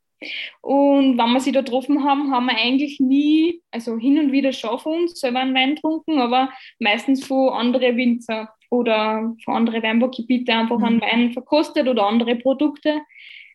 Und 0.60 1.18
wenn 1.18 1.32
wir 1.32 1.40
sie 1.40 1.52
da 1.52 1.60
getroffen 1.60 2.04
haben, 2.04 2.30
haben 2.30 2.46
wir 2.46 2.56
eigentlich 2.56 3.00
nie, 3.00 3.62
also 3.70 3.96
hin 3.96 4.18
und 4.18 4.32
wieder 4.32 4.52
schon 4.52 4.78
von 4.78 5.02
uns 5.02 5.20
selber 5.20 5.40
einen 5.40 5.54
Wein 5.54 5.76
getrunken, 5.76 6.18
aber 6.18 6.50
meistens 6.78 7.24
von 7.24 7.50
anderen 7.50 7.96
Winzer 7.96 8.52
oder 8.70 9.34
von 9.44 9.54
anderen 9.54 9.82
Weinbaugebieten 9.82 10.54
einfach 10.54 10.82
einen 10.82 10.96
mhm. 10.96 11.02
Wein 11.02 11.32
verkostet 11.32 11.88
oder 11.88 12.06
andere 12.06 12.36
Produkte. 12.36 13.00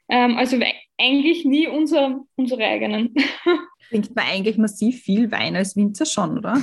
Ähm, 0.09 0.37
also 0.37 0.57
eigentlich 0.97 1.45
nie 1.45 1.67
unser, 1.67 2.21
unsere 2.35 2.63
eigenen. 2.63 3.13
Trinkt 3.89 4.15
man 4.15 4.25
eigentlich 4.25 4.57
massiv 4.57 5.01
viel 5.01 5.31
Wein 5.31 5.55
als 5.55 5.75
Winzer 5.75 6.05
schon, 6.05 6.37
oder? 6.37 6.61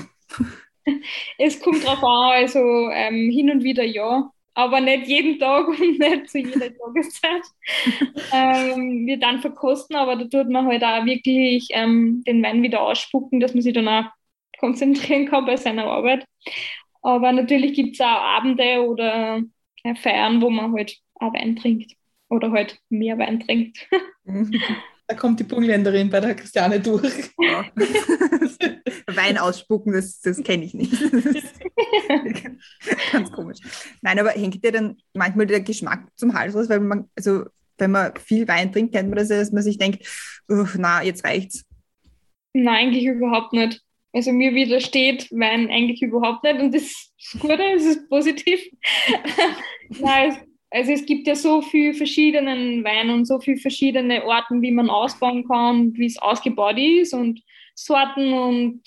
es 1.38 1.60
kommt 1.60 1.84
drauf 1.84 2.02
an, 2.02 2.32
also 2.32 2.58
ähm, 2.90 3.30
hin 3.30 3.50
und 3.50 3.62
wieder 3.62 3.84
ja, 3.84 4.30
aber 4.60 4.80
nicht 4.80 5.06
jeden 5.06 5.38
Tag 5.38 5.68
und 5.68 5.98
nicht 5.98 6.30
zu 6.30 6.38
jeder 6.38 6.72
Tageszeit. 6.74 7.42
ähm, 8.32 9.06
wir 9.06 9.18
dann 9.18 9.40
verkosten, 9.40 9.96
aber 9.96 10.16
da 10.16 10.24
tut 10.24 10.50
man 10.50 10.66
halt 10.66 10.84
auch 10.84 11.04
wirklich 11.04 11.68
ähm, 11.70 12.22
den 12.26 12.42
Wein 12.42 12.62
wieder 12.62 12.82
ausspucken, 12.82 13.40
dass 13.40 13.54
man 13.54 13.62
sich 13.62 13.74
dann 13.74 13.88
auch 13.88 14.04
konzentrieren 14.58 15.26
kann 15.26 15.46
bei 15.46 15.56
seiner 15.56 15.84
Arbeit. 15.84 16.26
Aber 17.02 17.32
natürlich 17.32 17.74
gibt 17.74 17.94
es 17.94 18.00
auch 18.00 18.06
Abende 18.06 18.86
oder 18.86 19.42
äh, 19.84 19.94
Feiern, 19.94 20.42
wo 20.42 20.50
man 20.50 20.72
halt 20.74 20.98
auch 21.14 21.32
Wein 21.32 21.56
trinkt 21.56 21.92
oder 22.28 22.52
halt 22.52 22.78
mehr 22.88 23.18
Wein 23.18 23.40
trinkt. 23.40 23.88
Da 25.06 25.16
kommt 25.16 25.40
die 25.40 25.44
Burgenländerin 25.44 26.08
bei 26.08 26.20
der 26.20 26.36
Christiane 26.36 26.78
durch. 26.78 27.32
Ja. 27.36 27.64
Wein 29.06 29.38
ausspucken, 29.38 29.92
das, 29.92 30.20
das 30.20 30.42
kenne 30.42 30.64
ich 30.64 30.74
nicht. 30.74 30.92
ganz 33.12 33.32
komisch. 33.32 33.58
Nein, 34.02 34.18
aber 34.18 34.30
hängt 34.30 34.64
dir 34.64 34.72
dann 34.72 34.98
manchmal 35.14 35.46
der 35.46 35.60
Geschmack 35.60 36.06
zum 36.16 36.34
Hals 36.34 36.54
raus, 36.54 36.68
weil 36.68 36.80
man, 36.80 37.08
also 37.16 37.44
wenn 37.78 37.90
man 37.90 38.14
viel 38.16 38.46
Wein 38.46 38.72
trinkt, 38.72 38.94
kennt 38.94 39.08
man 39.08 39.18
das 39.18 39.30
ja, 39.30 39.38
dass 39.38 39.52
man 39.52 39.62
sich 39.62 39.78
denkt, 39.78 40.06
na, 40.48 41.02
jetzt 41.02 41.24
reicht's. 41.24 41.64
Nein, 42.52 42.88
eigentlich 42.88 43.06
überhaupt 43.06 43.52
nicht. 43.52 43.80
Also 44.12 44.32
mir 44.32 44.54
widersteht 44.54 45.30
Wein 45.30 45.70
eigentlich 45.70 46.02
überhaupt 46.02 46.42
nicht 46.42 46.60
und 46.60 46.74
das 46.74 46.82
ist 46.82 47.40
gut, 47.40 47.58
es 47.76 47.84
ist 47.84 48.08
positiv. 48.08 48.60
Nein, 50.00 50.36
also 50.70 50.92
es 50.92 51.06
gibt 51.06 51.26
ja 51.26 51.34
so 51.34 51.62
viele 51.62 51.94
verschiedene 51.94 52.84
Weine 52.84 53.14
und 53.14 53.24
so 53.24 53.40
viele 53.40 53.56
verschiedene 53.56 54.24
Orten, 54.24 54.62
wie 54.62 54.72
man 54.72 54.90
ausbauen 54.90 55.46
kann, 55.46 55.94
wie 55.94 56.06
es 56.06 56.18
ausgebaut 56.18 56.78
ist 56.78 57.12
und 57.12 57.40
Sorten 57.84 58.32
und 58.32 58.82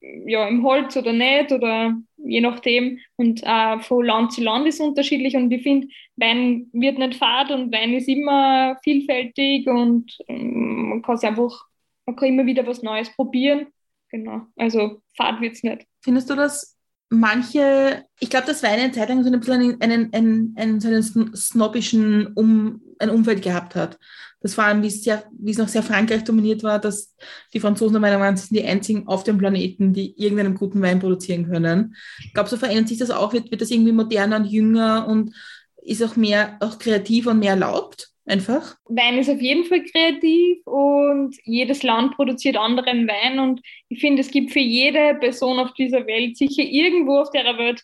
ja, 0.00 0.46
im 0.48 0.62
Holz 0.64 0.96
oder 0.96 1.12
nicht 1.12 1.50
oder 1.50 1.94
je 2.16 2.40
nachdem. 2.40 2.98
Und 3.16 3.42
äh, 3.42 3.78
von 3.80 4.04
Land 4.04 4.32
zu 4.32 4.42
Land 4.42 4.66
ist 4.66 4.80
unterschiedlich 4.80 5.34
und 5.36 5.50
ich 5.50 5.62
finde, 5.62 5.88
Wein 6.16 6.68
wird 6.72 6.98
nicht 6.98 7.14
fad 7.16 7.50
und 7.50 7.72
Wein 7.72 7.94
ist 7.94 8.08
immer 8.08 8.76
vielfältig 8.84 9.66
und 9.66 10.16
ähm, 10.28 10.90
man 10.90 11.02
kann 11.02 11.14
es 11.14 11.24
einfach, 11.24 11.66
man 12.06 12.16
kann 12.16 12.28
immer 12.28 12.46
wieder 12.46 12.66
was 12.66 12.82
Neues 12.82 13.14
probieren 13.16 13.68
Genau. 14.14 14.46
Also 14.54 15.02
Fahrt 15.16 15.40
wird 15.40 15.54
es 15.54 15.64
nicht. 15.64 15.88
Findest 16.00 16.30
du 16.30 16.36
das 16.36 16.73
manche, 17.14 18.04
ich 18.20 18.30
glaube, 18.30 18.46
dass 18.46 18.62
Wein 18.62 18.78
eine 18.78 18.92
Zeit 18.92 19.08
lang 19.08 19.22
so 19.22 19.30
ein 19.30 19.40
bisschen 19.40 19.80
einen, 19.80 20.12
einen, 20.12 20.54
einen, 20.56 20.80
so 20.80 20.88
einen 20.88 21.34
snobbischen 21.34 22.28
um, 22.34 22.80
ein 22.98 23.10
Umfeld 23.10 23.42
gehabt 23.42 23.74
hat. 23.74 23.98
Das 24.40 24.54
vor 24.54 24.64
allem, 24.64 24.82
wie 24.82 24.88
es, 24.88 25.02
sehr, 25.02 25.24
wie 25.38 25.52
es 25.52 25.58
noch 25.58 25.68
sehr 25.68 25.82
Frankreich 25.82 26.22
dominiert 26.22 26.62
war, 26.62 26.78
dass 26.78 27.14
die 27.54 27.60
Franzosen 27.60 27.98
meiner 27.98 28.18
Meinung 28.18 28.34
nach 28.34 28.42
sind 28.42 28.54
die 28.54 28.64
einzigen 28.64 29.08
auf 29.08 29.24
dem 29.24 29.38
Planeten, 29.38 29.94
die 29.94 30.14
irgendeinen 30.20 30.54
guten 30.54 30.82
Wein 30.82 31.00
produzieren 31.00 31.48
können. 31.48 31.96
Ich 32.22 32.34
glaube, 32.34 32.50
so 32.50 32.58
verändert 32.58 32.88
sich 32.88 32.98
das 32.98 33.10
auch, 33.10 33.32
wird, 33.32 33.50
wird 33.50 33.62
das 33.62 33.70
irgendwie 33.70 33.92
moderner 33.92 34.36
und 34.36 34.44
jünger 34.44 35.08
und 35.08 35.34
ist 35.82 36.02
auch 36.02 36.16
mehr 36.16 36.58
auch 36.60 36.78
kreativ 36.78 37.26
und 37.26 37.38
mehr 37.38 37.52
erlaubt? 37.52 38.13
Einfach? 38.26 38.76
Wein 38.86 39.18
ist 39.18 39.30
auf 39.30 39.40
jeden 39.40 39.64
Fall 39.64 39.84
kreativ 39.84 40.66
und 40.66 41.36
jedes 41.44 41.82
Land 41.82 42.14
produziert 42.16 42.56
anderen 42.56 43.06
Wein 43.06 43.38
und 43.38 43.60
ich 43.88 44.00
finde, 44.00 44.20
es 44.20 44.30
gibt 44.30 44.52
für 44.52 44.60
jede 44.60 45.14
Person 45.16 45.58
auf 45.58 45.72
dieser 45.74 46.06
Welt 46.06 46.36
sicher 46.36 46.62
irgendwo 46.62 47.18
auf 47.18 47.30
der 47.30 47.44
Welt 47.58 47.82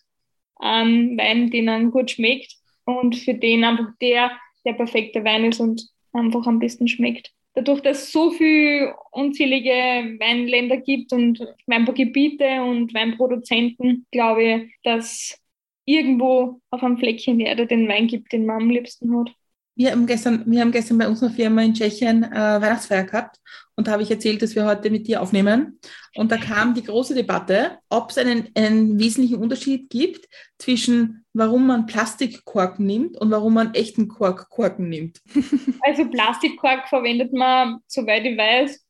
einen 0.56 1.16
Wein, 1.18 1.50
den 1.50 1.68
einem 1.68 1.90
gut 1.90 2.10
schmeckt 2.10 2.54
und 2.84 3.16
für 3.16 3.34
den 3.34 3.64
einfach 3.64 3.92
der 4.00 4.30
der 4.64 4.72
perfekte 4.74 5.24
Wein 5.24 5.44
ist 5.44 5.60
und 5.60 5.88
einfach 6.12 6.46
am 6.46 6.58
besten 6.58 6.88
schmeckt. 6.88 7.32
Dadurch, 7.54 7.80
dass 7.80 8.04
es 8.04 8.12
so 8.12 8.30
viele 8.30 8.94
unzählige 9.10 9.72
Weinländer 9.72 10.76
gibt 10.76 11.12
und 11.12 11.40
Weinbaugebiete 11.66 12.62
und 12.62 12.94
Weinproduzenten, 12.94 14.06
glaube 14.12 14.42
ich, 14.42 14.74
dass 14.84 15.38
irgendwo 15.84 16.60
auf 16.70 16.82
einem 16.82 16.98
Fleckchen 16.98 17.40
Erde 17.40 17.66
den 17.66 17.88
Wein 17.88 18.06
gibt, 18.06 18.32
den 18.32 18.46
man 18.46 18.62
am 18.62 18.70
liebsten 18.70 19.16
hat. 19.18 19.32
Wir 19.80 19.92
haben 19.92 20.04
gestern, 20.04 20.44
wir 20.44 20.60
haben 20.60 20.72
gestern 20.72 20.98
bei 20.98 21.08
unserer 21.08 21.30
Firma 21.30 21.62
in 21.62 21.72
Tschechien 21.72 22.22
äh, 22.22 22.36
Weihnachtsfeier 22.36 23.04
gehabt 23.04 23.36
und 23.76 23.86
da 23.86 23.92
habe 23.92 24.02
ich 24.02 24.10
erzählt, 24.10 24.42
dass 24.42 24.54
wir 24.54 24.66
heute 24.66 24.90
mit 24.90 25.06
dir 25.06 25.22
aufnehmen. 25.22 25.80
Und 26.16 26.30
da 26.30 26.36
kam 26.36 26.74
die 26.74 26.84
große 26.84 27.14
Debatte, 27.14 27.78
ob 27.88 28.10
es 28.10 28.18
einen, 28.18 28.50
einen 28.54 28.98
wesentlichen 28.98 29.38
Unterschied 29.38 29.88
gibt 29.88 30.28
zwischen, 30.58 31.24
warum 31.32 31.66
man 31.66 31.86
Plastikkorken 31.86 32.84
nimmt 32.84 33.16
und 33.16 33.30
warum 33.30 33.54
man 33.54 33.72
echten 33.72 34.06
Kork 34.06 34.50
Korken 34.50 34.90
nimmt. 34.90 35.22
Also 35.80 36.04
Plastikkork 36.10 36.86
verwendet 36.86 37.32
man, 37.32 37.78
soweit 37.86 38.26
ich 38.26 38.36
weiß, 38.36 38.84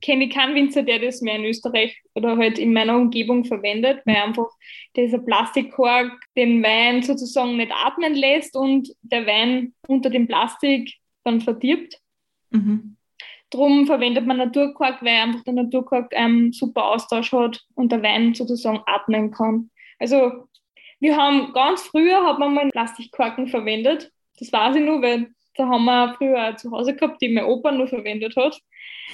kenne 0.00 0.24
ich 0.24 0.30
keinen 0.30 0.54
Winzer, 0.54 0.82
der 0.82 0.98
das 1.00 1.20
mehr 1.20 1.36
in 1.36 1.44
Österreich 1.44 2.00
oder 2.14 2.36
halt 2.36 2.58
in 2.58 2.72
meiner 2.72 2.96
Umgebung 2.96 3.44
verwendet, 3.44 4.00
weil 4.04 4.16
einfach 4.16 4.48
dieser 4.96 5.18
Plastikkork 5.18 6.12
den 6.36 6.62
Wein 6.62 7.02
sozusagen 7.02 7.56
nicht 7.56 7.72
atmen 7.72 8.14
lässt 8.14 8.56
und 8.56 8.88
der 9.02 9.26
Wein 9.26 9.74
unter 9.86 10.10
dem 10.10 10.28
Plastik 10.28 10.94
dann 11.24 11.40
verdirbt. 11.40 11.98
Mhm. 12.50 12.96
Drum 13.50 13.86
verwendet 13.86 14.26
man 14.26 14.36
Naturkork, 14.36 15.02
weil 15.02 15.22
einfach 15.22 15.42
der 15.44 15.54
Naturkork 15.54 16.14
einen 16.14 16.52
super 16.52 16.84
Austausch 16.84 17.32
hat 17.32 17.64
und 17.74 17.90
der 17.90 18.02
Wein 18.02 18.34
sozusagen 18.34 18.82
atmen 18.86 19.30
kann. 19.30 19.70
Also 19.98 20.48
wir 21.00 21.16
haben 21.16 21.52
ganz 21.52 21.82
früher 21.82 22.24
hat 22.24 22.38
man 22.38 22.54
mal 22.54 22.68
Plastikkorken 22.70 23.48
verwendet. 23.48 24.12
Das 24.38 24.52
weiß 24.52 24.76
ich 24.76 24.82
nur, 24.82 25.00
weil 25.02 25.30
da 25.56 25.66
haben 25.66 25.84
wir 25.86 26.14
früher 26.16 26.56
zu 26.56 26.70
Hause 26.70 26.94
gehabt, 26.94 27.20
die 27.22 27.28
mein 27.30 27.44
Opa 27.44 27.72
nur 27.72 27.88
verwendet 27.88 28.36
hat. 28.36 28.60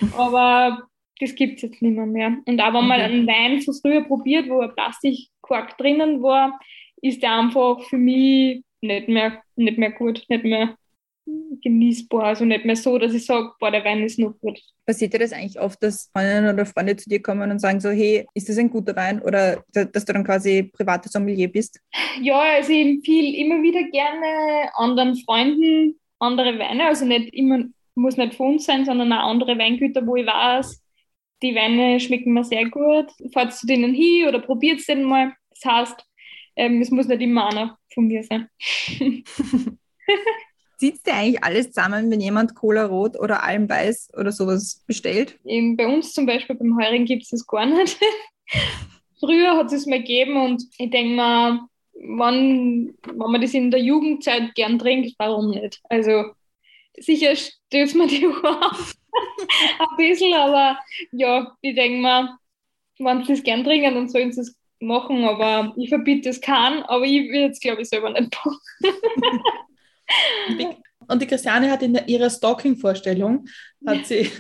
Aber 0.17 0.89
das 1.21 1.35
gibt 1.35 1.57
es 1.57 1.63
jetzt 1.63 1.83
nicht 1.83 1.97
mehr, 1.97 2.07
mehr. 2.07 2.37
Und 2.45 2.61
auch 2.61 2.75
wenn 2.75 2.87
man 2.87 3.01
einen 3.01 3.27
Wein 3.27 3.61
so 3.61 3.73
früher 3.73 4.03
probiert, 4.05 4.49
wo 4.49 4.61
ein 4.61 4.75
Plastikkork 4.75 5.77
drinnen 5.79 6.23
war, 6.23 6.59
ist 7.01 7.23
der 7.23 7.39
einfach 7.39 7.83
für 7.83 7.99
mich 7.99 8.63
nicht 8.81 9.09
mehr, 9.09 9.43
nicht 9.57 9.79
mehr 9.79 9.93
gut, 9.93 10.25
nicht 10.29 10.45
mehr 10.45 10.77
genießbar. 11.63 12.25
Also 12.25 12.45
nicht 12.45 12.65
mehr 12.65 12.77
so, 12.77 12.99
dass 12.99 13.15
ich 13.15 13.25
sage, 13.25 13.53
boah, 13.59 13.71
der 13.71 13.85
Wein 13.85 14.03
ist 14.03 14.19
noch 14.19 14.35
gut. 14.41 14.61
Passiert 14.85 15.15
dir 15.15 15.21
das 15.21 15.33
eigentlich 15.33 15.59
oft, 15.59 15.83
dass 15.83 16.11
Freundinnen 16.13 16.53
oder 16.53 16.67
Freunde 16.67 16.97
zu 16.97 17.09
dir 17.09 17.23
kommen 17.23 17.51
und 17.51 17.59
sagen 17.59 17.81
so, 17.81 17.91
hey, 17.91 18.27
ist 18.35 18.49
das 18.49 18.59
ein 18.59 18.69
guter 18.69 18.95
Wein? 18.97 19.23
Oder 19.23 19.65
dass 19.73 20.05
du 20.05 20.13
dann 20.13 20.25
quasi 20.25 20.65
private 20.65 21.09
Sommelier 21.09 21.49
bist? 21.49 21.81
Ja, 22.23 22.39
also 22.39 22.71
ich 22.71 22.87
empfehle 22.87 23.37
immer 23.39 23.61
wieder 23.61 23.83
gerne 23.91 24.71
anderen 24.77 25.17
Freunden 25.17 25.99
andere 26.25 26.59
Weine, 26.59 26.87
also 26.87 27.05
nicht 27.05 27.35
immer, 27.35 27.65
muss 27.95 28.17
nicht 28.17 28.35
von 28.35 28.55
uns 28.55 28.67
sein, 28.67 28.85
sondern 28.85 29.13
auch 29.13 29.29
andere 29.29 29.59
Weingüter, 29.59 30.07
wo 30.07 30.17
ich 30.17 30.27
weiß, 30.27 30.83
Die 31.43 31.55
Weine 31.55 32.01
schmecken 32.01 32.33
mir 32.33 32.45
sehr 32.45 32.69
gut. 32.69 33.07
Fahrt 33.33 33.55
zu 33.55 33.67
denen 33.67 33.95
hin 33.95 34.29
oder 34.29 34.41
probiert 34.41 34.81
es 34.81 34.87
den 34.87 35.05
mal. 35.05 35.33
Das 35.51 35.65
heißt, 35.65 36.05
ähm, 36.57 36.81
es 36.81 36.91
muss 36.91 37.07
nicht 37.07 37.21
immer 37.21 37.49
einer 37.49 37.79
von 37.93 38.07
mir 38.07 38.23
sein. 38.23 38.49
Zieht 40.79 41.07
dir 41.07 41.15
eigentlich 41.15 41.43
alles 41.45 41.73
zusammen, 41.73 42.11
wenn 42.11 42.21
jemand 42.21 42.55
Cola 42.55 42.87
Rot 42.87 43.19
oder 43.19 43.43
Almweiß 43.43 44.13
oder 44.19 44.33
sowas 44.33 44.83
bestellt? 44.87 45.39
Eben 45.45 45.77
bei 45.77 45.87
uns 45.87 46.13
zum 46.13 46.27
Beispiel 46.27 46.57
beim 46.57 46.77
Heuring 46.77 47.05
gibt 47.05 47.23
es 47.23 47.31
das 47.31 47.47
gar 47.47 47.67
nicht. 47.67 47.99
Früher 49.21 49.57
hat 49.57 49.73
es 49.73 49.87
mal 49.87 50.01
gegeben 50.01 50.37
und 50.37 50.65
ich 50.79 50.91
denke 50.91 51.15
mal, 51.15 51.61
wenn, 51.95 52.95
wenn 53.07 53.31
man 53.31 53.41
das 53.41 53.55
in 53.55 53.71
der 53.71 53.81
Jugendzeit 53.81 54.55
gern 54.55 54.79
trinkt, 54.79 55.15
warum 55.19 55.51
nicht? 55.51 55.81
Also 55.89 56.33
sicher 56.99 57.35
stößt 57.37 57.97
man 57.97 58.09
die 58.09 58.27
Uhr 58.27 58.45
ein 59.79 59.97
bisschen, 59.97 60.35
aber 60.35 60.79
ja, 61.13 61.57
ich 61.61 61.75
denke 61.75 62.01
mal, 62.01 62.37
wenn 62.99 63.25
sie 63.25 63.33
es 63.33 63.43
gern 63.43 63.65
trinken, 63.65 63.95
dann 63.95 64.09
sollen 64.09 64.33
sie 64.33 64.43
es 64.43 64.57
machen, 64.81 65.25
aber 65.25 65.73
ich 65.77 65.89
verbiete 65.89 66.29
es 66.29 66.41
keinen, 66.41 66.83
aber 66.85 67.05
ich 67.05 67.31
will 67.31 67.51
es, 67.51 67.61
glaube 67.61 67.83
ich, 67.83 67.89
selber 67.89 68.11
nicht 68.11 68.35
machen. 68.35 68.59
und, 70.49 70.59
die, 70.59 70.69
und 71.09 71.23
die 71.23 71.27
Christiane 71.27 71.71
hat 71.71 71.83
in 71.83 71.99
ihrer 72.07 72.31
Stalking-Vorstellung, 72.31 73.47
hat 73.87 74.07
sie, 74.07 74.31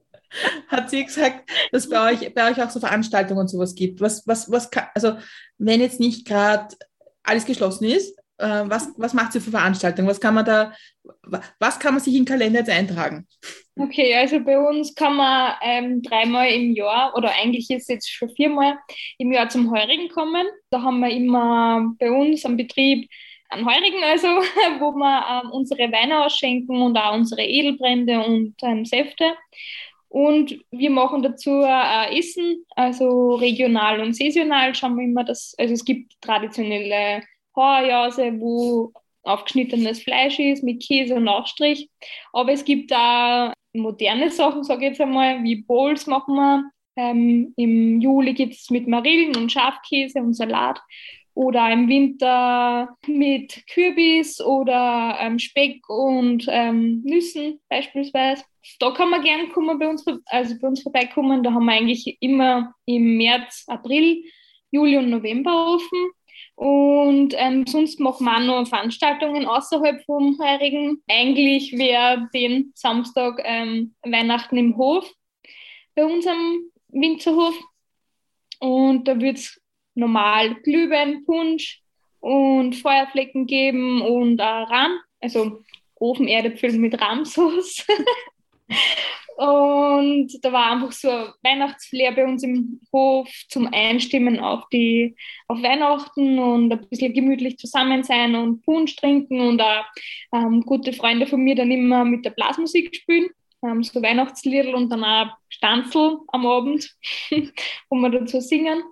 hat 0.68 0.90
sie 0.90 1.04
gesagt, 1.04 1.50
dass 1.72 1.88
bei 1.88 2.12
euch, 2.12 2.34
bei 2.34 2.50
euch 2.50 2.62
auch 2.62 2.70
so 2.70 2.80
Veranstaltungen 2.80 3.40
und 3.40 3.48
sowas 3.48 3.74
gibt. 3.74 4.00
Was, 4.00 4.26
was, 4.26 4.50
was 4.50 4.70
kann, 4.70 4.88
also 4.94 5.16
wenn 5.56 5.80
jetzt 5.80 6.00
nicht 6.00 6.26
gerade 6.26 6.74
alles 7.22 7.44
geschlossen 7.44 7.84
ist, 7.84 8.17
äh, 8.38 8.64
was, 8.66 8.92
was 8.96 9.14
macht 9.14 9.32
sie 9.32 9.40
für 9.40 9.50
Veranstaltungen? 9.50 10.08
Was 10.08 10.20
kann 10.20 10.34
man 10.34 10.44
da, 10.44 10.72
was 11.58 11.78
kann 11.78 11.94
man 11.94 12.02
sich 12.02 12.14
im 12.14 12.24
Kalender 12.24 12.60
jetzt 12.60 12.70
eintragen? 12.70 13.26
Okay, 13.76 14.14
also 14.14 14.40
bei 14.40 14.58
uns 14.58 14.94
kann 14.94 15.16
man 15.16 15.54
ähm, 15.62 16.02
dreimal 16.02 16.48
im 16.48 16.74
Jahr 16.74 17.14
oder 17.16 17.32
eigentlich 17.32 17.70
ist 17.70 17.88
jetzt 17.88 18.10
schon 18.10 18.30
viermal 18.30 18.78
im 19.18 19.32
Jahr 19.32 19.48
zum 19.48 19.70
Heurigen 19.70 20.08
kommen. 20.08 20.46
Da 20.70 20.82
haben 20.82 21.00
wir 21.00 21.10
immer 21.10 21.92
bei 21.98 22.10
uns 22.10 22.44
am 22.44 22.56
Betrieb 22.56 23.08
einen 23.50 23.66
Heurigen, 23.66 24.02
also 24.04 24.28
wo 24.80 24.92
wir 24.92 25.42
ähm, 25.44 25.50
unsere 25.50 25.90
Weine 25.92 26.24
ausschenken 26.24 26.82
und 26.82 26.96
auch 26.96 27.14
unsere 27.14 27.42
Edelbrände 27.42 28.24
und 28.24 28.54
ähm, 28.62 28.84
Säfte. 28.84 29.34
Und 30.08 30.58
wir 30.70 30.90
machen 30.90 31.22
dazu 31.22 31.62
äh, 31.62 32.18
Essen, 32.18 32.64
also 32.74 33.34
regional 33.34 34.00
und 34.00 34.14
saisonal 34.14 34.74
schauen 34.74 34.96
wir 34.96 35.04
immer, 35.04 35.22
dass, 35.22 35.54
also 35.58 35.74
es 35.74 35.84
gibt 35.84 36.14
traditionelle 36.22 37.22
Horjause, 37.58 38.40
wo 38.40 38.92
aufgeschnittenes 39.24 40.02
Fleisch 40.02 40.38
ist 40.38 40.62
mit 40.62 40.82
Käse 40.82 41.14
und 41.14 41.28
Aufstrich. 41.28 41.90
Aber 42.32 42.52
es 42.52 42.64
gibt 42.64 42.92
auch 42.92 43.52
moderne 43.72 44.30
Sachen, 44.30 44.64
sage 44.64 44.84
ich 44.84 44.90
jetzt 44.90 45.00
einmal, 45.00 45.42
wie 45.42 45.62
Bowls 45.62 46.06
machen 46.06 46.34
wir. 46.34 46.70
Ähm, 46.96 47.52
Im 47.56 48.00
Juli 48.00 48.34
gibt 48.34 48.54
es 48.54 48.70
mit 48.70 48.88
Marillen 48.88 49.36
und 49.36 49.52
Schafkäse 49.52 50.20
und 50.20 50.34
Salat. 50.34 50.80
Oder 51.34 51.70
im 51.70 51.88
Winter 51.88 52.96
mit 53.06 53.64
Kürbis 53.68 54.40
oder 54.40 55.16
ähm, 55.20 55.38
Speck 55.38 55.88
und 55.88 56.46
ähm, 56.48 57.02
Nüssen 57.04 57.60
beispielsweise. 57.68 58.42
Da 58.80 58.90
kann 58.90 59.10
man 59.10 59.22
gerne 59.22 59.48
kommen 59.48 59.78
bei 59.78 59.86
uns, 59.88 60.04
also 60.26 60.54
bei 60.60 60.66
uns 60.66 60.82
vorbeikommen. 60.82 61.44
Da 61.44 61.52
haben 61.52 61.66
wir 61.66 61.72
eigentlich 61.72 62.16
immer 62.20 62.74
im 62.86 63.16
März, 63.16 63.64
April, 63.68 64.24
Juli 64.72 64.98
und 64.98 65.10
November 65.10 65.74
offen. 65.74 66.10
Und 66.58 67.34
ähm, 67.36 67.68
sonst 67.68 68.00
wir 68.24 68.36
auch 68.36 68.40
noch 68.40 68.66
Veranstaltungen 68.66 69.46
außerhalb 69.46 70.04
vom 70.04 70.36
Heurigen. 70.40 71.00
Eigentlich 71.06 71.70
wäre 71.78 72.28
den 72.34 72.72
Samstag 72.74 73.40
ähm, 73.44 73.94
Weihnachten 74.02 74.56
im 74.56 74.76
Hof, 74.76 75.08
bei 75.94 76.04
unserem 76.04 76.72
Winzerhof. 76.88 77.54
Und 78.58 79.06
da 79.06 79.20
wird 79.20 79.36
es 79.38 79.62
normal 79.94 80.56
Glühwein, 80.64 81.24
Punsch 81.24 81.80
und 82.18 82.74
Feuerflecken 82.74 83.46
geben 83.46 84.02
und 84.02 84.40
auch 84.40 84.68
Rahm, 84.68 84.98
also 85.20 85.62
Ofenerde 85.94 86.56
füllen 86.56 86.80
mit 86.80 87.00
Rahmsauce. 87.00 87.86
Und 89.38 90.36
da 90.42 90.52
war 90.52 90.72
einfach 90.72 90.90
so 90.90 91.08
ein 91.08 91.28
Weihnachtsflair 91.44 92.10
bei 92.10 92.24
uns 92.24 92.42
im 92.42 92.80
Hof 92.92 93.28
zum 93.48 93.68
Einstimmen 93.72 94.40
auf, 94.40 94.68
die, 94.72 95.14
auf 95.46 95.62
Weihnachten 95.62 96.40
und 96.40 96.72
ein 96.72 96.88
bisschen 96.88 97.14
gemütlich 97.14 97.56
zusammen 97.56 98.02
sein 98.02 98.34
und 98.34 98.64
Punsch 98.64 98.96
trinken 98.96 99.40
und 99.40 99.62
auch 99.62 99.84
ähm, 100.32 100.62
gute 100.62 100.92
Freunde 100.92 101.28
von 101.28 101.40
mir 101.40 101.54
dann 101.54 101.70
immer 101.70 102.04
mit 102.04 102.24
der 102.24 102.30
Blasmusik 102.30 102.96
spielen. 102.96 103.28
Ähm, 103.62 103.84
so 103.84 104.02
Weihnachtsliedl 104.02 104.74
und 104.74 104.90
dann 104.90 105.04
auch 105.04 105.28
Stanzel 105.48 106.18
am 106.26 106.44
Abend, 106.44 106.96
wo 107.90 107.96
wir 107.96 108.10
dazu 108.10 108.40
singen. 108.40 108.82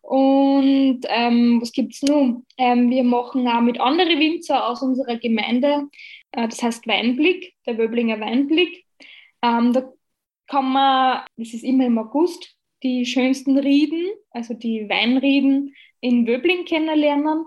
Und 0.00 1.02
ähm, 1.10 1.60
was 1.62 1.70
gibt 1.70 1.94
es 1.94 2.02
nun? 2.02 2.44
Ähm, 2.58 2.90
wir 2.90 3.04
machen 3.04 3.46
auch 3.46 3.60
mit 3.60 3.80
anderen 3.80 4.18
Winzer 4.18 4.66
aus 4.66 4.82
unserer 4.82 5.16
Gemeinde, 5.16 5.88
äh, 6.32 6.48
das 6.48 6.60
heißt 6.60 6.88
Weinblick, 6.88 7.54
der 7.66 7.78
Wöblinger 7.78 8.18
Weinblick. 8.18 8.81
Ähm, 9.42 9.72
da 9.72 9.92
kann 10.46 10.72
man, 10.72 11.24
das 11.36 11.54
ist 11.54 11.64
immer 11.64 11.86
im 11.86 11.98
August, 11.98 12.56
die 12.82 13.06
schönsten 13.06 13.58
Rieden, 13.58 14.10
also 14.30 14.54
die 14.54 14.88
Weinrieden 14.88 15.74
in 16.00 16.26
Wöbling 16.26 16.64
kennenlernen. 16.64 17.46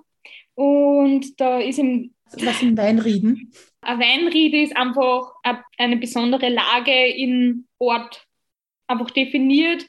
Und 0.55 1.39
da 1.39 1.59
ist 1.59 1.79
im. 1.79 2.13
Was 2.31 2.59
sind 2.59 2.77
Weinrieden? 2.77 3.51
Eine 3.81 3.99
Weinriede 3.99 4.61
ist 4.61 4.75
einfach 4.75 5.33
eine 5.77 5.97
besondere 5.97 6.49
Lage 6.49 7.07
im 7.07 7.67
Ort 7.77 8.25
einfach 8.87 9.11
definiert. 9.11 9.85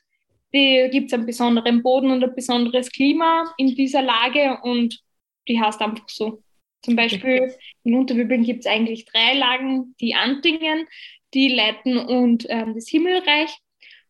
Die 0.53 0.89
gibt 0.91 1.07
es 1.07 1.13
einen 1.15 1.27
besonderen 1.27 1.83
Boden 1.83 2.11
und 2.11 2.23
ein 2.23 2.35
besonderes 2.35 2.91
Klima 2.91 3.55
in 3.57 3.75
dieser 3.75 4.03
Lage 4.03 4.59
und 4.63 5.01
die 5.49 5.61
heißt 5.61 5.81
einfach 5.81 6.09
so. 6.09 6.43
Zum 6.83 6.95
Beispiel 6.95 7.53
in 7.83 7.95
Unterwübeln 7.95 8.45
gibt 8.45 8.61
es 8.61 8.67
eigentlich 8.67 9.07
drei 9.07 9.35
Lagen, 9.35 9.95
die 10.01 10.15
Antingen, 10.15 10.87
die 11.35 11.49
Leiten 11.49 11.99
und 11.99 12.47
ähm, 12.49 12.75
das 12.75 12.89
Himmelreich. 12.89 13.59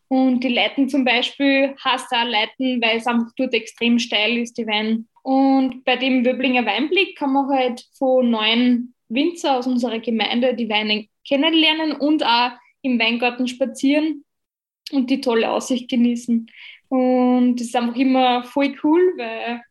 Und 0.08 0.44
die 0.44 0.48
Leiten 0.48 0.88
zum 0.88 1.04
Beispiel 1.04 1.74
hast 1.84 2.12
du 2.12 2.16
auch 2.16 2.24
Leiten, 2.24 2.80
weil 2.80 2.98
es 2.98 3.06
einfach 3.06 3.32
dort 3.36 3.54
extrem 3.54 3.98
steil 3.98 4.38
ist, 4.38 4.56
die 4.56 4.66
Wein. 4.66 5.08
Und 5.22 5.84
bei 5.84 5.96
dem 5.96 6.24
Wöblinger 6.24 6.64
Weinblick 6.64 7.16
kann 7.16 7.32
man 7.32 7.48
halt 7.48 7.84
von 7.98 8.30
neuen 8.30 8.94
Winzer 9.08 9.58
aus 9.58 9.66
unserer 9.66 9.98
Gemeinde 9.98 10.54
die 10.54 10.68
Weine 10.68 11.06
kennenlernen 11.26 11.92
und 11.92 12.24
auch 12.24 12.52
im 12.82 12.98
Weingarten 13.00 13.48
spazieren 13.48 14.24
und 14.92 15.10
die 15.10 15.20
tolle 15.20 15.50
Aussicht 15.50 15.90
genießen. 15.90 16.48
Und 16.88 17.56
das 17.56 17.66
ist 17.66 17.76
einfach 17.76 17.96
immer 17.96 18.44
voll 18.44 18.76
cool, 18.84 19.14
weil 19.16 19.62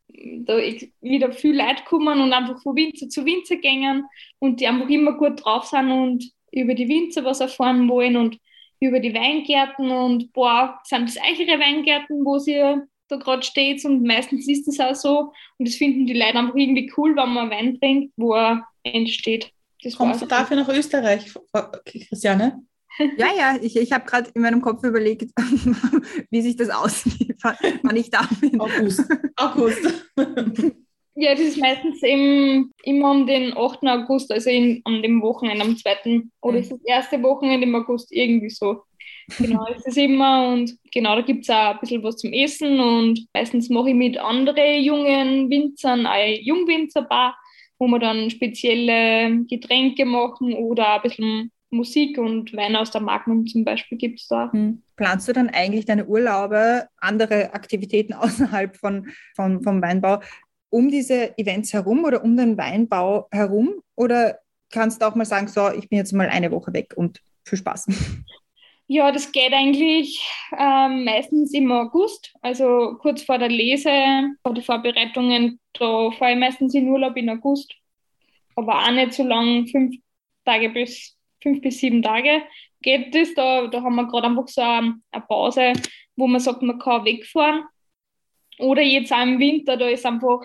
da 0.44 0.58
wieder 1.02 1.32
viel 1.32 1.56
Leute 1.56 1.84
kommen 1.86 2.20
und 2.20 2.34
einfach 2.34 2.62
von 2.62 2.76
Winzer 2.76 3.10
zu 3.10 3.26
Winzer 3.26 3.58
gängen 3.58 4.06
und 4.40 4.60
die 4.60 4.68
einfach 4.68 4.90
immer 4.90 5.14
gut 5.14 5.44
drauf 5.44 5.66
sind 5.66 5.92
und 5.92 6.32
über 6.56 6.74
die 6.74 6.88
Winzer 6.88 7.24
was 7.24 7.42
erfahren 7.42 7.88
wollen 7.88 8.18
und 8.18 8.40
über 8.80 9.00
die 9.00 9.14
Weingärten 9.14 9.92
und 9.92 10.34
boah, 10.34 10.80
sind 10.84 11.08
das 11.08 11.18
eichere 11.18 11.60
Weingärten, 11.60 12.26
wo 12.26 12.40
sie 12.40 12.60
da 13.08 13.18
gerade 13.18 13.44
steht 13.44 13.86
und 13.86 14.04
meistens 14.04 14.48
ist 14.48 14.68
es 14.68 14.80
auch 14.80 14.96
so 14.96 15.32
und 15.58 15.68
das 15.68 15.76
finden 15.76 16.08
die 16.08 16.14
Leute 16.14 16.40
einfach 16.40 16.56
irgendwie 16.56 16.92
cool, 16.98 17.16
wenn 17.16 17.34
man 17.34 17.50
Wein 17.52 17.80
trinkt, 17.80 18.14
wo 18.18 18.34
er 18.34 18.66
entsteht. 18.84 19.52
Das 19.84 19.96
Kommst 19.96 20.22
du 20.22 20.26
dafür 20.26 20.58
nach 20.58 20.70
Österreich, 20.70 21.34
Christiane? 21.86 22.64
Ja, 23.18 23.28
ja, 23.38 23.58
ich, 23.62 23.76
ich 23.76 23.92
habe 23.92 24.06
gerade 24.06 24.30
in 24.34 24.42
meinem 24.42 24.62
Kopf 24.62 24.82
überlegt, 24.86 25.30
wie 26.32 26.42
sich 26.42 26.56
das 26.56 26.70
aussieht, 26.70 27.36
wann 27.42 27.96
ich 27.98 28.10
da 28.10 28.26
bin. 28.40 28.58
August. 28.58 29.04
August. 29.36 30.06
Ja, 31.18 31.32
das 31.32 31.42
ist 31.42 31.58
meistens 31.58 32.04
im, 32.04 32.72
immer 32.84 33.12
um 33.12 33.26
den 33.26 33.56
8. 33.56 33.84
August, 33.84 34.32
also 34.32 34.50
in, 34.50 34.82
an 34.84 35.02
dem 35.02 35.22
Wochenende, 35.22 35.64
am 35.64 35.78
2. 35.78 36.24
oder 36.42 36.58
mhm. 36.58 36.62
ist 36.62 36.72
das 36.72 36.82
erste 36.84 37.24
Wochenende 37.24 37.66
im 37.66 37.76
August 37.76 38.12
irgendwie 38.12 38.50
so. 38.50 38.84
Genau, 39.40 39.66
ist 39.68 39.88
es 39.88 39.98
immer 39.98 40.50
und 40.50 40.78
genau, 40.94 41.16
da 41.16 41.22
gibt 41.22 41.44
es 41.44 41.50
auch 41.50 41.74
ein 41.74 41.80
bisschen 41.80 42.04
was 42.04 42.18
zum 42.18 42.32
Essen 42.32 42.80
und 42.80 43.26
meistens 43.34 43.70
mache 43.70 43.90
ich 43.90 43.96
mit 43.96 44.18
anderen 44.18 44.84
jungen 44.84 45.50
Winzern 45.50 46.06
eine 46.06 46.40
Jungwinzerbar, 46.40 47.36
wo 47.80 47.88
wir 47.88 48.00
dann 48.00 48.30
spezielle 48.30 49.44
Getränke 49.46 50.06
machen 50.06 50.54
oder 50.54 50.96
ein 50.96 51.02
bisschen 51.02 51.52
Musik 51.72 52.18
und 52.18 52.56
Wein 52.56 52.76
aus 52.76 52.92
der 52.92 53.02
Magnum 53.02 53.48
zum 53.48 53.66
Beispiel 53.66 53.98
gibt 53.98 54.20
es 54.20 54.28
da. 54.28 54.52
Hm. 54.52 54.82
Planst 54.96 55.28
du 55.28 55.34
dann 55.34 55.50
eigentlich 55.50 55.86
deine 55.86 56.06
Urlaube, 56.06 56.88
andere 56.98 57.54
Aktivitäten 57.54 58.14
außerhalb 58.14 58.76
von, 58.76 59.10
von, 59.36 59.62
vom 59.64 59.82
Weinbau 59.82 60.20
um 60.76 60.90
diese 60.90 61.38
Events 61.38 61.72
herum 61.72 62.04
oder 62.04 62.22
um 62.22 62.36
den 62.36 62.58
Weinbau 62.58 63.28
herum? 63.32 63.76
Oder 63.96 64.40
kannst 64.70 65.02
du 65.02 65.08
auch 65.08 65.16
mal 65.16 65.24
sagen, 65.24 65.48
so, 65.48 65.72
ich 65.72 65.88
bin 65.88 65.98
jetzt 65.98 66.12
mal 66.12 66.28
eine 66.28 66.52
Woche 66.52 66.74
weg 66.74 66.94
und 66.98 67.22
viel 67.46 67.58
Spaß? 67.58 67.88
Ja, 68.88 69.12
das 69.12 69.32
geht 69.32 69.52
eigentlich 69.52 70.22
ähm, 70.52 71.06
meistens 71.06 71.54
im 71.54 71.72
August, 71.72 72.32
also 72.44 72.98
kurz 73.00 73.24
vor 73.24 73.40
der 73.40 73.50
Lese, 73.50 73.90
vor 74.44 74.54
den 74.54 74.64
Vorbereitungen. 74.64 75.60
Da 75.74 76.12
fahre 76.12 76.34
ich 76.34 76.38
meistens 76.38 76.76
in 76.76 76.90
Urlaub 76.90 77.18
in 77.18 77.32
August, 77.32 77.74
aber 78.56 78.84
auch 78.84 78.92
nicht 78.92 79.14
so 79.14 79.24
lang, 79.24 79.66
fünf 79.66 79.96
Tage 80.46 80.70
bis 80.70 81.18
fünf 81.42 81.62
bis 81.62 81.80
sieben 81.80 82.04
Tage 82.04 82.44
geht 82.82 83.16
das. 83.16 83.34
Da, 83.34 83.66
da 83.68 83.82
haben 83.82 83.96
wir 83.96 84.08
gerade 84.08 84.28
einfach 84.28 84.48
so 84.48 84.62
eine, 84.62 85.00
eine 85.12 85.24
Pause, 85.28 85.74
wo 86.16 86.28
man 86.28 86.42
sagt, 86.42 86.62
man 86.62 86.78
kann 86.78 87.06
wegfahren. 87.06 87.64
Oder 88.60 88.82
jetzt 88.82 89.12
auch 89.12 89.24
im 89.24 89.40
Winter, 89.40 89.78
da 89.78 89.88
ist 89.88 90.06
einfach 90.06 90.42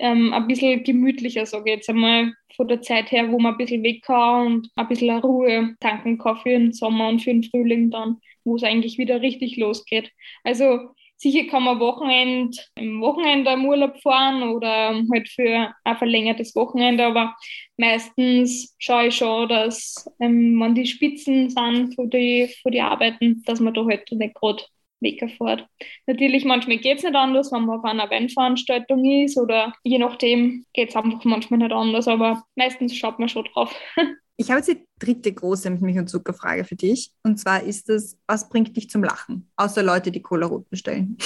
ähm, 0.00 0.32
ein 0.32 0.46
bisschen 0.46 0.82
gemütlicher, 0.82 1.46
sage 1.46 1.70
ich 1.70 1.76
jetzt 1.76 1.90
einmal, 1.90 2.32
von 2.56 2.68
der 2.68 2.82
Zeit 2.82 3.10
her, 3.12 3.30
wo 3.30 3.38
man 3.38 3.54
ein 3.54 3.58
bisschen 3.58 3.82
weg 3.82 4.02
kann 4.02 4.46
und 4.46 4.68
ein 4.76 4.88
bisschen 4.88 5.18
Ruhe 5.18 5.76
tanken 5.80 6.18
kann 6.18 6.38
für 6.38 6.50
den 6.50 6.72
Sommer 6.72 7.08
und 7.08 7.20
für 7.20 7.30
den 7.30 7.44
Frühling 7.44 7.90
dann, 7.90 8.16
wo 8.44 8.56
es 8.56 8.64
eigentlich 8.64 8.98
wieder 8.98 9.20
richtig 9.22 9.56
losgeht. 9.56 10.10
Also 10.42 10.90
sicher 11.16 11.46
kann 11.46 11.64
man 11.64 11.80
Wochenend, 11.80 12.70
im 12.76 13.00
Wochenende 13.02 13.52
im 13.52 13.66
Urlaub 13.66 14.00
fahren 14.00 14.42
oder 14.42 14.94
halt 15.12 15.28
für 15.28 15.74
ein 15.84 15.96
verlängertes 15.96 16.56
Wochenende, 16.56 17.04
aber 17.04 17.36
meistens 17.76 18.74
schaue 18.78 19.08
ich 19.08 19.16
schon, 19.16 19.48
dass 19.48 20.10
ähm, 20.18 20.58
wenn 20.60 20.74
die 20.74 20.86
Spitzen 20.86 21.50
sind 21.50 21.94
für 21.94 22.06
die, 22.06 22.48
für 22.62 22.70
die 22.70 22.80
Arbeiten, 22.80 23.42
dass 23.44 23.60
man 23.60 23.74
da 23.74 23.84
halt 23.84 24.10
nicht 24.10 24.34
gerade 24.34 24.64
wegfährt. 25.00 25.66
Natürlich, 26.06 26.44
manchmal 26.44 26.78
geht 26.78 26.98
es 26.98 27.04
nicht 27.04 27.14
anders, 27.14 27.52
wenn 27.52 27.64
man 27.64 27.78
auf 27.78 27.84
einer 27.84 28.06
Bandveranstaltung 28.06 29.04
ist 29.04 29.38
oder 29.38 29.72
je 29.82 29.98
nachdem 29.98 30.64
geht 30.72 30.90
es 30.90 30.96
einfach 30.96 31.24
manchmal 31.24 31.58
nicht 31.58 31.72
anders, 31.72 32.08
aber 32.08 32.42
meistens 32.56 32.96
schaut 32.96 33.18
man 33.18 33.28
schon 33.28 33.44
drauf. 33.52 33.74
Ich 34.40 34.48
habe 34.48 34.60
jetzt 34.60 34.70
die 34.70 34.86
dritte 34.98 35.34
große 35.34 35.68
Milch- 35.68 35.98
und 35.98 36.08
Zuckerfrage 36.08 36.64
für 36.64 36.74
dich. 36.74 37.10
Und 37.22 37.36
zwar 37.38 37.62
ist 37.62 37.90
es, 37.90 38.18
was 38.26 38.48
bringt 38.48 38.74
dich 38.74 38.88
zum 38.88 39.04
Lachen? 39.04 39.50
Außer 39.56 39.82
Leute, 39.82 40.10
die 40.10 40.22
Cola 40.22 40.46
rot 40.46 40.70
bestellen. 40.70 41.18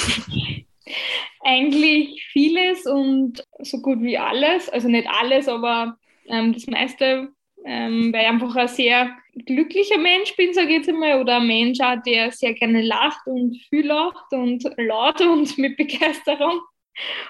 Eigentlich 1.41 2.27
vieles 2.33 2.87
und 2.87 3.45
so 3.61 3.81
gut 3.81 4.01
wie 4.01 4.19
alles. 4.19 4.69
Also 4.69 4.89
nicht 4.89 5.07
alles, 5.09 5.47
aber 5.47 5.97
ähm, 6.27 6.55
das 6.55 6.67
meiste, 6.67 7.29
ähm, 7.65 8.13
weil 8.13 8.23
ich 8.23 8.29
einfach 8.29 8.57
ein 8.57 8.69
sehr 8.69 9.17
glücklicher 9.47 9.99
Mensch 9.99 10.37
bin, 10.37 10.53
sage 10.53 10.69
ich 10.69 10.77
jetzt 10.79 10.89
einmal, 10.89 11.21
oder 11.21 11.37
ein 11.37 11.47
Mensch 11.47 11.81
auch, 11.81 12.01
der 12.07 12.31
sehr 12.31 12.55
gerne 12.55 12.83
lacht 12.83 13.27
und 13.27 13.57
viel 13.69 13.87
lacht 13.87 14.33
und 14.33 14.65
laut 14.77 15.21
und 15.23 15.57
mit 15.59 15.77
Begeisterung. 15.77 16.61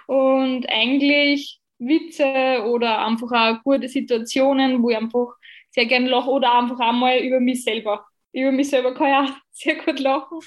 Und 0.07 0.69
eigentlich 0.69 1.61
Witze 1.79 2.65
oder 2.67 3.05
einfach 3.07 3.31
auch 3.33 3.63
gute 3.63 3.89
Situationen, 3.89 4.83
wo 4.83 4.91
ich 4.91 4.97
einfach 4.97 5.35
sehr 5.71 5.87
gerne 5.87 6.09
lache 6.09 6.31
oder 6.31 6.55
einfach 6.55 6.79
einmal 6.81 7.19
über 7.19 7.41
mich 7.41 7.65
selber. 7.65 8.05
Über 8.33 8.53
mich 8.53 8.69
selber 8.69 8.95
kann 8.95 9.09
ich 9.09 9.31
auch 9.31 9.37
sehr 9.53 9.77
gut 9.77 10.01
lachen. 10.01 10.39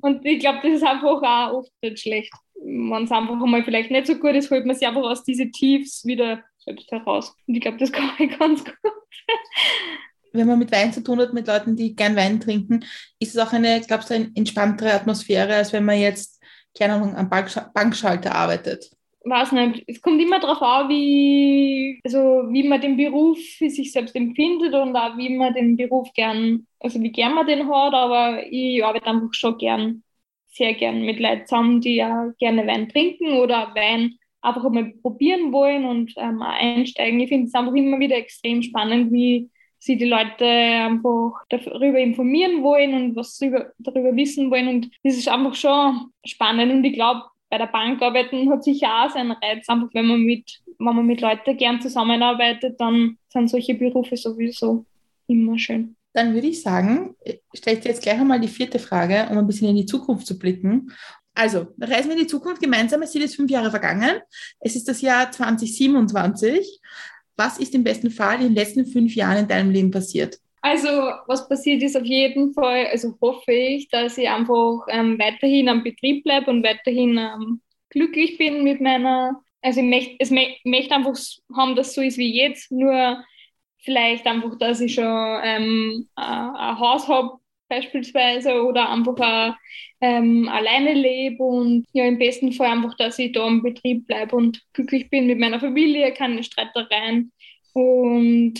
Und 0.00 0.24
ich 0.26 0.40
glaube, 0.40 0.58
das 0.62 0.72
ist 0.72 0.82
einfach 0.82 1.22
auch 1.22 1.52
oft 1.52 1.72
nicht 1.82 2.00
schlecht. 2.00 2.32
Wenn 2.54 3.04
es 3.04 3.12
einfach 3.12 3.40
einmal 3.40 3.62
vielleicht 3.62 3.90
nicht 3.90 4.06
so 4.06 4.16
gut 4.16 4.34
ist, 4.34 4.50
holt 4.50 4.66
man 4.66 4.74
sich 4.74 4.86
einfach 4.86 5.02
aus 5.02 5.24
diesen 5.24 5.52
Tiefs 5.52 6.04
wieder 6.04 6.42
selbst 6.66 6.90
heraus. 6.90 7.34
Und 7.46 7.54
ich 7.54 7.60
glaube, 7.60 7.78
das 7.78 7.92
kann 7.92 8.10
ich 8.18 8.38
ganz 8.38 8.64
gut. 8.64 8.74
Wenn 10.32 10.46
man 10.46 10.58
mit 10.58 10.72
Wein 10.72 10.92
zu 10.92 11.02
tun 11.02 11.18
hat, 11.20 11.32
mit 11.32 11.46
Leuten, 11.46 11.76
die 11.76 11.96
gern 11.96 12.16
Wein 12.16 12.40
trinken, 12.40 12.84
ist 13.18 13.34
es 13.34 13.38
auch 13.38 13.52
eine, 13.52 13.80
glaubst 13.80 14.10
du, 14.10 14.14
eine 14.14 14.30
entspanntere 14.34 14.92
Atmosphäre, 14.92 15.54
als 15.54 15.72
wenn 15.72 15.84
man 15.84 15.98
jetzt, 15.98 16.42
keine 16.76 16.94
Ahnung, 16.94 17.16
am 17.16 17.30
Bankschalter 17.30 18.34
arbeitet? 18.34 18.90
weiß 19.28 19.52
nicht, 19.52 19.84
es 19.86 20.00
kommt 20.00 20.22
immer 20.22 20.38
darauf 20.38 20.62
an, 20.62 20.88
wie, 20.88 22.00
also 22.04 22.44
wie 22.50 22.62
man 22.62 22.80
den 22.80 22.96
Beruf 22.96 23.38
für 23.58 23.68
sich 23.68 23.92
selbst 23.92 24.14
empfindet 24.14 24.72
und 24.74 24.94
auch 24.96 25.16
wie 25.16 25.36
man 25.36 25.52
den 25.52 25.76
Beruf 25.76 26.12
gern, 26.14 26.66
also 26.80 27.00
wie 27.00 27.10
gern 27.10 27.34
man 27.34 27.46
den 27.46 27.68
hat, 27.68 27.92
aber 27.92 28.42
ich 28.48 28.84
arbeite 28.84 29.06
einfach 29.06 29.32
schon 29.32 29.58
gern, 29.58 30.04
sehr 30.46 30.74
gern 30.74 31.02
mit 31.02 31.18
Leuten 31.18 31.46
zusammen, 31.46 31.80
die 31.80 31.96
ja 31.96 32.32
gerne 32.38 32.66
Wein 32.66 32.88
trinken 32.88 33.32
oder 33.38 33.72
Wein 33.74 34.16
einfach 34.46 34.70
mal 34.70 34.92
probieren 35.02 35.52
wollen 35.52 35.84
und 35.84 36.12
ähm, 36.16 36.42
einsteigen. 36.42 37.20
Ich 37.20 37.28
finde 37.28 37.46
es 37.46 37.54
einfach 37.54 37.74
immer 37.74 37.98
wieder 37.98 38.16
extrem 38.16 38.62
spannend, 38.62 39.12
wie 39.12 39.50
sie 39.78 39.96
die 39.96 40.06
Leute 40.06 40.44
einfach 40.44 41.32
darüber 41.48 41.98
informieren 41.98 42.62
wollen 42.62 42.94
und 42.94 43.16
was 43.16 43.38
darüber, 43.38 43.72
darüber 43.78 44.14
wissen 44.16 44.50
wollen. 44.50 44.68
Und 44.68 44.90
das 45.04 45.16
ist 45.16 45.28
einfach 45.28 45.54
schon 45.54 46.10
spannend. 46.24 46.72
Und 46.72 46.84
ich 46.84 46.94
glaube, 46.94 47.22
bei 47.50 47.58
der 47.58 47.66
Bank 47.66 48.02
arbeiten 48.02 48.50
hat 48.50 48.64
sicher 48.64 48.88
auch 48.88 49.10
seinen 49.10 49.32
Reiz. 49.32 49.68
Einfach 49.68 49.88
wenn 49.92 50.06
man 50.06 50.20
mit, 50.20 50.60
wenn 50.78 50.96
man 50.96 51.06
mit 51.06 51.20
Leuten 51.20 51.56
gern 51.56 51.80
zusammenarbeitet, 51.80 52.80
dann 52.80 53.18
sind 53.28 53.48
solche 53.48 53.74
Berufe 53.74 54.16
sowieso 54.16 54.84
immer 55.28 55.58
schön. 55.58 55.96
Dann 56.12 56.32
würde 56.32 56.48
ich 56.48 56.62
sagen, 56.62 57.14
stelle 57.54 57.76
ich 57.76 57.82
dir 57.82 57.90
jetzt 57.90 58.02
gleich 58.02 58.18
einmal 58.18 58.40
die 58.40 58.48
vierte 58.48 58.78
Frage, 58.78 59.28
um 59.30 59.36
ein 59.36 59.46
bisschen 59.46 59.68
in 59.68 59.76
die 59.76 59.86
Zukunft 59.86 60.26
zu 60.26 60.38
blicken. 60.38 60.90
Also, 61.36 61.66
reisen 61.78 62.08
wir 62.08 62.16
in 62.16 62.22
die 62.22 62.26
Zukunft 62.26 62.62
gemeinsam. 62.62 63.02
Es 63.02 63.12
sind 63.12 63.20
jetzt 63.20 63.36
fünf 63.36 63.50
Jahre 63.50 63.70
vergangen. 63.70 64.20
Es 64.58 64.74
ist 64.74 64.88
das 64.88 65.02
Jahr 65.02 65.30
2027. 65.30 66.80
Was 67.36 67.58
ist 67.58 67.74
im 67.74 67.84
besten 67.84 68.10
Fall 68.10 68.36
in 68.36 68.48
den 68.48 68.54
letzten 68.54 68.86
fünf 68.86 69.14
Jahren 69.14 69.40
in 69.40 69.48
deinem 69.48 69.70
Leben 69.70 69.90
passiert? 69.90 70.38
Also, 70.62 70.88
was 71.26 71.46
passiert 71.46 71.82
ist 71.82 71.94
auf 71.94 72.06
jeden 72.06 72.54
Fall, 72.54 72.86
also 72.86 73.14
hoffe 73.20 73.52
ich, 73.52 73.88
dass 73.88 74.16
ich 74.16 74.28
einfach 74.28 74.86
ähm, 74.88 75.18
weiterhin 75.18 75.68
am 75.68 75.84
Betrieb 75.84 76.24
bleibe 76.24 76.50
und 76.50 76.64
weiterhin 76.64 77.18
ähm, 77.18 77.60
glücklich 77.90 78.38
bin 78.38 78.64
mit 78.64 78.80
meiner, 78.80 79.38
also 79.60 79.80
ich 79.80 79.86
möchte, 79.86 80.16
es 80.18 80.90
einfach 80.90 81.14
haben, 81.54 81.76
dass 81.76 81.94
so 81.94 82.00
ist 82.00 82.16
wie 82.16 82.34
jetzt, 82.34 82.72
nur 82.72 83.22
vielleicht 83.80 84.26
einfach, 84.26 84.56
dass 84.58 84.80
ich 84.80 84.94
schon 84.94 85.04
ähm, 85.44 86.08
ein 86.16 86.78
Haus 86.78 87.06
habe 87.06 87.38
beispielsweise 87.68 88.62
oder 88.62 88.90
einfach 88.90 89.18
auch, 89.18 89.54
ähm, 90.00 90.48
alleine 90.48 90.92
lebe 90.92 91.42
und 91.42 91.86
ja, 91.92 92.04
im 92.04 92.18
besten 92.18 92.52
Fall 92.52 92.72
einfach, 92.72 92.96
dass 92.96 93.18
ich 93.18 93.32
da 93.32 93.46
am 93.46 93.62
Betrieb 93.62 94.06
bleibe 94.06 94.36
und 94.36 94.62
glücklich 94.72 95.08
bin 95.10 95.26
mit 95.26 95.38
meiner 95.38 95.60
Familie, 95.60 96.12
keine 96.12 96.42
Streitereien 96.42 97.32
und 97.72 98.54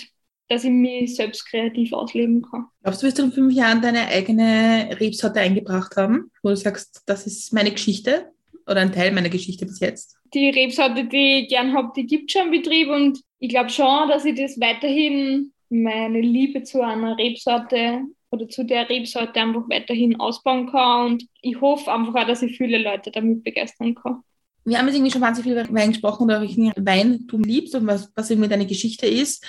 dass 0.48 0.64
ich 0.64 0.70
mich 0.70 1.16
selbst 1.16 1.48
kreativ 1.48 1.92
ausleben 1.92 2.42
kann. 2.42 2.66
Glaubst 2.82 3.02
du, 3.02 3.06
wirst 3.06 3.18
du 3.18 3.24
in 3.24 3.32
fünf 3.32 3.52
Jahren 3.52 3.82
deine 3.82 4.06
eigene 4.06 4.96
Rebsorte 5.00 5.40
eingebracht 5.40 5.96
haben, 5.96 6.30
wo 6.42 6.50
du 6.50 6.56
sagst, 6.56 7.02
das 7.06 7.26
ist 7.26 7.52
meine 7.52 7.72
Geschichte 7.72 8.30
oder 8.66 8.80
ein 8.80 8.92
Teil 8.92 9.12
meiner 9.12 9.28
Geschichte 9.28 9.66
bis 9.66 9.80
jetzt? 9.80 10.16
Die 10.34 10.50
Rebsorte, 10.50 11.04
die 11.04 11.40
ich 11.40 11.48
gern 11.48 11.72
habe, 11.72 11.92
die 11.96 12.06
gibt 12.06 12.30
es 12.30 12.32
schon 12.32 12.52
im 12.52 12.62
Betrieb 12.62 12.88
und 12.88 13.20
ich 13.38 13.48
glaube 13.48 13.70
schon, 13.70 14.08
dass 14.08 14.24
ich 14.24 14.36
das 14.36 14.58
weiterhin, 14.60 15.52
meine 15.68 16.20
Liebe 16.20 16.62
zu 16.62 16.80
einer 16.80 17.18
Rebsorte 17.18 18.02
oder 18.30 18.48
zu 18.48 18.64
der 18.64 18.88
Rebsorte 18.88 19.40
einfach 19.40 19.68
weiterhin 19.68 20.18
ausbauen 20.18 20.70
kann 20.70 21.06
und 21.06 21.26
ich 21.42 21.60
hoffe 21.60 21.92
einfach 21.92 22.14
auch, 22.14 22.26
dass 22.26 22.42
ich 22.42 22.56
viele 22.56 22.78
Leute 22.78 23.10
damit 23.10 23.44
begeistern 23.44 23.94
kann. 23.94 24.22
Wir 24.64 24.78
haben 24.78 24.86
jetzt 24.86 24.96
irgendwie 24.96 25.12
schon 25.12 25.20
wahnsinnig 25.20 25.52
viel 25.52 25.64
über 25.64 25.78
Wein 25.78 25.92
gesprochen 25.92 26.24
oder 26.24 26.40
welchen 26.40 26.72
Wein 26.76 27.26
du 27.28 27.38
liebst 27.38 27.74
und 27.76 27.86
was, 27.86 28.10
was 28.16 28.30
irgendwie 28.30 28.48
deine 28.48 28.66
Geschichte 28.66 29.06
ist. 29.06 29.46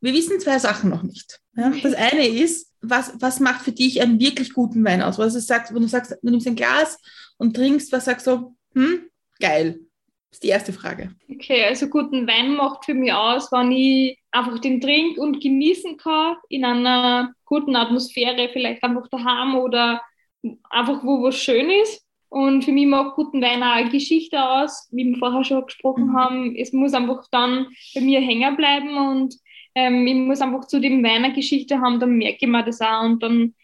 Wir 0.00 0.14
wissen 0.14 0.38
zwei 0.38 0.58
Sachen 0.60 0.90
noch 0.90 1.02
nicht. 1.02 1.40
Ja? 1.56 1.72
Das 1.82 1.92
eine 1.94 2.26
ist, 2.26 2.72
was, 2.80 3.12
was 3.20 3.40
macht 3.40 3.62
für 3.62 3.72
dich 3.72 4.00
einen 4.00 4.20
wirklich 4.20 4.52
guten 4.52 4.84
Wein 4.84 5.02
aus? 5.02 5.18
Was 5.18 5.34
du 5.34 5.40
sagst, 5.40 5.74
wenn 5.74 5.82
du 5.82 5.88
sagst, 5.88 6.16
du 6.22 6.30
nimmst 6.30 6.46
ein 6.46 6.54
Glas 6.54 6.98
und 7.36 7.54
trinkst, 7.54 7.92
was 7.92 8.04
sagst 8.04 8.28
du, 8.28 8.56
hm, 8.74 9.10
geil. 9.40 9.80
Das 10.30 10.36
ist 10.36 10.44
die 10.44 10.48
erste 10.48 10.72
Frage. 10.72 11.10
Okay, 11.28 11.64
also 11.64 11.88
guten 11.88 12.26
Wein 12.28 12.54
macht 12.54 12.84
für 12.84 12.94
mich 12.94 13.12
aus, 13.12 13.50
wenn 13.50 13.72
ich 13.72 14.18
einfach 14.30 14.60
den 14.60 14.80
trink 14.80 15.18
und 15.18 15.40
genießen 15.40 15.96
kann 15.96 16.36
in 16.48 16.64
einer 16.64 17.34
guten 17.50 17.76
Atmosphäre, 17.76 18.48
vielleicht 18.50 18.82
einfach 18.82 19.08
daheim 19.08 19.56
oder 19.56 20.00
einfach 20.70 21.04
wo 21.04 21.22
was 21.22 21.36
schön 21.36 21.68
ist 21.82 22.06
und 22.30 22.64
für 22.64 22.72
mich 22.72 22.86
macht 22.86 23.16
guten 23.16 23.42
Wein 23.42 23.62
auch 23.62 23.74
eine 23.74 23.90
Geschichte 23.90 24.42
aus, 24.42 24.88
wie 24.92 25.04
wir 25.04 25.18
vorher 25.18 25.44
schon 25.44 25.66
gesprochen 25.66 26.06
mhm. 26.06 26.16
haben. 26.16 26.56
Es 26.56 26.72
muss 26.72 26.94
einfach 26.94 27.26
dann 27.30 27.66
bei 27.94 28.00
mir 28.00 28.20
hängen 28.20 28.56
bleiben 28.56 28.96
und 28.96 29.34
ähm, 29.74 30.06
ich 30.06 30.14
muss 30.14 30.40
einfach 30.40 30.66
zu 30.66 30.80
dem 30.80 31.02
Wein 31.02 31.24
eine 31.24 31.34
Geschichte 31.34 31.80
haben, 31.80 31.98
dann 31.98 32.16
merke 32.16 32.38
ich 32.40 32.48
mir 32.48 32.64
das 32.64 32.80
auch 32.80 33.02
und 33.02 33.22
dann, 33.22 33.54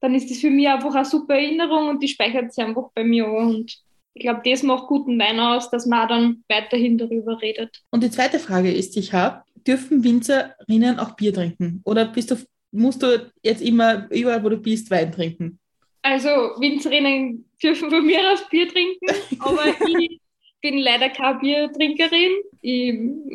dann 0.00 0.14
ist 0.14 0.30
das 0.30 0.38
für 0.38 0.50
mich 0.50 0.66
einfach 0.66 0.94
eine 0.94 1.04
super 1.04 1.34
Erinnerung 1.34 1.88
und 1.88 2.02
die 2.02 2.08
speichert 2.08 2.52
sich 2.52 2.64
einfach 2.64 2.90
bei 2.94 3.04
mir 3.04 3.26
an. 3.26 3.54
Und 3.54 3.76
ich 4.14 4.22
glaube, 4.22 4.40
das 4.44 4.62
macht 4.62 4.86
guten 4.86 5.18
Wein 5.18 5.38
aus, 5.38 5.70
dass 5.70 5.84
man 5.84 6.08
dann 6.08 6.44
weiterhin 6.48 6.96
darüber 6.96 7.40
redet. 7.42 7.82
Und 7.90 8.02
die 8.02 8.10
zweite 8.10 8.38
Frage 8.38 8.72
ist, 8.72 8.96
ich 8.96 9.12
habe, 9.12 9.42
dürfen 9.66 10.04
Winzerinnen 10.04 10.98
auch 10.98 11.16
Bier 11.16 11.34
trinken? 11.34 11.82
Oder 11.84 12.06
bist 12.06 12.30
du, 12.30 12.36
musst 12.72 13.02
du 13.02 13.30
jetzt 13.42 13.62
immer 13.62 14.08
überall, 14.10 14.42
wo 14.42 14.48
du 14.48 14.58
bist, 14.58 14.90
Wein 14.90 15.12
trinken? 15.12 15.58
Also 16.02 16.28
Winzerinnen 16.28 17.44
dürfen 17.62 17.90
von 17.90 18.06
mir 18.06 18.32
aus 18.32 18.48
Bier 18.48 18.68
trinken, 18.68 19.06
aber 19.40 19.62
ich 19.98 20.20
bin 20.60 20.78
leider 20.78 21.08
keine 21.10 21.38
Biertrinkerin. 21.38 22.32
Ich 22.62 22.94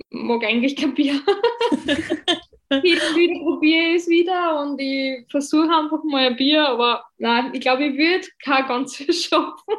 mag 0.09 0.43
eigentlich 0.43 0.75
kein 0.75 0.93
Bier. 0.93 1.19
Hin 2.71 2.84
wieder 3.15 3.43
probiere 3.43 3.89
ich 3.89 3.95
es 3.97 4.07
wieder 4.07 4.61
und 4.61 4.79
ich 4.79 5.25
versuche 5.29 5.69
einfach 5.69 6.01
mal 6.05 6.27
ein 6.27 6.38
Bier, 6.38 6.65
aber 6.69 7.03
nein, 7.17 7.49
ich 7.53 7.59
glaube, 7.59 7.84
ich 7.84 7.97
würde 7.97 8.25
kein 8.41 8.65
ganzes 8.65 9.25
schaffen. 9.25 9.75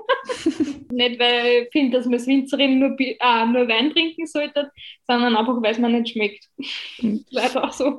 nicht, 0.91 1.19
weil 1.19 1.63
ich 1.63 1.69
finde, 1.73 1.97
dass 1.97 2.05
man 2.05 2.15
als 2.15 2.27
Winzerin 2.27 2.79
nur, 2.79 2.91
Bier, 2.91 3.17
äh, 3.19 3.47
nur 3.47 3.67
Wein 3.67 3.93
trinken 3.93 4.27
sollte, 4.27 4.71
sondern 5.07 5.37
einfach, 5.37 5.63
weil 5.63 5.73
es 5.73 5.79
mir 5.79 5.89
nicht 5.89 6.13
schmeckt. 6.13 6.51
Leider 7.31 7.73
so. 7.73 7.99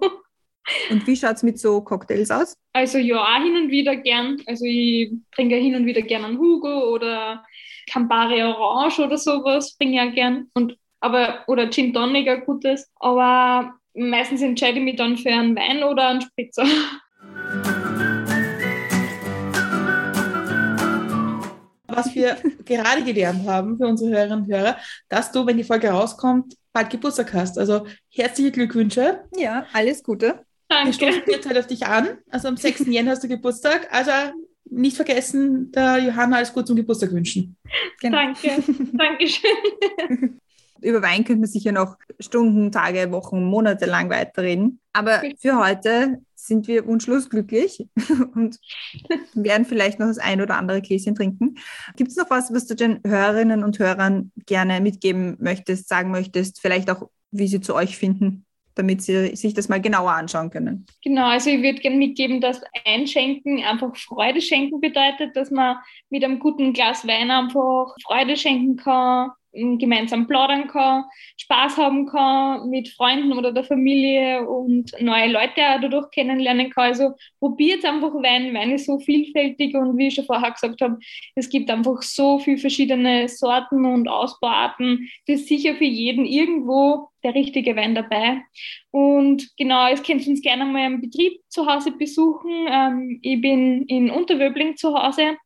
Und 0.90 1.06
wie 1.08 1.16
schaut 1.16 1.36
es 1.36 1.44
mit 1.44 1.60
so 1.60 1.82
Cocktails 1.82 2.32
aus? 2.32 2.56
Also 2.74 2.98
ja, 2.98 3.18
auch 3.18 3.44
hin 3.44 3.56
und 3.56 3.70
wieder 3.70 3.96
gern. 3.96 4.42
Also 4.46 4.66
ich 4.66 5.12
trinke 5.36 5.56
hin 5.56 5.76
und 5.76 5.86
wieder 5.86 6.02
gern 6.02 6.26
einen 6.26 6.38
Hugo 6.38 6.94
oder 6.94 7.44
Campari 7.90 8.42
Orange 8.44 9.00
oder 9.00 9.18
sowas, 9.18 9.76
bringe 9.78 9.96
ich 9.96 10.10
auch 10.10 10.16
gern. 10.16 10.48
Und, 10.54 10.78
aber, 11.02 11.44
oder 11.48 11.70
Gin 11.70 11.94
Tonic, 11.94 12.28
ein 12.28 12.46
gutes. 12.46 12.90
Aber 12.96 13.74
meistens 13.94 14.42
entscheide 14.42 14.80
ich 14.80 14.84
mich 14.84 14.96
dann 14.96 15.18
für 15.18 15.32
einen 15.32 15.56
Wein 15.56 15.84
oder 15.84 16.08
einen 16.08 16.22
Spritzer. 16.22 16.66
was 21.96 22.16
wir 22.16 22.38
gerade 22.66 23.04
gelernt 23.04 23.48
haben 23.48 23.78
für 23.78 23.88
unsere 23.88 24.12
Hörerinnen 24.12 24.40
und 24.40 24.52
Hörer, 24.52 24.78
dass 25.10 25.32
du, 25.32 25.46
wenn 25.46 25.58
die 25.58 25.64
Folge 25.64 25.90
rauskommt, 25.90 26.56
bald 26.72 26.90
Geburtstag 26.90 27.34
hast. 27.34 27.58
Also 27.58 27.86
herzliche 28.10 28.52
Glückwünsche. 28.52 29.24
Ja, 29.38 29.66
alles 29.74 30.04
Gute. 30.04 30.44
Wir 30.70 30.94
stoßen 30.94 31.22
jetzt 31.28 31.48
halt 31.48 31.58
auf 31.58 31.68
dich 31.68 31.86
an. 31.86 32.18
Also 32.30 32.48
am 32.48 32.58
6. 32.58 32.86
Jänner 32.88 33.12
hast 33.12 33.24
du 33.24 33.28
Geburtstag. 33.28 33.88
Also 33.92 34.12
nicht 34.66 34.96
vergessen, 34.96 35.72
der 35.72 36.00
Johanna 36.00 36.38
alles 36.38 36.54
gut 36.54 36.68
zum 36.68 36.76
Geburtstag 36.76 37.12
wünschen. 37.12 37.56
Genau. 38.02 38.18
Danke, 38.18 38.64
Dankeschön. 38.94 40.40
Über 40.82 41.02
Wein 41.02 41.24
könnte 41.24 41.40
man 41.40 41.50
sicher 41.50 41.72
noch 41.72 41.98
Stunden, 42.20 42.72
Tage, 42.72 43.12
Wochen, 43.12 43.46
Monate 43.46 43.86
lang 43.86 44.10
weiterreden. 44.10 44.80
Aber 44.92 45.22
für 45.40 45.58
heute 45.58 46.20
sind 46.36 46.68
wir 46.68 46.86
wunschlos 46.86 47.30
glücklich 47.30 47.88
und 48.36 48.60
werden 49.34 49.66
vielleicht 49.66 50.00
noch 50.00 50.08
das 50.08 50.18
ein 50.18 50.42
oder 50.42 50.58
andere 50.58 50.82
Gläschen 50.82 51.16
trinken. 51.16 51.56
Gibt 51.96 52.12
es 52.12 52.18
noch 52.18 52.30
was, 52.30 52.54
was 52.54 52.68
du 52.68 52.76
den 52.76 53.00
Hörerinnen 53.06 53.64
und 53.64 53.80
Hörern 53.80 54.32
gerne 54.46 54.82
mitgeben 54.82 55.38
möchtest, 55.40 55.88
sagen 55.88 56.12
möchtest, 56.12 56.60
vielleicht 56.60 56.90
auch, 56.90 57.10
wie 57.32 57.48
sie 57.48 57.62
zu 57.62 57.76
euch 57.76 57.98
finden? 57.98 58.43
Damit 58.76 59.02
sie 59.02 59.36
sich 59.36 59.54
das 59.54 59.70
mal 59.70 59.82
genauer 59.82 60.12
anschauen 60.12 60.50
können. 60.50 60.86
Genau, 61.04 61.28
also 61.28 61.50
ich 61.50 61.62
würde 61.62 61.80
gerne 61.80 61.98
mitgeben, 61.98 62.42
dass 62.42 62.62
Einschenken 62.86 63.64
einfach 63.64 63.96
Freude 63.96 64.42
schenken 64.42 64.82
bedeutet, 64.82 65.36
dass 65.36 65.52
man 65.52 65.78
mit 66.10 66.24
einem 66.24 66.40
guten 66.40 66.74
Glas 66.74 67.08
Wein 67.08 67.32
einfach 67.32 67.96
Freude 68.04 68.36
schenken 68.36 68.76
kann, 68.78 69.32
gemeinsam 69.54 70.28
plaudern 70.28 70.68
kann, 70.68 71.06
Spaß 71.38 71.78
haben 71.78 72.08
kann 72.08 72.70
mit 72.70 72.90
Freunden 72.90 73.34
oder 73.34 73.52
der 73.52 73.64
Familie 73.64 74.48
und 74.48 74.92
neue 75.00 75.32
Leute 75.32 75.62
auch 75.62 75.82
dadurch 75.82 76.10
kennenlernen 76.12 76.70
kann. 76.70 76.86
Also 76.86 77.12
probiert 77.40 77.86
einfach 77.86 78.14
Wein. 78.14 78.54
Wein 78.54 78.72
ist 78.72 78.86
so 78.86 79.00
vielfältig 79.00 79.76
und 79.76 79.98
wie 79.98 80.08
ich 80.08 80.16
schon 80.16 80.26
vorher 80.26 80.52
gesagt 80.52 80.82
habe, 80.82 80.98
es 81.36 81.50
gibt 81.50 81.70
einfach 81.70 82.02
so 82.02 82.40
viele 82.40 82.58
verschiedene 82.58 83.30
Sorten 83.30 83.86
und 83.86 84.08
Ausbauarten. 84.08 85.10
Das 85.28 85.42
ist 85.42 85.48
sicher 85.48 85.76
für 85.76 85.86
jeden 85.86 86.26
irgendwo 86.26 87.10
der 87.24 87.36
richtige 87.36 87.76
Wein 87.76 87.96
dabei. 87.96 88.42
Und 88.92 89.50
genau, 89.58 89.90
ihr 89.90 89.96
könnt 89.98 90.28
uns 90.28 90.42
gerne 90.42 90.66
mal 90.66 90.86
im 90.88 91.02
Betrieb 91.02 91.40
zu 91.48 91.66
Hause 91.66 91.92
besuchen. 91.92 92.52
Ähm, 92.70 93.20
ich 93.22 93.40
bin 93.42 93.84
in 93.86 94.10
Unterwöbling 94.10 94.76
zu 94.76 94.94
Hause. 94.94 95.38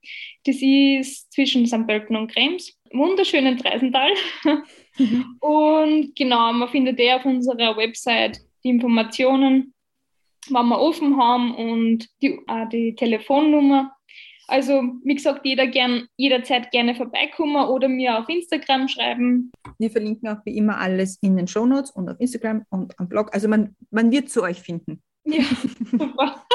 Das 0.46 0.58
ist 0.62 1.32
zwischen 1.34 1.66
St. 1.68 1.86
Pölten 1.86 2.16
und 2.16 2.32
Krems 2.32 2.77
wunderschönen 2.94 3.58
Treisental. 3.58 4.12
Mhm. 4.98 5.38
Und 5.40 6.16
genau, 6.16 6.54
man 6.54 6.70
findet 6.70 7.00
eh 7.00 7.14
auf 7.14 7.26
unserer 7.26 7.78
Website 7.78 8.40
die 8.64 8.70
Informationen, 8.70 9.74
wann 10.50 10.70
wir 10.70 10.80
offen 10.80 11.18
haben 11.18 11.56
und 11.56 12.08
die, 12.22 12.40
äh, 12.48 12.68
die 12.72 12.96
Telefonnummer. 12.96 13.94
Also, 14.50 14.82
wie 15.04 15.16
gesagt, 15.16 15.46
jeder 15.46 15.68
gern, 15.68 16.08
jederzeit 16.16 16.72
gerne 16.72 16.96
vorbeikommen 16.96 17.68
oder 17.68 17.90
mir 17.90 18.18
auf 18.18 18.30
Instagram 18.30 18.88
schreiben. 18.88 19.52
Wir 19.78 19.92
verlinken 19.92 20.30
auch 20.30 20.46
wie 20.46 20.56
immer 20.56 20.78
alles 20.78 21.18
in 21.22 21.36
den 21.36 21.48
Shownotes 21.48 21.92
und 21.92 22.08
auf 22.08 22.20
Instagram 22.20 22.64
und 22.70 22.98
am 22.98 23.10
Blog. 23.10 23.34
Also 23.34 23.50
man, 23.50 23.76
man 23.92 24.10
wird 24.10 24.30
zu 24.30 24.44
euch 24.44 24.62
finden. 24.62 25.02
Ja, 25.26 25.44
super. 25.92 26.46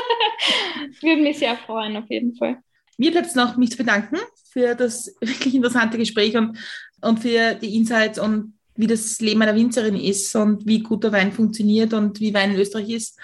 Würde 1.03 1.23
mich 1.23 1.39
sehr 1.39 1.57
freuen, 1.57 1.97
auf 1.97 2.09
jeden 2.09 2.35
Fall. 2.35 2.63
Mir 2.99 3.11
bleibt 3.11 3.29
es 3.29 3.35
noch, 3.35 3.57
mich 3.57 3.71
zu 3.71 3.79
bedanken 3.79 4.19
für 4.53 4.75
das 4.75 5.15
wirklich 5.21 5.55
interessante 5.55 5.99
Gespräch 5.99 6.37
und, 6.37 6.59
und 7.01 7.21
für 7.21 7.55
die 7.55 7.77
Insights 7.77 8.19
und 8.19 8.55
wie 8.75 8.87
das 8.87 9.21
Leben 9.21 9.43
einer 9.43 9.55
Winzerin 9.55 9.97
ist 9.97 10.35
und 10.35 10.67
wie 10.67 10.83
guter 10.83 11.13
Wein 11.13 11.33
funktioniert 11.33 11.93
und 11.93 12.21
wie 12.21 12.33
Wein 12.35 12.53
in 12.53 12.61
Österreich 12.61 12.89
ist. 12.91 13.19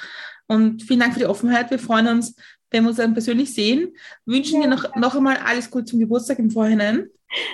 Und 0.47 0.83
vielen 0.83 1.01
Dank 1.01 1.15
für 1.15 1.21
die 1.21 1.27
Offenheit. 1.27 1.71
Wir 1.71 1.79
freuen 1.79 2.09
uns, 2.09 2.35
wenn 2.71 2.85
wir 2.85 2.89
uns 2.89 2.99
dann 2.99 3.15
persönlich 3.15 3.55
sehen. 3.55 3.95
Wünschen 4.27 4.61
dir 4.61 4.69
noch, 4.69 4.95
noch 4.97 5.15
einmal 5.15 5.39
alles 5.39 5.71
Gute 5.71 5.87
zum 5.87 6.01
Geburtstag 6.01 6.39
im 6.39 6.51
Vorhinein. 6.51 7.09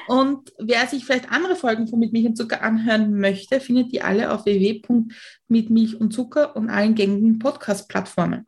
Und 0.06 0.52
wer 0.58 0.86
sich 0.86 1.04
vielleicht 1.04 1.32
andere 1.32 1.56
Folgen 1.56 1.88
von 1.88 1.98
Mit 1.98 2.12
Milch 2.12 2.26
und 2.26 2.36
Zucker 2.36 2.62
anhören 2.62 3.18
möchte, 3.18 3.60
findet 3.60 3.90
die 3.92 4.02
alle 4.02 4.32
auf 4.32 4.44
www.mitmilchundzucker 4.44 6.54
und 6.56 6.70
allen 6.70 6.94
gängigen 6.94 7.40
Podcast-Plattformen. 7.40 8.46